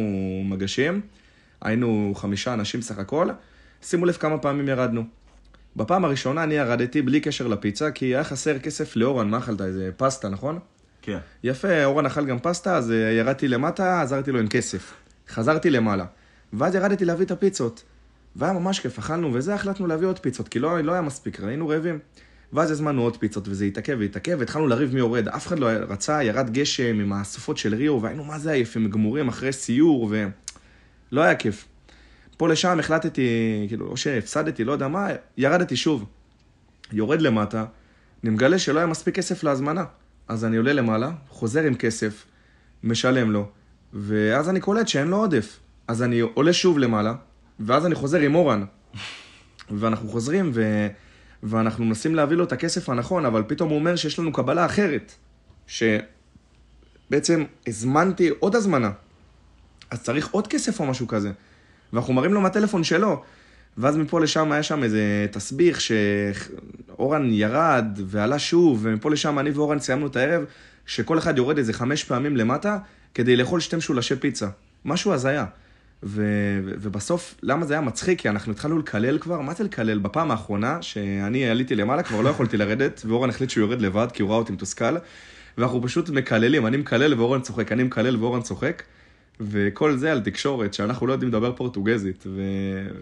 מגשים. 0.45 1.01
היינו 1.61 2.13
חמישה 2.17 2.55
אנשים 2.55 2.83
סך 2.83 2.99
הכל. 2.99 3.29
שימו 3.83 4.07
לב 4.07 4.15
כמה 4.15 4.39
פעמים 4.39 4.69
ירדנו. 4.69 5.05
בפעם 5.77 6.05
הראשונה 6.05 6.43
אני 6.43 6.55
ירדתי 6.55 7.03
בלי 7.03 7.21
קשר 7.21 7.47
לפיצה, 7.47 7.91
כי 7.91 8.05
היה 8.05 8.25
חסר 8.25 8.59
כסף 8.59 8.97
לאורן, 8.97 9.31
מה 9.31 9.39
אכלת? 9.39 9.61
איזה 9.61 9.91
פסטה, 9.97 10.29
נכון? 10.29 10.59
כן. 11.03 11.19
יפה, 11.45 11.85
אורן 11.85 12.07
אכל 12.07 12.27
גם 12.27 12.39
פסטה, 12.39 12.77
אז 12.77 12.91
אה, 12.91 12.97
ירדתי 12.97 13.49
למטה, 13.49 14.03
עזרתי 14.03 14.33
לו 14.33 14.39
עם 14.39 14.49
כסף. 14.49 14.95
חזרתי 15.29 15.71
למעלה. 15.71 16.05
ואז 16.53 16.75
ירדתי 16.75 17.05
להביא 17.05 17.27
את 17.27 17.31
הפיצות. 17.31 17.83
והיה 18.37 18.53
ממש 18.53 18.81
כיף, 18.81 18.99
אכלנו 18.99 19.35
וזה, 19.35 19.55
החלטנו 19.55 19.87
להביא 19.87 20.07
עוד 20.07 20.19
פיצות, 20.19 20.49
כי 20.49 20.59
לא, 20.59 20.81
לא 20.81 20.93
היה 20.93 21.01
מספיק, 21.01 21.41
היינו 21.41 21.69
רעבים. 21.69 21.99
ואז 22.53 22.71
הזמנו 22.71 23.03
עוד 23.03 23.17
פיצות, 23.17 23.49
וזה 23.49 23.65
התעכב 23.65 23.97
והתעכב, 24.01 24.37
והתחלנו 24.39 24.67
לריב 24.67 24.95
מי 24.95 24.99
יורד. 24.99 25.29
אף 25.29 25.47
אחד 25.47 25.59
לא 25.59 25.67
רצה, 25.67 26.23
ירד 26.23 26.51
גשם 26.51 27.01
עם 27.01 27.13
הסופות 27.13 27.59
של 27.59 27.75
ריו, 27.75 28.03
והיינו 28.03 28.25
מה 28.25 28.39
זה 28.39 28.53
עייפים, 28.53 28.91
גמורים 28.91 29.29
אחרי 29.29 29.53
סיור, 29.53 30.09
ו... 30.11 30.27
לא 31.13 31.21
היה 31.21 31.35
כיף. 31.35 31.69
פה 32.37 32.49
לשם 32.49 32.79
החלטתי, 32.79 33.29
כאילו, 33.69 33.87
או 33.87 33.97
שהפסדתי, 33.97 34.65
לא 34.65 34.73
יודע 34.73 34.89
מה, 34.89 35.09
ירדתי 35.37 35.77
שוב. 35.77 36.05
יורד 36.93 37.21
למטה, 37.21 37.65
אני 38.25 38.31
מגלה 38.31 38.59
שלא 38.59 38.79
היה 38.79 38.87
מספיק 38.87 39.15
כסף 39.15 39.45
להזמנה. 39.45 39.85
אז 40.33 40.45
אני 40.45 40.57
עולה 40.57 40.73
למעלה, 40.73 41.11
חוזר 41.29 41.63
עם 41.63 41.75
כסף, 41.75 42.25
משלם 42.85 43.31
לו, 43.31 43.49
ואז 43.93 44.49
אני 44.49 44.61
קולט 44.61 44.89
שאין 44.89 45.09
לו 45.09 45.17
עודף. 45.17 45.59
אז 45.89 46.03
אני 46.03 46.21
עולה 46.21 46.53
שוב 46.53 46.79
למעלה, 46.79 47.15
ואז 47.61 47.87
אני 47.87 47.95
חוזר 47.95 48.19
עם 48.19 48.35
אורן. 48.35 48.65
ואנחנו 49.71 50.09
חוזרים, 50.09 50.51
ו... 50.55 50.87
ואנחנו 51.43 51.85
מנסים 51.85 52.15
להביא 52.15 52.37
לו 52.37 52.45
את 52.45 52.53
הכסף 52.53 52.89
הנכון, 52.89 53.25
אבל 53.25 53.43
פתאום 53.47 53.71
הוא 53.71 53.79
אומר 53.79 53.97
שיש 53.97 54.19
לנו 54.19 54.33
קבלה 54.33 54.67
אחרת. 54.67 55.13
שבעצם 55.67 57.45
הזמנתי 57.67 58.29
עוד 58.29 58.57
הזמנה. 58.57 58.91
אז 59.91 60.03
צריך 60.03 60.29
עוד 60.31 60.47
כסף 60.47 60.81
או 60.81 60.87
משהו 60.87 61.09
כזה. 61.09 61.33
ואנחנו 61.93 62.15
מראים 62.15 62.35
לו 62.35 62.41
מהטלפון 62.41 62.85
שלו. 62.85 63.23
ואז 63.79 63.97
מפה 63.97 64.21
לשם 64.21 64.53
היה 64.53 64.63
שם 64.63 64.83
איזה 64.83 65.27
תסביך 65.31 65.81
שאורן 65.81 67.33
ירד 67.33 67.87
ועלה 68.07 68.39
שוב, 68.39 68.81
ומפה 68.83 69.11
לשם 69.11 69.39
אני 69.39 69.51
ואורן 69.51 69.79
סיימנו 69.79 70.07
את 70.07 70.17
הערב, 70.17 70.45
שכל 70.87 71.19
אחד 71.19 71.39
יורד 71.39 71.59
איזה 71.59 71.73
חמש 71.73 72.05
פעמים 72.05 72.37
למטה 72.37 72.79
כדי 73.15 73.37
לאכול 73.37 73.61
שתי 73.61 73.77
משולשי 73.77 74.17
פיצה. 74.17 74.49
משהו 74.85 75.13
הזיה. 75.13 75.45
ו... 76.03 76.25
ובסוף, 76.65 77.35
למה 77.43 77.67
זה 77.67 77.75
היה 77.75 77.81
מצחיק? 77.81 78.21
כי 78.21 78.29
אנחנו 78.29 78.53
התחלנו 78.53 78.79
לקלל 78.79 79.19
כבר, 79.19 79.41
מה 79.41 79.55
זה 79.55 79.65
לקלל? 79.65 79.99
בפעם 79.99 80.31
האחרונה, 80.31 80.83
שאני 80.83 81.49
עליתי 81.49 81.75
למעלה, 81.75 82.03
כבר 82.03 82.21
לא 82.21 82.29
יכולתי 82.29 82.57
לרדת, 82.57 83.03
ואורן 83.09 83.31
החליט 83.31 83.51
שהוא 83.51 83.63
יורד 83.63 83.81
לבד, 83.81 84.07
כי 84.13 84.23
הוא 84.23 84.31
ראה 84.31 84.39
אותי 84.39 84.53
מתוסכל, 84.53 84.97
ואנחנו 85.59 85.83
פשוט 85.83 86.11
מקללים, 86.11 86.67
אני 86.67 86.77
מקלל 86.77 87.15
ואורן 87.15 87.41
צוחק, 87.41 87.73
אני 87.73 87.83
מקלל 87.83 88.17
ואורן 88.17 88.43
צוחק, 88.43 88.83
וכל 89.45 89.97
זה 89.97 90.13
על 90.13 90.21
תקשורת, 90.21 90.75
שאנחנו 90.75 91.07
לא 91.07 91.13
יודעים 91.13 91.29
לדבר 91.29 91.53
פורטוגזית, 91.53 92.25
ו... 92.27 92.43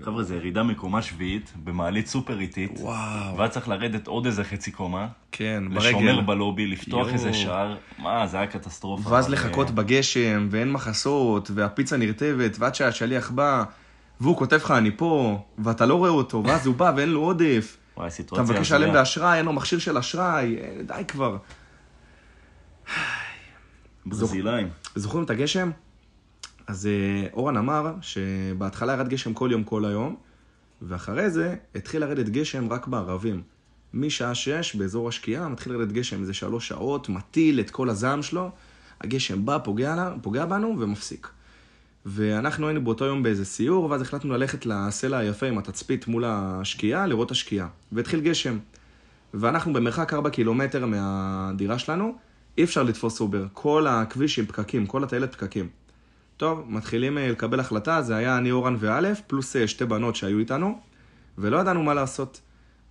חבר'ה, 0.03 0.23
זה 0.23 0.35
ירידה 0.35 0.63
מקומה 0.63 1.03
שביעית, 1.03 1.53
במעלית 1.65 2.07
סופר 2.07 2.41
איטית. 2.41 2.79
וואו. 2.81 3.37
והיה 3.37 3.49
צריך 3.49 3.69
לרדת 3.69 4.07
עוד 4.07 4.27
איזה 4.27 4.45
חצי 4.45 4.71
קומה. 4.71 5.09
כן, 5.33 5.65
לשומר 5.71 6.15
ברגל. 6.15 6.27
בלובי, 6.27 6.67
לפתוח 6.67 7.07
יואו. 7.07 7.15
איזה 7.15 7.33
שער. 7.33 7.77
מה, 7.99 8.27
זה 8.27 8.37
היה 8.37 8.47
קטסטרופה. 8.47 9.11
ואז 9.13 9.27
אבל, 9.27 9.35
לחכות 9.35 9.67
אה, 9.67 9.73
בגשם, 9.73 10.49
ואין 10.51 10.73
מחסות, 10.73 11.51
והפיצה 11.55 11.97
נרטבת, 11.97 12.57
ועד 12.59 12.75
שהשליח 12.75 13.31
בא, 13.31 13.65
והוא 14.21 14.37
כותב 14.37 14.57
לך, 14.57 14.71
אני 14.71 14.91
פה, 14.97 15.43
ואתה 15.59 15.87
לא 15.87 15.95
רואה 15.95 16.11
אותו, 16.11 16.43
ואז 16.47 16.67
הוא 16.67 16.75
בא 16.75 16.93
ואין 16.97 17.09
לו 17.09 17.21
עודף. 17.21 17.77
וואי, 17.97 18.07
אתה 18.07 18.15
סיטואציה 18.17 18.45
מבקש 18.45 18.73
הזויה. 18.73 18.81
לשלם 18.81 18.93
באשראי, 18.93 19.39
אין 19.39 19.45
לו 19.45 19.53
מכשיר 19.53 19.79
של 19.79 19.99
אשראי, 19.99 20.57
אה, 20.61 20.83
די 20.87 21.05
כבר. 21.09 21.37
ברזילאים. 24.07 24.69
זוכרים 24.95 25.25
את 25.25 25.31
הגשם? 25.31 25.71
אז 26.71 26.87
אה, 26.87 27.29
אורן 27.33 27.57
אמר 27.57 27.93
שבהתחלה 28.01 28.93
ירד 28.93 29.09
גשם 29.09 29.35
כל 29.35 29.49
יום 29.53 29.65
כל 29.65 29.85
היום, 29.85 30.17
ואחרי 30.83 31.31
זה 31.31 31.55
התחיל 31.75 32.01
לרדת 32.01 32.29
גשם 32.29 32.73
רק 32.73 32.87
בערבים. 32.87 33.43
משעה 33.95 34.35
שש, 34.35 34.75
באזור 34.75 35.09
השקיעה, 35.09 35.49
מתחיל 35.49 35.73
לרדת 35.73 35.93
גשם 35.93 36.21
איזה 36.21 36.35
שלוש 36.35 36.69
שעות, 36.69 37.09
מטיל 37.09 37.61
את 37.61 37.71
כל 37.71 37.91
הזעם 37.91 38.23
שלו, 38.23 38.51
הגשם 39.01 39.45
בא, 39.45 39.59
פוגע, 39.65 40.13
פוגע 40.23 40.47
בנו 40.47 40.77
ומפסיק. 40.79 41.29
ואנחנו 42.07 42.67
היינו 42.67 42.85
באותו 42.85 43.05
יום 43.05 43.23
באיזה 43.23 43.45
סיור, 43.45 43.91
ואז 43.91 44.03
החלטנו 44.03 44.35
ללכת 44.35 44.67
לסלע 44.67 45.19
היפה 45.19 45.47
עם 45.47 45.59
התצפית 45.59 46.09
מול 46.09 46.25
השקיעה, 46.27 47.07
לראות 47.07 47.31
השקיעה. 47.31 47.69
והתחיל 47.93 48.21
גשם. 48.21 48.59
ואנחנו 49.35 49.73
במרחק 49.73 50.15
4 50.15 50.31
קילומטר 50.31 50.87
מהדירה 50.87 51.79
שלנו, 51.79 52.15
אי 52.59 52.65
אפשר 52.65 52.83
לתפוס 52.83 53.21
אובר. 53.21 53.47
כל 53.53 53.87
הכביש 53.87 54.39
עם 54.39 54.47
פקקים, 54.47 54.87
כל 54.87 55.05
הטיילת 55.05 55.35
פקקים. 55.35 55.80
טוב, 56.41 56.65
מתחילים 56.69 57.19
אה, 57.19 57.29
לקבל 57.29 57.61
החלטה, 57.61 58.03
זה 58.03 58.17
היה 58.17 58.39
אני, 58.39 58.51
אורן 58.51 58.77
ואלף, 58.79 59.21
פלוס 59.27 59.57
אה, 59.57 59.69
שתי 59.69 59.85
בנות 59.85 60.17
שהיו 60.17 60.39
איתנו, 60.39 60.79
ולא 61.39 61.57
ידענו 61.57 61.83
מה 61.83 61.95
לעשות. 61.95 62.41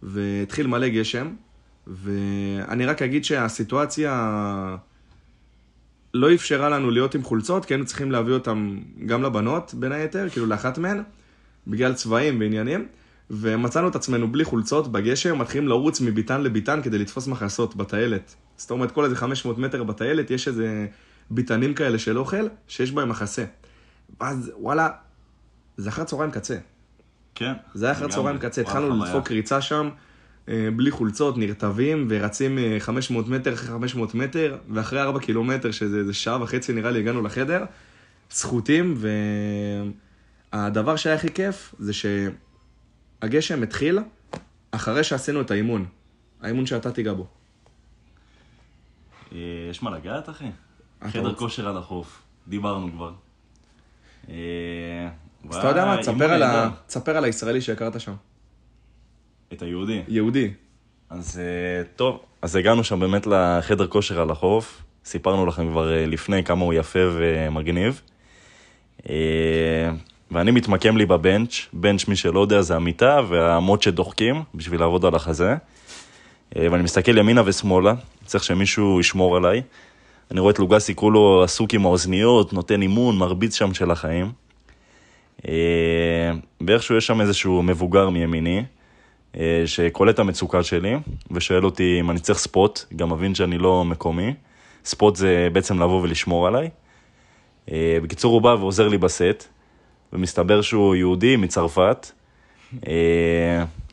והתחיל 0.03 0.67
מלא 0.67 0.87
גשם, 0.87 1.33
ואני 1.87 2.85
רק 2.85 3.01
אגיד 3.01 3.25
שהסיטואציה 3.25 4.77
לא 6.13 6.33
אפשרה 6.33 6.69
לנו 6.69 6.91
להיות 6.91 7.15
עם 7.15 7.23
חולצות, 7.23 7.65
כי 7.65 7.73
היינו 7.73 7.85
צריכים 7.85 8.11
להביא 8.11 8.33
אותם 8.33 8.79
גם 9.05 9.23
לבנות, 9.23 9.73
בין 9.73 9.91
היתר, 9.91 10.29
כאילו 10.29 10.45
לאחת 10.45 10.77
מהן, 10.77 11.03
בגלל 11.67 11.93
צבעים 11.93 12.39
ועניינים, 12.39 12.87
ומצאנו 13.31 13.87
את 13.87 13.95
עצמנו 13.95 14.31
בלי 14.31 14.43
חולצות 14.43 14.91
בגשם, 14.91 15.39
מתחילים 15.39 15.67
לרוץ 15.67 16.01
מביתן 16.01 16.41
לביתן 16.41 16.81
כדי 16.83 16.97
לתפוס 16.97 17.27
מחסות 17.27 17.75
בטיילת. 17.75 18.35
זאת 18.57 18.71
אומרת, 18.71 18.91
כל 18.91 19.03
איזה 19.03 19.15
500 19.15 19.57
מטר 19.57 19.83
בטיילת 19.83 20.31
יש 20.31 20.47
איזה 20.47 20.87
ביתנים 21.31 21.73
כאלה 21.73 21.99
של 21.99 22.17
אוכל, 22.17 22.47
שיש 22.67 22.91
בהם 22.91 23.09
מחסה. 23.09 23.45
ואז, 24.21 24.51
וואלה, 24.57 24.89
זה 25.77 25.89
אחר 25.89 26.03
צהריים 26.03 26.31
קצה. 26.31 26.57
כן. 27.35 27.53
זה 27.73 27.85
היה 27.85 27.95
אחר. 27.95 28.07
צהריים 28.07 28.37
קצה, 28.37 28.61
התחלנו. 28.61 29.05
לדפוק 29.05 29.31
ריצה 29.31 29.61
שם, 29.61 29.89
אה, 30.49 30.69
בלי 30.75 30.91
חולצות, 30.91 31.37
נרטבים, 31.37 32.07
ורצים 32.09 32.57
אה, 32.57 32.77
500 32.79 33.27
מטר 33.27 33.53
אחרי 33.53 33.67
500 33.67 34.15
מטר, 34.15 34.57
ואחרי 34.69 35.01
4 35.01 35.19
קילומטר, 35.19 35.71
שזה 35.71 36.13
שעה 36.13 36.43
וחצי 36.43 36.73
נראה 36.73 36.91
לי, 36.91 36.99
הגענו 36.99 37.21
לחדר, 37.21 37.65
סחוטים, 38.31 38.97
והדבר 40.53 40.95
שהיה 40.95 41.15
הכי 41.15 41.33
כיף, 41.33 41.75
זה 41.79 41.91
שהגשם 41.93 43.63
התחיל 43.63 43.99
אחרי 44.71 45.03
שעשינו 45.03 45.41
את 45.41 45.51
האימון. 45.51 45.85
האימון 46.41 46.65
שאתה 46.65 46.91
תיגע 46.91 47.13
בו. 47.13 47.27
אה, 49.31 49.37
יש 49.69 49.83
מה 49.83 49.91
לגעת, 49.91 50.29
אחי? 50.29 50.45
חדר? 51.07 51.33
כושר 51.33 51.67
על 51.67 51.77
החוף. 51.77 52.21
דיברנו 52.47 52.91
כבר. 52.91 53.11
אה, 54.29 54.35
אז 55.49 55.55
אתה 55.55 55.67
יודע 55.67 55.85
מה? 55.85 55.97
תספר 56.87 57.17
על, 57.17 57.23
הישראלי 57.23 57.61
שהכרת 57.61 57.99
שם. 57.99 58.13
את 59.53 59.61
היהודי. 59.61 60.01
יהודי. 60.07 60.53
אז 61.09 61.39
אה, 61.39 61.83
טוב, 61.95 62.19
אז 62.41 62.55
הגענו 62.55 62.83
שם 62.83 62.99
באמת 62.99 63.27
לחדר 63.27 63.87
כושר 63.87 64.21
על 64.21 64.31
החוף. 64.31 64.83
סיפרנו 65.05 65.45
לכם 65.45 65.71
כבר 65.71 65.93
אה, 65.93 66.05
לפני 66.05 66.43
כמה 66.43 66.65
הוא 66.65 66.73
יפה 66.73 66.99
ומגניב. 67.13 68.01
ואני 70.31 70.51
מתמקם 70.51 70.97
לי 70.97 71.05
בבנץ', 71.05 71.67
בנץ' 71.73 72.07
מי 72.07 72.15
שלא 72.15 72.39
יודע 72.39 72.61
זה 72.61 72.75
המיטה 72.75 73.19
והמוט 73.29 73.81
שדוחקים 73.81 74.43
בשביל 74.55 74.79
לעבוד 74.79 75.05
על 75.05 75.15
החזה. 75.15 75.55
ואני 76.55 76.83
מסתכל 76.83 77.17
ימינה 77.17 77.41
ושמאלה, 77.45 77.93
צריך 78.25 78.43
שמישהו 78.43 78.99
ישמור 78.99 79.37
עליי. 79.37 79.61
אני 80.31 80.39
רואה 80.39 80.51
את 80.51 80.59
לוגסי 80.59 80.95
כולו 80.95 81.43
עסוק 81.43 81.73
עם 81.73 81.85
האוזניות, 81.85 82.53
נותן 82.53 82.81
אימון, 82.81 83.17
מרביץ 83.17 83.55
שם 83.55 83.73
של 83.73 83.91
החיים. 83.91 84.31
אה, 85.47 86.31
ואיכשהו 86.67 86.97
יש 86.97 87.07
שם 87.07 87.21
איזשהו 87.21 87.63
מבוגר 87.63 88.09
מימיני, 88.09 88.63
אה, 89.37 89.63
שקולט 89.65 90.13
את 90.13 90.19
המצוקה 90.19 90.63
שלי, 90.63 90.95
ושואל 91.31 91.65
אותי 91.65 91.97
אם 91.99 92.11
אני 92.11 92.19
צריך 92.19 92.39
ספוט, 92.39 92.85
גם 92.95 93.09
מבין 93.09 93.35
שאני 93.35 93.57
לא 93.57 93.85
מקומי. 93.85 94.33
ספוט 94.85 95.15
זה 95.15 95.47
בעצם 95.53 95.81
לבוא 95.81 96.01
ולשמור 96.01 96.47
עליי. 96.47 96.69
אה, 97.71 97.97
בקיצור, 98.03 98.33
הוא 98.33 98.41
בא 98.41 98.55
ועוזר 98.59 98.87
לי 98.87 98.97
בסט, 98.97 99.47
ומסתבר 100.13 100.61
שהוא 100.61 100.95
יהודי 100.95 101.35
מצרפת. 101.35 102.11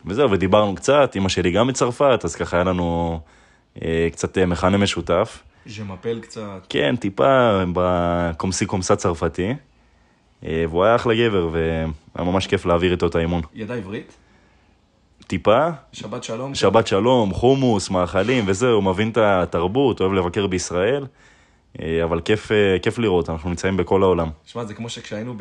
וזהו, 0.06 0.30
ודיברנו 0.30 0.74
קצת, 0.74 1.12
אמא 1.16 1.28
שלי 1.28 1.50
גם 1.50 1.66
מצרפת, 1.66 2.20
אז 2.24 2.34
ככה 2.34 2.56
היה 2.56 2.64
לנו 2.64 3.20
קצת 4.12 4.38
מכנה 4.38 4.76
משותף. 4.76 5.42
ז'מפל 5.66 6.20
קצת. 6.20 6.66
כן, 6.68 6.96
טיפה 6.96 7.62
בקומסי 7.72 8.66
קומסה 8.66 8.96
צרפתי. 8.96 9.54
אה, 10.44 10.64
והוא 10.68 10.84
היה 10.84 10.96
אחלה 10.96 11.14
גבר, 11.14 11.48
והיה 11.52 11.86
ממש 12.18 12.46
כיף 12.46 12.66
להעביר 12.66 12.92
איתו 12.92 13.06
את 13.06 13.14
האימון. 13.14 13.42
ידע 13.54 13.74
עברית? 13.74 14.16
טיפה, 15.26 15.68
שבת 15.92 16.24
שלום. 16.24 16.54
שבת 16.54 16.86
שלום, 16.86 17.32
חומוס, 17.32 17.90
מאכלים 17.90 18.44
וזהו, 18.46 18.82
מבין 18.82 19.10
את 19.10 19.18
התרבות, 19.18 20.00
אוהב 20.00 20.12
לבקר 20.12 20.46
בישראל, 20.46 21.06
אה, 21.82 22.04
אבל 22.04 22.20
כיף, 22.20 22.52
אה, 22.52 22.76
כיף 22.82 22.98
לראות, 22.98 23.30
אנחנו 23.30 23.50
נמצאים 23.50 23.76
בכל 23.76 24.02
העולם. 24.02 24.28
שמע, 24.44 24.64
זה 24.64 24.74
כמו 24.74 24.88
שכשהיינו 24.88 25.34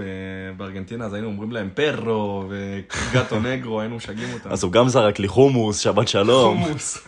בארגנטינה, 0.58 1.06
אז 1.06 1.14
היינו 1.14 1.28
אומרים 1.28 1.52
להם 1.52 1.70
perro 1.74 2.44
ו 2.50 2.68
gato 2.68 3.40
negro, 3.40 3.80
היינו 3.82 3.96
משגעים 3.96 4.34
אותם. 4.34 4.50
אז 4.50 4.64
הוא 4.64 4.72
גם 4.72 4.88
זרק 4.88 5.20
לי 5.20 5.28
חומוס, 5.28 5.80
שבת 5.80 6.08
שלום, 6.08 6.64
חומוס. 6.64 7.08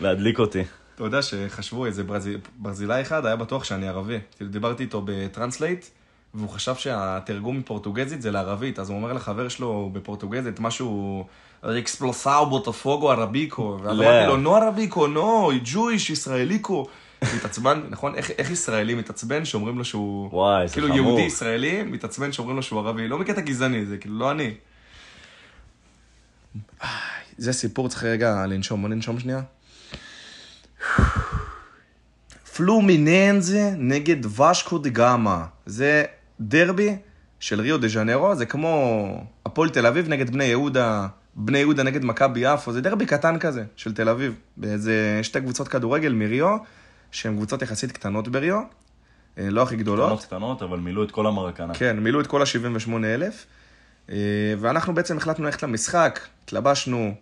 להדליק 0.00 0.38
אותי. 0.38 0.62
אתה 1.02 1.08
יודע 1.08 1.22
שחשבו 1.22 1.86
איזה 1.86 2.04
ברזיל, 2.04 2.38
ברזילאי 2.56 3.02
אחד, 3.02 3.26
היה 3.26 3.36
בטוח 3.36 3.64
שאני 3.64 3.88
ערבי. 3.88 4.18
כאילו, 4.36 4.50
דיברתי 4.50 4.82
איתו 4.82 5.02
ב 5.04 5.12
translate, 5.12 5.86
והוא 6.34 6.48
חשב 6.48 6.74
שהתרגום 6.74 7.58
מפורטוגזית 7.58 8.22
זה 8.22 8.30
לערבית, 8.30 8.78
אז 8.78 8.90
הוא 8.90 8.96
אומר 8.96 9.12
לחבר 9.12 9.48
שלו 9.48 9.90
בפורטוגזית 9.92 10.60
משהו, 10.60 11.24
explosão 11.62 12.46
Botafogo 12.46 13.10
ערביקו, 13.10 13.78
ואז 13.82 13.98
לא. 13.98 14.04
אמרתי 14.04 14.26
לו, 14.26 14.36
נו 14.36 14.56
ערביקו, 14.56 15.06
נו, 15.06 15.50
ג'ויש, 15.64 16.10
ישראליקו. 16.10 16.86
מתעצבן, 17.36 17.82
נכון? 17.90 18.14
איך, 18.14 18.30
איך 18.30 18.50
ישראלי 18.50 18.94
מתעצבן 18.94 19.44
שאומרים 19.44 19.78
לו 19.78 19.84
שהוא... 19.84 20.28
וואי, 20.32 20.68
זה 20.68 20.74
כאילו 20.74 20.88
חמור. 20.88 20.98
יהודי 20.98 21.22
ישראלי 21.22 21.82
מתעצבן 21.82 22.32
שאומרים 22.32 22.56
לו 22.56 22.62
שהוא 22.62 22.80
ערבי, 22.80 23.08
לא 23.08 23.18
מקטע 23.18 23.40
גזעני, 23.40 23.86
זה 23.86 23.98
כאילו 23.98 24.18
לא 24.18 24.30
אני. 24.30 24.54
זה 27.38 27.52
סיפור, 27.52 27.88
צריך 27.88 28.04
רגע 28.04 28.46
לנשום, 28.46 28.80
בוא 28.80 28.88
ננשום 28.88 29.20
שנייה. 29.20 29.40
פלומיננזה 32.62 33.74
נגד 33.78 34.40
ושקו 34.40 34.78
דה 34.78 34.88
גאמה. 34.88 35.44
זה 35.66 36.04
דרבי 36.40 36.96
של 37.40 37.60
ריו 37.60 37.78
דה 37.78 37.88
ז'נרו, 37.88 38.34
זה 38.34 38.46
כמו 38.46 39.24
הפועל 39.46 39.68
תל 39.68 39.86
אביב 39.86 40.08
נגד 40.08 40.30
בני 40.30 40.44
יהודה, 40.44 41.06
בני 41.34 41.58
יהודה 41.58 41.82
נגד 41.82 42.04
מכבי 42.04 42.40
יפו, 42.40 42.72
זה 42.72 42.80
דרבי 42.80 43.06
קטן 43.06 43.38
כזה 43.38 43.64
של 43.76 43.94
תל 43.94 44.08
אביב. 44.08 44.34
באיזה 44.56 45.20
שתי 45.22 45.40
קבוצות 45.40 45.68
כדורגל 45.68 46.12
מריו, 46.12 46.56
שהן 47.10 47.36
קבוצות 47.36 47.62
יחסית 47.62 47.92
קטנות 47.92 48.28
בריו, 48.28 48.60
אה, 49.38 49.50
לא 49.50 49.62
הכי 49.62 49.76
גדולות. 49.76 50.06
קטנות 50.06 50.24
קטנות, 50.24 50.62
אבל 50.62 50.78
מילאו 50.78 51.02
את 51.02 51.10
כל 51.10 51.26
המרקנה. 51.26 51.74
כן, 51.74 51.98
מילאו 51.98 52.20
את 52.20 52.26
כל 52.26 52.42
ה-78 52.42 52.90
אלף, 53.04 53.46
ואנחנו 54.58 54.94
בעצם 54.94 55.16
החלטנו 55.16 55.44
ללכת 55.44 55.62
למשחק, 55.62 56.20
התלבשנו 56.44 57.14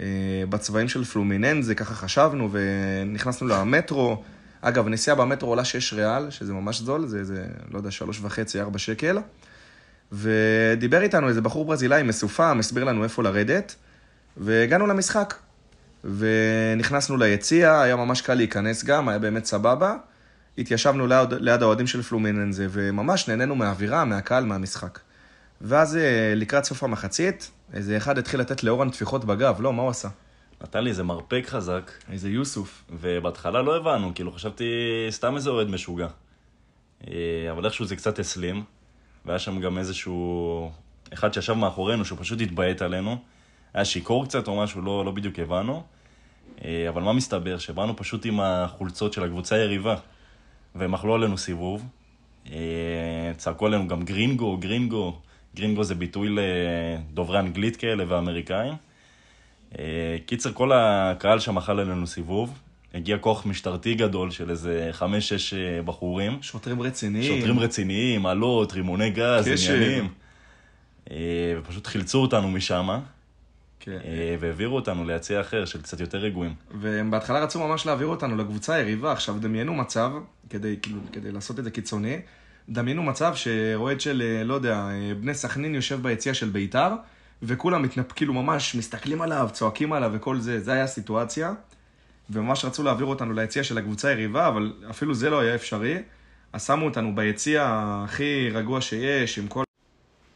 אה, 0.00 0.04
בצבעים 0.48 0.88
של 0.88 1.04
פלומיננזה, 1.04 1.74
ככה 1.74 1.94
חשבנו, 1.94 2.48
ונכנסנו 2.52 3.48
למטרו. 3.48 4.22
אגב, 4.62 4.88
נסיעה 4.88 5.16
במטרו 5.16 5.48
עולה 5.48 5.64
6 5.64 5.92
ריאל, 5.92 6.30
שזה 6.30 6.52
ממש 6.52 6.80
זול, 6.80 7.06
זה 7.06 7.18
איזה, 7.18 7.46
לא 7.70 7.78
יודע, 7.78 7.90
3.5-4 8.72 8.78
שקל. 8.78 9.18
ודיבר 10.12 11.02
איתנו 11.02 11.28
איזה 11.28 11.40
בחור 11.40 11.64
ברזילאי 11.64 12.02
מסופם, 12.02 12.56
הסביר 12.60 12.84
לנו 12.84 13.04
איפה 13.04 13.22
לרדת, 13.22 13.74
והגענו 14.36 14.86
למשחק. 14.86 15.34
ונכנסנו 16.04 17.16
ליציע, 17.16 17.80
היה 17.80 17.96
ממש 17.96 18.20
קל 18.20 18.34
להיכנס 18.34 18.84
גם, 18.84 19.08
היה 19.08 19.18
באמת 19.18 19.44
סבבה. 19.44 19.96
התיישבנו 20.58 21.06
ליד, 21.06 21.32
ליד 21.32 21.62
האוהדים 21.62 21.86
של 21.86 22.02
פלומיננזה, 22.02 22.66
וממש 22.70 23.28
נהנינו 23.28 23.54
מהאווירה, 23.54 24.04
מהקהל, 24.04 24.44
מהמשחק. 24.44 24.98
ואז 25.60 25.96
אה, 25.96 26.32
לקראת 26.36 26.64
סוף 26.64 26.84
המחצית, 26.84 27.50
איזה 27.74 27.96
אחד 27.96 28.18
התחיל 28.18 28.40
לתת 28.40 28.64
לאורן 28.64 28.90
טפיחות 28.90 29.24
בגב, 29.24 29.60
לא, 29.60 29.72
מה 29.72 29.82
הוא 29.82 29.90
עשה? 29.90 30.08
נתן 30.62 30.84
לי 30.84 30.90
איזה 30.90 31.02
מרפק 31.02 31.44
חזק, 31.46 31.90
איזה 32.12 32.30
יוסוף. 32.30 32.84
ובהתחלה 32.90 33.62
לא 33.62 33.76
הבנו, 33.76 34.14
כאילו 34.14 34.32
חשבתי 34.32 34.64
סתם 35.10 35.36
איזה 35.36 35.50
אוהד 35.50 35.70
משוגע. 35.70 36.08
אה, 37.08 37.50
אבל 37.50 37.64
איכשהו 37.64 37.84
זה 37.84 37.96
קצת 37.96 38.18
הסלים, 38.18 38.64
והיה 39.24 39.38
שם 39.38 39.60
גם 39.60 39.78
איזשהו... 39.78 40.70
אחד 41.14 41.34
שישב 41.34 41.52
מאחורינו, 41.52 42.04
שהוא 42.04 42.18
פשוט 42.20 42.40
התביית 42.40 42.82
עלינו. 42.82 43.16
היה 43.74 43.84
שיכור 43.84 44.24
קצת 44.24 44.48
או 44.48 44.62
משהו, 44.62 44.82
לא, 44.82 45.04
לא 45.04 45.10
בדיוק 45.10 45.38
הבנו. 45.38 45.82
אה, 46.64 46.88
אבל 46.88 47.02
מה 47.02 47.12
מסתבר? 47.12 47.58
שבאנו 47.58 47.96
פשוט 47.96 48.26
עם 48.26 48.40
החולצות 48.40 49.12
של 49.12 49.24
הקבוצה 49.24 49.56
היריבה, 49.56 49.96
והם 50.74 50.94
אכלו 50.94 51.14
עלינו 51.14 51.38
סיבוב. 51.38 51.86
אה, 52.50 53.32
צעקו 53.36 53.66
עלינו 53.66 53.88
גם 53.88 54.02
גרינגו, 54.02 54.56
גרינגו. 54.56 55.18
גרינגו 55.54 55.84
זה 55.84 55.94
ביטוי 55.94 56.28
לדוברי 56.30 57.38
אנגלית 57.38 57.76
כאלה 57.76 58.04
ואמריקאים. 58.08 58.74
אה, 59.78 60.16
קיצר, 60.26 60.52
כל 60.52 60.72
הקהל 60.74 61.38
שם 61.38 61.58
אכל 61.58 61.80
עלינו 61.80 62.06
סיבוב. 62.06 62.58
הגיע 62.94 63.18
כוח 63.18 63.46
משטרתי 63.46 63.94
גדול 63.94 64.30
של 64.30 64.50
איזה 64.50 64.88
חמש-שש 64.92 65.54
אה, 65.54 65.82
בחורים. 65.84 66.38
שוטרים 66.42 66.82
רציניים. 66.82 67.36
שוטרים 67.36 67.58
רציניים, 67.58 68.26
אלות, 68.26 68.72
רימוני 68.72 69.10
גז, 69.10 69.48
קשר. 69.48 69.74
עניינים. 69.74 70.08
אה, 71.10 71.16
ופשוט 71.58 71.86
חילצו 71.86 72.18
אותנו 72.18 72.50
משם, 72.50 72.88
כן. 73.80 73.98
והעבירו 74.40 74.76
אותנו 74.76 75.04
ליציע 75.04 75.40
אחר 75.40 75.64
של 75.64 75.82
קצת 75.82 76.00
יותר 76.00 76.18
רגועים. 76.18 76.54
והם 76.80 77.10
בהתחלה 77.10 77.42
רצו 77.42 77.68
ממש 77.68 77.86
להעביר 77.86 78.06
אותנו 78.06 78.36
לקבוצה 78.36 78.74
היריבה. 78.74 79.12
עכשיו, 79.12 79.36
דמיינו 79.40 79.74
מצב, 79.74 80.10
כדי, 80.50 80.76
כאילו, 80.82 81.00
כדי 81.12 81.32
לעשות 81.32 81.58
את 81.58 81.64
זה 81.64 81.70
קיצוני, 81.70 82.20
דמיינו 82.68 83.02
מצב 83.02 83.34
שאוהד 83.34 84.00
של, 84.00 84.42
לא 84.44 84.54
יודע, 84.54 84.88
בני 85.20 85.34
סכנין 85.34 85.74
יושב 85.74 86.02
ביציע 86.02 86.34
של 86.34 86.48
ביתר, 86.48 86.88
וכולם 87.42 87.82
מתנפ... 87.82 88.12
כאילו 88.12 88.34
ממש 88.34 88.74
מסתכלים 88.74 89.22
עליו, 89.22 89.48
צועקים 89.52 89.92
עליו 89.92 90.10
וכל 90.14 90.40
זה, 90.40 90.60
זה 90.60 90.72
היה 90.72 90.84
הסיטואציה. 90.84 91.52
וממש 92.30 92.64
רצו 92.64 92.82
להעביר 92.82 93.06
אותנו 93.06 93.32
ליציע 93.32 93.64
של 93.64 93.78
הקבוצה 93.78 94.08
היריבה, 94.08 94.48
אבל 94.48 94.72
אפילו 94.90 95.14
זה 95.14 95.30
לא 95.30 95.40
היה 95.40 95.54
אפשרי. 95.54 95.96
אז 96.52 96.66
שמו 96.66 96.84
אותנו 96.84 97.14
ביציע 97.14 97.64
הכי 98.04 98.50
רגוע 98.52 98.80
שיש, 98.80 99.38
עם 99.38 99.48
כל... 99.48 99.62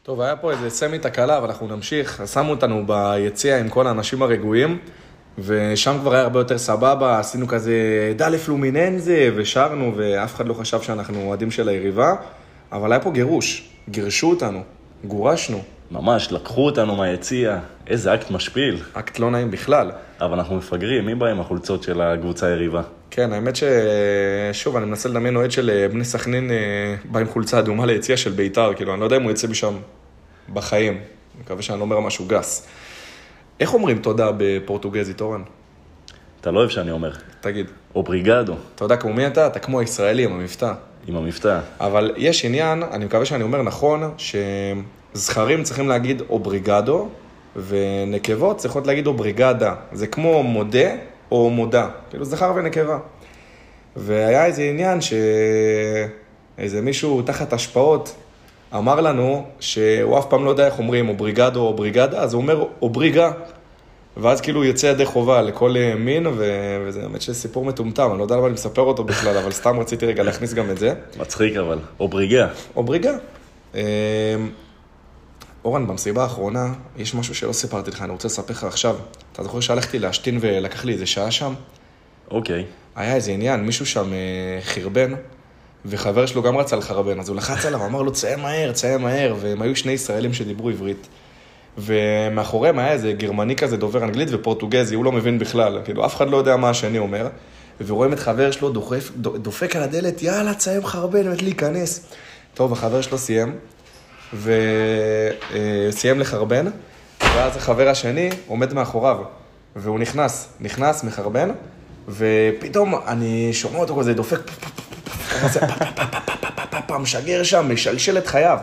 טוב, 0.03 0.21
היה 0.21 0.35
פה 0.35 0.51
איזה 0.51 0.69
סמי 0.69 0.99
תקלה, 0.99 1.37
אבל 1.37 1.47
אנחנו 1.47 1.67
נמשיך. 1.67 2.21
אז 2.21 2.33
שמו 2.33 2.51
אותנו 2.51 2.85
ביציע 2.87 3.59
עם 3.59 3.69
כל 3.69 3.87
האנשים 3.87 4.21
הרגועים, 4.21 4.79
ושם 5.37 5.97
כבר 6.01 6.13
היה 6.13 6.23
הרבה 6.23 6.39
יותר 6.39 6.57
סבבה, 6.57 7.19
עשינו 7.19 7.47
כזה 7.47 7.73
dale 8.15 8.37
פלומיננזה, 8.37 9.31
ושרנו, 9.35 9.93
ואף 9.95 10.35
אחד 10.35 10.47
לא 10.47 10.53
חשב 10.53 10.81
שאנחנו 10.81 11.21
אוהדים 11.21 11.51
של 11.51 11.69
היריבה, 11.69 12.15
אבל 12.71 12.91
היה 12.91 13.01
פה 13.01 13.11
גירוש, 13.11 13.69
גירשו 13.89 14.29
אותנו, 14.29 14.63
גורשנו, 15.03 15.63
ממש, 15.91 16.31
לקחו 16.31 16.65
אותנו 16.65 16.95
מהיציע, 16.95 17.59
איזה 17.87 18.13
אקט 18.13 18.31
משפיל. 18.31 18.77
אקט 18.93 19.19
לא 19.19 19.31
נעים 19.31 19.51
בכלל. 19.51 19.91
אבל 20.21 20.33
אנחנו 20.33 20.55
מפגרים, 20.55 21.05
מי 21.05 21.15
בא 21.15 21.25
עם 21.25 21.39
החולצות 21.39 21.83
של 21.83 22.01
הקבוצה 22.01 22.47
היריבה? 22.47 22.81
כן, 23.11 23.33
האמת 23.33 23.55
ש... 23.55 23.63
שוב, 24.53 24.75
אני 24.75 24.85
מנסה 24.85 25.09
לדמיין 25.09 25.35
אוהד 25.35 25.51
של 25.51 25.69
אה, 25.69 25.87
בני 25.87 26.05
סכנין 26.05 26.51
אה, 26.51 26.95
בא 27.05 27.19
עם 27.19 27.27
חולצה 27.27 27.59
אדומה 27.59 27.85
ליציע 27.85 28.17
של 28.17 28.31
בית"ר, 28.31 28.73
כאילו, 28.73 28.93
אני 28.93 28.99
לא 28.99 29.05
יודע 29.05 29.17
אם 29.17 29.23
הוא 29.23 29.31
יצא 29.31 29.47
משם 29.47 29.73
בחיים. 30.53 30.93
אני 30.93 31.43
מקווה 31.43 31.61
שאני 31.61 31.79
לא 31.79 31.83
אומר 31.83 31.99
משהו 31.99 32.25
גס. 32.25 32.67
איך 33.59 33.73
אומרים 33.73 33.99
תודה 33.99 34.29
בפורטוגזית, 34.37 35.21
אורן? 35.21 35.41
אתה 36.41 36.51
לא 36.51 36.59
אוהב 36.59 36.69
שאני 36.69 36.91
אומר. 36.91 37.11
תגיד. 37.41 37.65
obrigado, 37.95 38.55
אתה 38.75 38.85
יודע 38.85 38.97
כמו 38.97 39.13
מי 39.13 39.27
אתה? 39.27 39.47
אתה 39.47 39.59
כמו 39.59 39.79
הישראלי 39.79 40.23
עם 40.23 40.33
המבטא. 40.33 40.73
עם 41.07 41.15
המבטא. 41.15 41.59
אבל 41.79 42.11
יש 42.17 42.45
עניין, 42.45 42.83
אני 42.83 43.05
מקווה 43.05 43.25
שאני 43.25 43.43
אומר 43.43 43.61
נכון, 43.61 44.13
שזכרים 45.17 45.63
צריכים 45.63 45.87
להגיד 45.87 46.21
obrigado, 46.29 47.07
ונקבות 47.55 48.57
צריכות 48.57 48.87
להגיד 48.87 49.07
obrigada. 49.07 49.75
זה 49.91 50.07
כמו 50.07 50.43
מודה 50.43 50.89
או 51.31 51.49
מודה, 51.49 51.89
כאילו 52.09 52.25
זכר 52.25 52.53
ונקבה. 52.55 52.99
והיה 53.95 54.45
איזה 54.45 54.63
עניין 54.63 54.99
שאיזה 55.01 56.81
מישהו 56.81 57.21
תחת 57.21 57.53
השפעות 57.53 58.15
אמר 58.75 59.01
לנו 59.01 59.45
שהוא 59.59 60.19
אף 60.19 60.25
פעם 60.29 60.45
לא 60.45 60.49
יודע 60.49 60.65
איך 60.65 60.79
אומרים 60.79 61.09
obrigado 61.09 61.59
או 61.59 61.67
obrigada, 61.67 62.21
אז 62.21 62.33
הוא 62.33 62.41
אומר 62.41 62.65
obriga. 62.81 63.31
ואז 64.17 64.41
כאילו 64.41 64.63
יוצא 64.63 64.87
ידי 64.87 65.05
חובה 65.05 65.41
לכל 65.41 65.77
אה, 65.77 65.95
מין, 65.95 66.27
ו... 66.27 66.33
וזה 66.85 67.01
באמת 67.01 67.21
שסיפור 67.21 67.65
מטומטם, 67.65 68.09
אני 68.11 68.17
לא 68.17 68.23
יודע 68.23 68.35
למה 68.35 68.45
אני 68.45 68.53
מספר 68.53 68.81
אותו 68.81 69.03
בכלל, 69.03 69.37
אבל 69.37 69.51
סתם 69.51 69.79
רציתי 69.79 70.05
רגע 70.05 70.23
להכניס 70.23 70.53
גם 70.53 70.69
את 70.71 70.77
זה. 70.77 70.93
מצחיק 71.19 71.55
אבל. 71.55 71.79
obriga. 71.99 72.47
obriga. 72.75 73.11
אורן, 75.67 75.87
במסיבה 75.87 76.23
האחרונה, 76.23 76.73
יש 76.97 77.15
משהו 77.15 77.35
שלא 77.35 77.53
סיפרתי 77.53 77.91
לך, 77.91 78.01
אני 78.01 78.11
רוצה 78.11 78.27
לספר 78.27 78.53
לך 78.53 78.63
עכשיו. 78.63 78.95
אתה 79.33 79.43
זוכר 79.43 79.59
שהלכתי 79.59 79.99
להשתין 79.99 80.37
ולקח 80.41 80.85
לי 80.85 80.93
איזה 80.93 81.05
שעה 81.05 81.31
שם? 81.31 81.53
אוקיי. 82.31 82.65
היה 82.95 83.15
איזה 83.15 83.31
עניין, 83.31 83.65
מישהו 83.65 83.85
שם 83.85 84.13
אה, 84.13 84.61
חרבן, 84.61 85.13
וחבר 85.85 86.25
שלו 86.25 86.43
גם 86.43 86.57
רצה 86.57 86.75
לחרבן, 86.75 87.19
אז 87.19 87.29
הוא 87.29 87.37
לחץ 87.37 87.65
עליו, 87.65 87.85
אמר 87.85 88.01
לו, 88.01 88.11
צא 88.11 88.35
מהר, 88.35 88.71
צא 88.71 88.97
מהר, 88.97 89.35
והם 89.39 89.61
היו 89.61 89.75
שני 89.75 89.91
ישראלים 89.91 90.33
שדיברו 90.33 90.69
עברית. 90.69 91.07
ומאחוריהם 91.77 92.79
היה 92.79 92.91
איזה 92.91 93.13
גרמני 93.13 93.55
כזה 93.55 93.77
דובר 93.77 94.03
אנגלית 94.03 94.29
ופורטוגזי, 94.31 94.95
הוא 94.95 95.05
לא 95.05 95.11
מבין 95.11 95.39
בכלל, 95.39 95.81
כאילו 95.85 96.05
אף 96.05 96.15
אחד 96.15 96.29
לא 96.29 96.37
יודע 96.37 96.57
מה 96.57 96.69
השני 96.69 96.97
אומר, 96.97 97.27
ורואים 97.85 98.13
את 98.13 98.19
חבר 98.19 98.51
שלו 98.51 98.69
דוחף, 98.69 99.11
דופק 99.15 99.75
על 99.75 99.83
הדלת, 99.83 100.23
יאללה, 100.23 100.53
תסיים 100.53 100.85
חרבן, 100.85 101.23
באמת 101.23 101.41
להיכנס. 101.41 102.13
טוב, 102.53 102.73
החבר 102.73 103.01
שלו 103.01 103.17
סיים, 103.17 103.55
וסיים 104.33 106.19
לחרבן, 106.19 106.65
ואז 107.21 107.57
החבר 107.57 107.89
השני 107.89 108.29
עומד 108.47 108.73
מאחוריו, 108.73 109.17
והוא 109.75 109.99
נכנס, 109.99 110.47
נכנס, 110.59 111.03
מחרבן, 111.03 111.49
ופתאום 112.09 112.95
אני 113.07 113.49
שומע 113.53 113.77
אותו 113.79 113.97
כזה 113.97 114.13
דופק, 114.13 114.39
משגר 116.99 117.43
שם, 117.43 117.73
משלשל 117.73 118.17
את 118.17 118.27
חייו. 118.27 118.57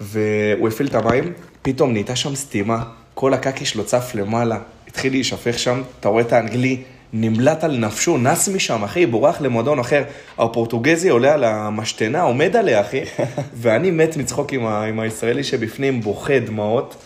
והוא 0.00 0.68
הפעיל 0.68 0.88
את 0.88 0.94
המים, 0.94 1.32
פתאום 1.62 1.92
נהייתה 1.92 2.16
שם 2.16 2.34
סתימה, 2.34 2.82
כל 3.14 3.34
הקקי 3.34 3.64
שלו 3.64 3.84
צף 3.84 4.10
למעלה, 4.14 4.58
התחיל 4.88 5.12
להישפך 5.12 5.58
שם, 5.58 5.82
אתה 6.00 6.08
רואה 6.08 6.22
את 6.22 6.32
האנגלי 6.32 6.82
נמלט 7.12 7.64
על 7.64 7.76
נפשו, 7.76 8.18
נס 8.18 8.48
משם, 8.48 8.84
אחי, 8.84 9.06
בורח 9.06 9.40
למועדון 9.40 9.78
אחר. 9.78 10.02
הפורטוגזי 10.38 11.08
עולה 11.08 11.34
על 11.34 11.44
המשתנה, 11.44 12.22
עומד 12.22 12.56
עליה, 12.56 12.80
אחי, 12.80 13.00
ואני 13.60 13.90
מת 13.90 14.16
מצחוק 14.16 14.52
עם, 14.52 14.66
ה- 14.66 14.84
עם 14.84 15.00
הישראלי 15.00 15.44
שבפנים, 15.44 16.00
בוכה 16.00 16.38
דמעות. 16.38 16.96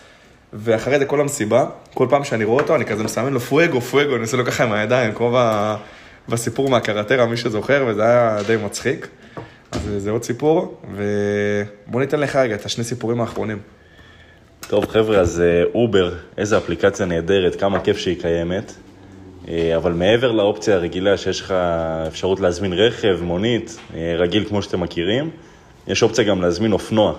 ואחרי 0.53 0.99
זה 0.99 1.05
כל 1.05 1.21
המסיבה, 1.21 1.65
כל 1.93 2.07
פעם 2.09 2.23
שאני 2.23 2.43
רואה 2.43 2.61
אותו, 2.63 2.75
אני 2.75 2.85
כזה 2.85 3.03
מסמן 3.03 3.33
לו 3.33 3.39
פואגו, 3.39 3.81
פואגו, 3.81 4.13
אני 4.15 4.21
עושה 4.21 4.37
לו 4.37 4.45
ככה 4.45 4.63
עם 4.63 4.71
הידיים, 4.71 5.13
כמו 5.13 5.31
ב- 5.35 5.75
בסיפור 6.29 6.69
מהקרטרה, 6.69 7.25
מי 7.25 7.37
שזוכר, 7.37 7.85
וזה 7.87 8.03
היה 8.03 8.37
די 8.47 8.55
מצחיק. 8.65 9.07
אז 9.71 9.79
זה 9.97 10.11
עוד 10.11 10.23
סיפור, 10.23 10.81
ובוא 10.95 12.01
ניתן 12.01 12.19
לך 12.19 12.35
רגע 12.35 12.55
את 12.55 12.65
השני 12.65 12.83
סיפורים 12.83 13.21
האחרונים. 13.21 13.57
טוב 14.67 14.85
חבר'ה, 14.85 15.17
אז 15.19 15.41
אה, 15.41 15.63
אובר, 15.75 16.13
איזה 16.37 16.57
אפליקציה 16.57 17.05
נהדרת, 17.05 17.55
כמה 17.59 17.79
כיף 17.79 17.97
שהיא 17.97 18.21
קיימת. 18.21 18.73
אה, 19.47 19.75
אבל 19.75 19.91
מעבר 19.91 20.31
לאופציה 20.31 20.75
הרגילה 20.75 21.17
שיש 21.17 21.41
לך 21.41 21.51
אפשרות 22.07 22.39
להזמין 22.39 22.73
רכב, 22.73 23.17
מונית, 23.21 23.77
אה, 23.95 24.15
רגיל 24.17 24.45
כמו 24.49 24.61
שאתם 24.61 24.79
מכירים, 24.79 25.29
יש 25.87 26.03
אופציה 26.03 26.23
גם 26.23 26.41
להזמין 26.41 26.71
אופנוע. 26.71 27.13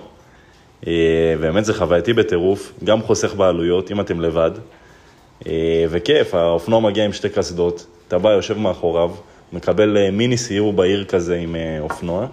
אה, 0.87 0.93
באמת 1.41 1.65
זה 1.65 1.73
חווייתי 1.73 2.13
בטירוף, 2.13 2.73
גם 2.83 3.01
חוסך 3.01 3.35
בעלויות 3.35 3.91
אם 3.91 4.01
אתם 4.01 4.21
לבד. 4.21 4.51
וכיף, 5.89 6.35
האופנוע 6.35 6.79
מגיע 6.79 7.05
עם 7.05 7.13
שתי 7.13 7.29
קסדות, 7.29 7.85
אתה 8.07 8.17
בא, 8.17 8.29
יושב 8.29 8.57
מאחוריו, 8.57 9.11
מקבל 9.53 10.09
מיני 10.11 10.37
סיור 10.37 10.73
בעיר 10.73 11.03
כזה 11.03 11.35
עם 11.35 11.55
אופנוע. 11.79 12.27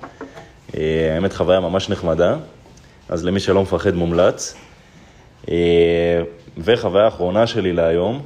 האמת 0.75 1.33
חוויה 1.33 1.61
ממש 1.61 1.91
נחמדה, 1.91 2.37
אז 3.09 3.25
למי 3.25 3.41
שלא 3.41 3.63
מפחד 3.63 3.95
מומלץ. 3.95 4.55
וחוויה 6.59 7.05
האחרונה 7.05 7.47
שלי 7.47 7.73
להיום, 7.73 8.23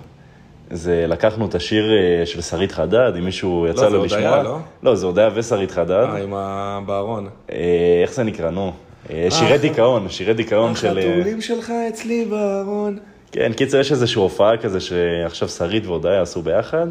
זה 0.71 1.05
לקחנו 1.09 1.47
את 1.47 1.55
השיר 1.55 1.85
אה, 1.93 2.27
של 2.27 2.41
שרית 2.41 2.73
חדד, 2.73 3.13
אם 3.19 3.25
מישהו 3.25 3.67
יצא 3.71 3.81
זה 3.81 3.89
לו 3.89 3.99
הודיה, 4.03 4.19
לשמוע. 4.19 4.43
לא? 4.43 4.59
לא, 4.83 4.95
זה 4.95 5.07
הודיה 5.07 5.29
ושרית 5.35 5.71
חדד. 5.71 5.91
אה, 5.91 6.23
עם 6.23 6.35
ה... 6.35 6.81
בארון. 6.87 7.29
אה, 7.53 7.59
איך 8.03 8.13
זה 8.13 8.23
נקרא, 8.23 8.51
נו? 8.51 8.73
אה, 9.11 9.27
שירי 9.31 9.59
דיכאון, 9.59 10.09
שירי 10.09 10.35
דיכאון 10.35 10.75
של... 10.77 10.99
החתולים 10.99 11.41
שלך 11.41 11.73
אצלי 11.89 12.25
בארון. 12.25 12.99
כן, 13.33 13.53
קיצר, 13.53 13.81
יש 13.81 13.93
איזושהי 13.93 14.21
הופעה 14.21 14.57
כזה 14.57 14.81
שעכשיו 14.81 15.49
שרית 15.49 15.87
והודיה 15.87 16.23
עשו 16.23 16.43
ביחד, 16.43 16.87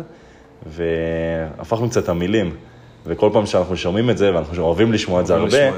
והפכנו 0.65 1.89
קצת 1.89 2.03
את 2.03 2.09
המילים. 2.09 2.51
וכל 3.05 3.29
פעם 3.33 3.45
שאנחנו 3.45 3.77
שומעים 3.77 4.09
את 4.09 4.17
זה, 4.17 4.35
ואנחנו 4.35 4.63
אוהבים 4.63 4.93
לשמוע 4.93 5.21
את 5.21 5.27
זה 5.27 5.35
הרבה, 5.35 5.49
זה. 5.49 5.71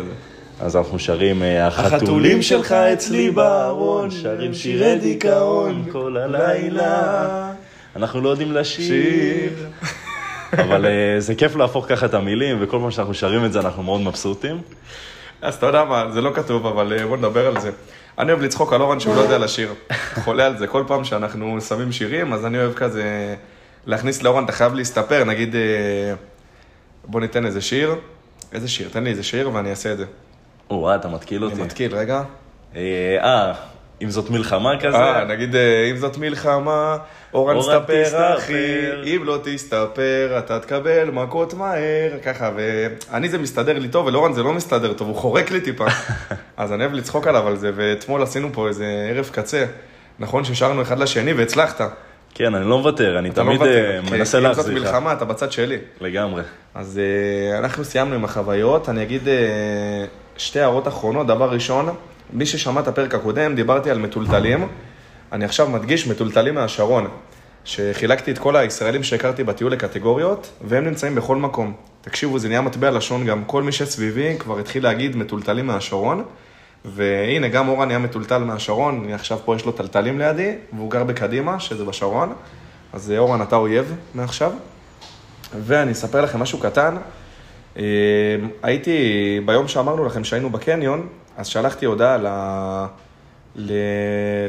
אז 0.61 0.75
אנחנו 0.75 0.99
שרים, 0.99 1.43
החתולים 1.61 2.41
שלך 2.41 2.71
אצלי 2.71 3.31
בארון, 3.31 4.11
שרים 4.11 4.53
שירי 4.53 4.97
דיכאון 4.99 5.83
כל 5.91 6.17
הלילה. 6.17 7.53
אנחנו 7.95 8.21
לא 8.21 8.29
יודעים 8.29 8.51
לשיר. 8.51 8.87
שיר. 8.87 9.67
אבל 10.53 10.85
אה, 10.85 11.15
זה 11.19 11.35
כיף 11.35 11.55
להפוך 11.55 11.85
ככה 11.89 12.05
את 12.05 12.13
המילים, 12.13 12.57
וכל 12.61 12.79
פעם 12.81 12.91
שאנחנו 12.91 13.13
שרים 13.13 13.45
את 13.45 13.53
זה 13.53 13.59
אנחנו 13.59 13.83
מאוד 13.83 14.01
מבסוטים. 14.01 14.61
אז 15.41 15.55
אתה 15.55 15.65
יודע 15.65 15.83
מה, 15.83 16.11
זה 16.11 16.21
לא 16.21 16.31
כתוב, 16.35 16.65
אבל 16.65 16.93
אה, 16.97 17.07
בוא 17.07 17.17
נדבר 17.17 17.47
על 17.47 17.59
זה. 17.59 17.71
אני 18.19 18.31
אוהב 18.31 18.43
לצחוק 18.43 18.73
על 18.73 18.81
אורן 18.81 18.99
שהוא 18.99 19.15
לא 19.15 19.21
יודע 19.21 19.37
לשיר. 19.37 19.73
חולה 20.23 20.45
על 20.45 20.57
זה. 20.57 20.67
כל 20.67 20.83
פעם 20.87 21.03
שאנחנו 21.03 21.61
שמים 21.61 21.91
שירים, 21.91 22.33
אז 22.33 22.45
אני 22.45 22.57
אוהב 22.57 22.73
כזה 22.73 23.35
להכניס 23.85 24.23
לאורן, 24.23 24.43
אתה 24.43 24.51
חייב 24.51 24.73
להסתפר, 24.73 25.23
נגיד, 25.23 25.55
אה, 25.55 26.13
בוא 27.05 27.21
ניתן 27.21 27.45
איזה 27.45 27.61
שיר. 27.61 27.95
איזה 28.53 28.67
שיר? 28.67 28.89
תן 28.91 29.03
לי 29.03 29.09
איזה 29.09 29.23
שיר 29.23 29.51
ואני 29.53 29.69
אעשה 29.69 29.91
את 29.91 29.97
זה. 29.97 30.05
או-אה, 30.69 30.95
אתה 30.95 31.07
מתקיל 31.07 31.43
אותי. 31.43 31.55
אני 31.55 31.63
מתקיל, 31.63 31.95
רגע. 31.95 32.23
אה, 32.75 33.53
אם 34.01 34.09
זאת 34.09 34.29
מלחמה 34.29 34.79
כזה? 34.79 34.97
אה, 34.97 35.25
נגיד, 35.25 35.55
אם 35.91 35.97
זאת 35.97 36.17
מלחמה, 36.17 36.97
אורן 37.33 37.59
תסתפר. 37.59 38.37
אחי, 38.37 38.91
אם 39.03 39.21
לא 39.23 39.39
תסתפר, 39.43 40.35
אתה 40.37 40.59
תקבל 40.59 41.09
מכות 41.11 41.53
מהר, 41.53 42.11
ככה, 42.25 42.51
ואני 42.55 43.29
זה 43.29 43.37
מסתדר 43.37 43.79
לי 43.79 43.87
טוב, 43.87 44.05
ולאורן 44.05 44.33
זה 44.33 44.43
לא 44.43 44.53
מסתדר 44.53 44.93
טוב, 44.93 45.07
הוא 45.07 45.15
חורק 45.15 45.51
לי 45.51 45.61
טיפה. 45.61 45.85
אז 46.57 46.73
אני 46.73 46.83
אוהב 46.83 46.93
לצחוק 46.93 47.27
עליו 47.27 47.47
על 47.47 47.57
זה, 47.57 47.71
ואתמול 47.75 48.23
עשינו 48.23 48.49
פה 48.53 48.67
איזה 48.67 49.07
ערב 49.09 49.29
קצה. 49.33 49.65
נכון 50.19 50.43
ששרנו 50.43 50.81
אחד 50.81 50.99
לשני 50.99 51.33
והצלחת. 51.33 51.81
כן, 52.33 52.55
אני 52.55 52.69
לא 52.69 52.77
מוותר, 52.77 53.19
אני 53.19 53.29
אתה 53.29 53.41
לא 53.41 53.45
תמיד 53.45 53.57
מוותר, 53.61 53.95
אה, 53.95 54.01
כי 54.09 54.17
מנסה 54.17 54.37
אם 54.37 54.43
זאת 54.43 54.57
להחזיר 54.57 54.79
לך. 54.79 54.83
מלחמה, 54.83 55.13
אתה 55.13 55.25
בצד 55.25 55.51
שלי. 55.51 55.77
לגמרי. 56.01 56.43
אז 56.75 56.99
אה, 56.99 57.59
אנחנו 57.59 57.85
סיימנו 57.85 58.15
עם 58.15 58.25
החוויות, 58.25 58.89
אני 58.89 59.03
אגיד 59.03 59.27
אה, 59.27 59.33
שתי 60.37 60.59
הערות 60.59 60.87
אחרונות. 60.87 61.27
דבר 61.27 61.49
ראשון, 61.49 61.89
מי 62.33 62.45
ששמע 62.45 62.81
את 62.81 62.87
הפרק 62.87 63.15
הקודם, 63.15 63.55
דיברתי 63.55 63.91
על 63.91 63.97
מטולטלים. 63.97 64.67
אני 65.31 65.45
עכשיו 65.45 65.69
מדגיש 65.69 66.07
מטולטלים 66.07 66.55
מהשרון, 66.55 67.07
שחילקתי 67.65 68.31
את 68.31 68.37
כל 68.37 68.55
הישראלים 68.55 69.03
שהכרתי 69.03 69.43
בטיול 69.43 69.71
לקטגוריות, 69.71 70.49
והם 70.61 70.85
נמצאים 70.85 71.15
בכל 71.15 71.35
מקום. 71.35 71.73
תקשיבו, 72.01 72.39
זה 72.39 72.47
נהיה 72.47 72.61
מטבע 72.61 72.91
לשון 72.91 73.25
גם, 73.25 73.43
כל 73.45 73.63
מי 73.63 73.71
שסביבי 73.71 74.35
כבר 74.39 74.59
התחיל 74.59 74.83
להגיד 74.83 75.15
מטולטלים 75.15 75.67
מהשרון. 75.67 76.23
והנה, 76.85 77.47
גם 77.47 77.69
אורה 77.69 77.85
נהיה 77.85 77.99
מטולטל 77.99 78.37
מהשרון, 78.37 79.13
עכשיו 79.13 79.39
פה 79.45 79.55
יש 79.55 79.65
לו 79.65 79.71
טלטלים 79.71 80.19
לידי, 80.19 80.55
והוא 80.73 80.91
גר 80.91 81.03
בקדימה, 81.03 81.59
שזה 81.59 81.85
בשרון. 81.85 82.33
אז 82.93 83.11
אה, 83.11 83.17
אורן, 83.17 83.41
אתה 83.41 83.55
אויב 83.55 83.95
מעכשיו. 84.13 84.51
ואני 85.65 85.91
אספר 85.91 86.21
לכם 86.21 86.39
משהו 86.39 86.59
קטן. 86.59 86.95
אה, 87.77 87.83
הייתי, 88.63 88.97
ביום 89.45 89.67
שאמרנו 89.67 90.05
לכם 90.05 90.23
שהיינו 90.23 90.49
בקניון, 90.49 91.07
אז 91.37 91.47
שלחתי 91.47 91.85
הודעה 91.85 92.17
ל... 92.17 92.27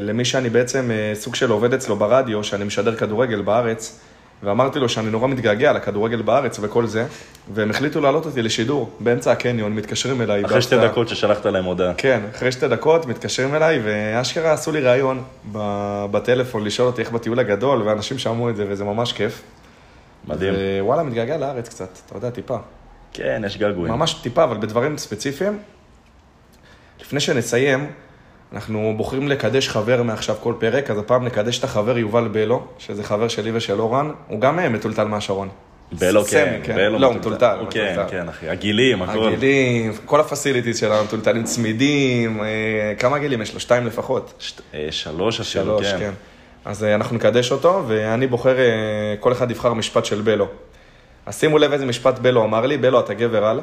למי 0.01 0.25
שאני 0.25 0.49
בעצם 0.49 0.91
אה, 0.91 1.11
סוג 1.15 1.35
של 1.35 1.51
עובד 1.51 1.73
אצלו 1.73 1.95
ברדיו, 1.95 2.43
שאני 2.43 2.63
משדר 2.63 2.95
כדורגל 2.95 3.41
בארץ, 3.41 3.99
ואמרתי 4.43 4.79
לו 4.79 4.89
שאני 4.89 5.09
נורא 5.09 5.27
מתגעגע 5.27 5.73
לכדורגל 5.73 6.21
בארץ 6.21 6.59
וכל 6.61 6.85
זה, 6.85 7.05
והם 7.53 7.69
החליטו 7.69 8.01
להעלות 8.01 8.25
אותי 8.25 8.41
לשידור 8.41 8.89
באמצע 8.99 9.31
הקניון, 9.31 9.75
מתקשרים 9.75 10.21
אליי. 10.21 10.45
אחרי 10.45 10.61
שתי. 10.61 10.77
דקות 10.77 11.09
ששלחת 11.09 11.45
להם 11.45 11.65
הודעה. 11.65 11.93
כן, 11.97 12.21
אחרי 12.35 12.51
שתי 12.51 12.67
דקות 12.67 13.05
מתקשרים 13.05 13.55
אליי, 13.55 13.79
ואשכרה 13.83 14.51
עשו 14.51 14.71
לי 14.71 14.81
ראיון 14.81 15.23
בטלפון 16.11 16.63
לשאול 16.63 16.87
אותי 16.87 17.01
איך 17.01 17.11
בטיול 17.11 17.39
הגדול, 17.39 17.81
ואנשים 17.81 18.17
שמעו 18.17 18.49
את 18.49 18.55
זה, 18.55 18.65
וזה 18.67 18.83
ממש 18.83 19.13
כיף. 19.13 19.41
מדהים. 20.27 20.53
ווואלה, 20.79 21.03
מתגעגע 21.03 21.37
לארץ 21.37 21.69
קצת, 21.69 21.99
אתה 22.05 22.17
יודע, 22.17 22.29
טיפה. 22.29 22.57
כן, 23.13 23.41
יש 23.45 23.57
געגועים. 23.57 23.93
ממש 23.93 24.13
טיפה, 24.13 24.43
אבל 24.43 24.57
בדברים 24.57 24.97
ספציפיים. 24.97 25.59
לפני 27.01 27.19
שנסיים, 27.19 27.89
אנחנו 28.53 28.93
בוחרים 28.97 29.27
לקדש 29.27 29.69
חבר 29.69 30.03
מעכשיו 30.03 30.35
כל 30.39 30.53
פרק, 30.59 30.91
אז 30.91 30.97
הפעם 30.97 31.25
נקדש 31.25 31.59
את 31.59 31.63
החבר 31.63 31.97
יובל 31.97 32.27
בלו, 32.27 32.65
שזה 32.77 33.03
חבר 33.03 33.27
שלי 33.27 33.51
ושל 33.53 33.81
אורן, 33.81 34.11
הוא 34.27 34.41
גם 34.41 34.59
אה, 34.59 34.69
מטולטל 34.69 35.03
מהשרון. 35.03 35.49
בלו 35.91 36.25
סמי, 36.25 36.57
כן, 36.63 36.75
בלו 36.75 36.99
לא, 36.99 37.07
הוא 37.07 37.15
מטולטל. 37.15 37.57
הוא 37.59 37.67
כן, 37.69 37.91
מטולטל. 37.91 38.11
כן, 38.11 38.29
אחי. 38.29 38.49
הגילים, 38.49 39.01
הכל. 39.01 39.27
הגילים, 39.27 39.93
כל 40.05 40.19
הפסיליטיז 40.19 40.79
שלנו, 40.79 41.03
מטולטלים 41.03 41.43
צמידים, 41.43 42.43
אה, 42.43 42.93
כמה 42.99 43.19
גילים 43.19 43.41
יש 43.41 43.53
לו? 43.53 43.59
שתיים 43.59 43.87
לפחות. 43.87 44.53
אה, 44.73 44.87
שלוש 44.91 45.39
אפילו, 45.39 45.63
שלוש, 45.65 45.91
כן. 45.91 45.99
כן. 45.99 46.11
אז 46.65 46.83
אנחנו 46.83 47.15
נקדש 47.15 47.51
אותו, 47.51 47.83
ואני 47.87 48.27
בוחר, 48.27 48.55
כל 49.19 49.31
אחד 49.31 49.51
יבחר 49.51 49.73
משפט 49.73 50.05
של 50.05 50.21
בלו. 50.21 50.47
אז 51.25 51.39
שימו 51.39 51.57
לב 51.57 51.73
איזה 51.73 51.85
משפט 51.85 52.19
בלו 52.19 52.43
אמר 52.43 52.65
לי, 52.65 52.77
בלו 52.77 52.99
אתה 52.99 53.13
גבר 53.13 53.45
על. 53.45 53.61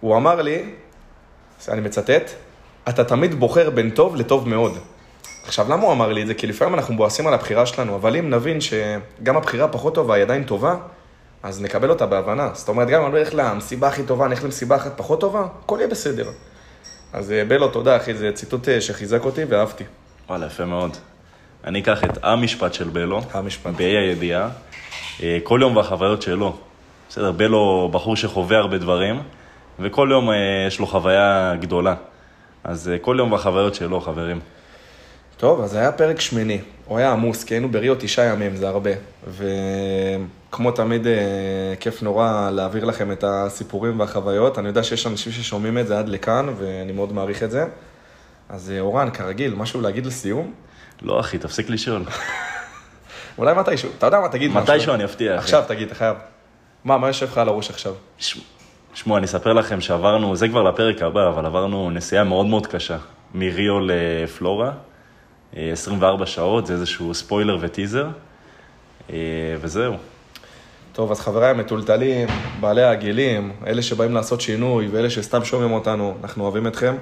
הוא 0.00 0.16
אמר 0.16 0.42
לי, 0.42 0.62
אני 1.68 1.80
מצטט, 1.80 2.30
אתה 2.88 3.04
תמיד 3.04 3.34
בוחר 3.34 3.70
בין 3.70 3.90
טוב 3.90 4.16
לטוב 4.16 4.48
מאוד. 4.48 4.78
עכשיו, 5.46 5.66
למה 5.68 5.82
הוא 5.82 5.92
אמר 5.92 6.12
לי 6.12 6.22
את 6.22 6.26
זה? 6.26 6.34
כי 6.34 6.46
לפעמים 6.46 6.74
אנחנו 6.74 6.94
מבואסים 6.94 7.26
על 7.26 7.34
הבחירה 7.34 7.66
שלנו, 7.66 7.94
אבל 7.94 8.16
אם 8.16 8.30
נבין 8.30 8.58
שגם 8.60 9.36
הבחירה 9.36 9.68
פחות 9.68 9.94
טובה 9.94 10.14
היא 10.14 10.22
עדיין 10.22 10.44
טובה, 10.44 10.76
אז 11.42 11.62
נקבל 11.62 11.90
אותה 11.90 12.06
בהבנה. 12.06 12.50
זאת 12.54 12.68
אומרת, 12.68 12.88
גם 12.88 13.02
אם 13.02 13.10
אני 13.10 13.20
אלך 13.20 13.30
למסיבה 13.32 13.88
הכי 13.88 14.02
טובה, 14.02 14.26
אני 14.26 14.34
אלך 14.34 14.44
למסיבה 14.44 14.76
אחת 14.76 14.92
פחות 14.96 15.20
טובה, 15.20 15.46
הכל 15.64 15.76
יהיה 15.78 15.88
בסדר. 15.88 16.30
אז 17.12 17.32
אה, 17.32 17.44
בלו, 17.44 17.68
תודה, 17.68 17.96
אחי, 17.96 18.14
זה 18.14 18.32
ציטוט 18.34 18.68
אה, 18.68 18.80
שחיזק 18.80 19.24
אותי 19.24 19.44
ואהבתי. 19.44 19.84
וואלה, 20.28 20.46
יפה 20.46 20.64
מאוד. 20.64 20.96
אני 21.64 21.80
אקח 21.80 22.04
את 22.04 22.18
המשפט 22.22 22.74
של 22.74 22.88
בלו. 22.88 23.20
המשפט. 23.32 23.74
באי 23.76 23.96
הידיעה. 23.96 24.48
אה, 25.22 25.38
כל 25.42 25.58
יום 25.62 25.76
והחוויות 25.76 26.22
שלו. 26.22 26.56
בסדר, 27.08 27.32
בלו 27.32 27.88
בחור 27.92 28.16
שחווה 28.16 28.58
הרבה 28.58 28.78
דברים, 28.78 29.22
וכל 29.78 30.08
יום 30.10 30.28
יש 30.66 30.78
לו 30.78 30.86
חוויה 30.86 31.54
גדולה. 31.60 31.94
אז 32.66 32.88
אה, 32.88 32.98
כל 32.98 33.16
יום 33.18 33.32
והחוויות 33.32 33.74
שלו, 33.74 34.00
חברים. 34.00 34.40
טוב, 35.36 35.60
אז 35.60 35.74
היה 35.74 35.92
פרק 35.92 36.20
שמיני. 36.20 36.60
הוא 36.84 36.98
היה 36.98 37.12
עמוס, 37.12 37.44
כי 37.44 37.54
היינו 37.54 37.68
בריו 37.68 37.94
תשעה 37.98 38.24
ימים, 38.24 38.56
זה 38.56 38.68
הרבה. 38.68 38.90
וכמו 39.28 40.70
תמיד, 40.70 41.06
אה, 41.06 41.12
כיף 41.80 42.02
נורא 42.02 42.50
להעביר 42.50 42.84
לכם 42.84 43.12
את 43.12 43.24
הסיפורים 43.26 44.00
והחוויות. 44.00 44.58
אני 44.58 44.68
יודע 44.68 44.82
שיש 44.82 45.06
אנשים 45.06 45.32
ששומעים 45.32 45.78
את 45.78 45.86
זה 45.86 45.98
עד 45.98 46.08
לכאן, 46.08 46.46
ואני 46.58 46.92
מאוד 46.92 47.12
מעריך 47.12 47.42
את 47.42 47.50
זה. 47.50 47.64
אז 48.48 48.70
אה, 48.70 48.80
אורן, 48.80 49.10
כרגיל, 49.10 49.54
משהו 49.54 49.80
להגיד 49.80 50.06
לסיום? 50.06 50.52
לא, 51.02 51.20
אחי, 51.20 51.38
תפסיק 51.38 51.70
לשאול. 51.70 52.02
אולי 53.38 53.54
מתישהו, 53.54 53.90
אתה 53.98 54.06
יודע 54.06 54.20
מה, 54.20 54.28
תגיד 54.28 54.50
משהו. 54.50 54.62
מתישהו 54.74 54.94
אני 54.94 55.04
אפתיע, 55.04 55.34
אחי. 55.34 55.44
עכשיו 55.44 55.64
תגיד, 55.68 55.86
אתה 55.86 55.94
חייב. 55.94 56.16
מה, 56.84 56.98
מה 56.98 57.06
יושב 57.06 57.26
לך 57.26 57.38
על 57.38 57.48
הראש 57.48 57.70
עכשיו? 57.70 57.94
ש- 58.18 58.38
שמעו, 58.96 59.16
אני 59.16 59.26
אספר 59.26 59.52
לכם 59.52 59.80
שעברנו, 59.80 60.36
זה 60.36 60.48
כבר 60.48 60.62
לפרק 60.62 61.02
הבא, 61.02 61.28
אבל 61.28 61.46
עברנו 61.46 61.90
נסיעה 61.90 62.24
מאוד 62.24 62.46
מאוד 62.46 62.66
קשה, 62.66 62.96
מריו 63.34 63.80
לפלורה, 63.80 64.72
אה, 65.56 65.70
24 65.72 66.26
שעות, 66.26 66.66
זה 66.66 66.72
איזשהו 66.72 67.14
ספוילר 67.14 67.58
וטיזר, 67.60 68.08
אה, 69.10 69.16
וזהו. 69.60 69.94
טוב, 70.92 71.10
אז 71.10 71.20
חבריי 71.20 71.50
המטולטלים, 71.50 72.28
בעלי 72.60 72.82
הגילים, 72.82 73.52
אלה 73.66 73.82
שבאים 73.82 74.14
לעשות 74.14 74.40
שינוי 74.40 74.88
ואלה 74.88 75.10
שסתם 75.10 75.44
שומעים 75.44 75.72
אותנו, 75.72 76.16
אנחנו 76.22 76.44
אוהבים 76.44 76.66
אתכם. 76.66 76.96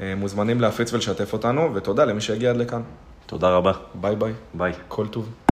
אה, 0.00 0.14
מוזמנים 0.16 0.60
להפיץ 0.60 0.92
ולשתף 0.92 1.32
אותנו, 1.32 1.74
ותודה 1.74 2.04
למי 2.04 2.20
שהגיע 2.20 2.50
עד 2.50 2.56
לכאן. 2.56 2.82
תודה 3.26 3.48
רבה, 3.48 3.72
ביי 3.94 4.16
ביי, 4.16 4.32
ביי. 4.54 4.72
כל 4.88 5.06
טוב. 5.06 5.28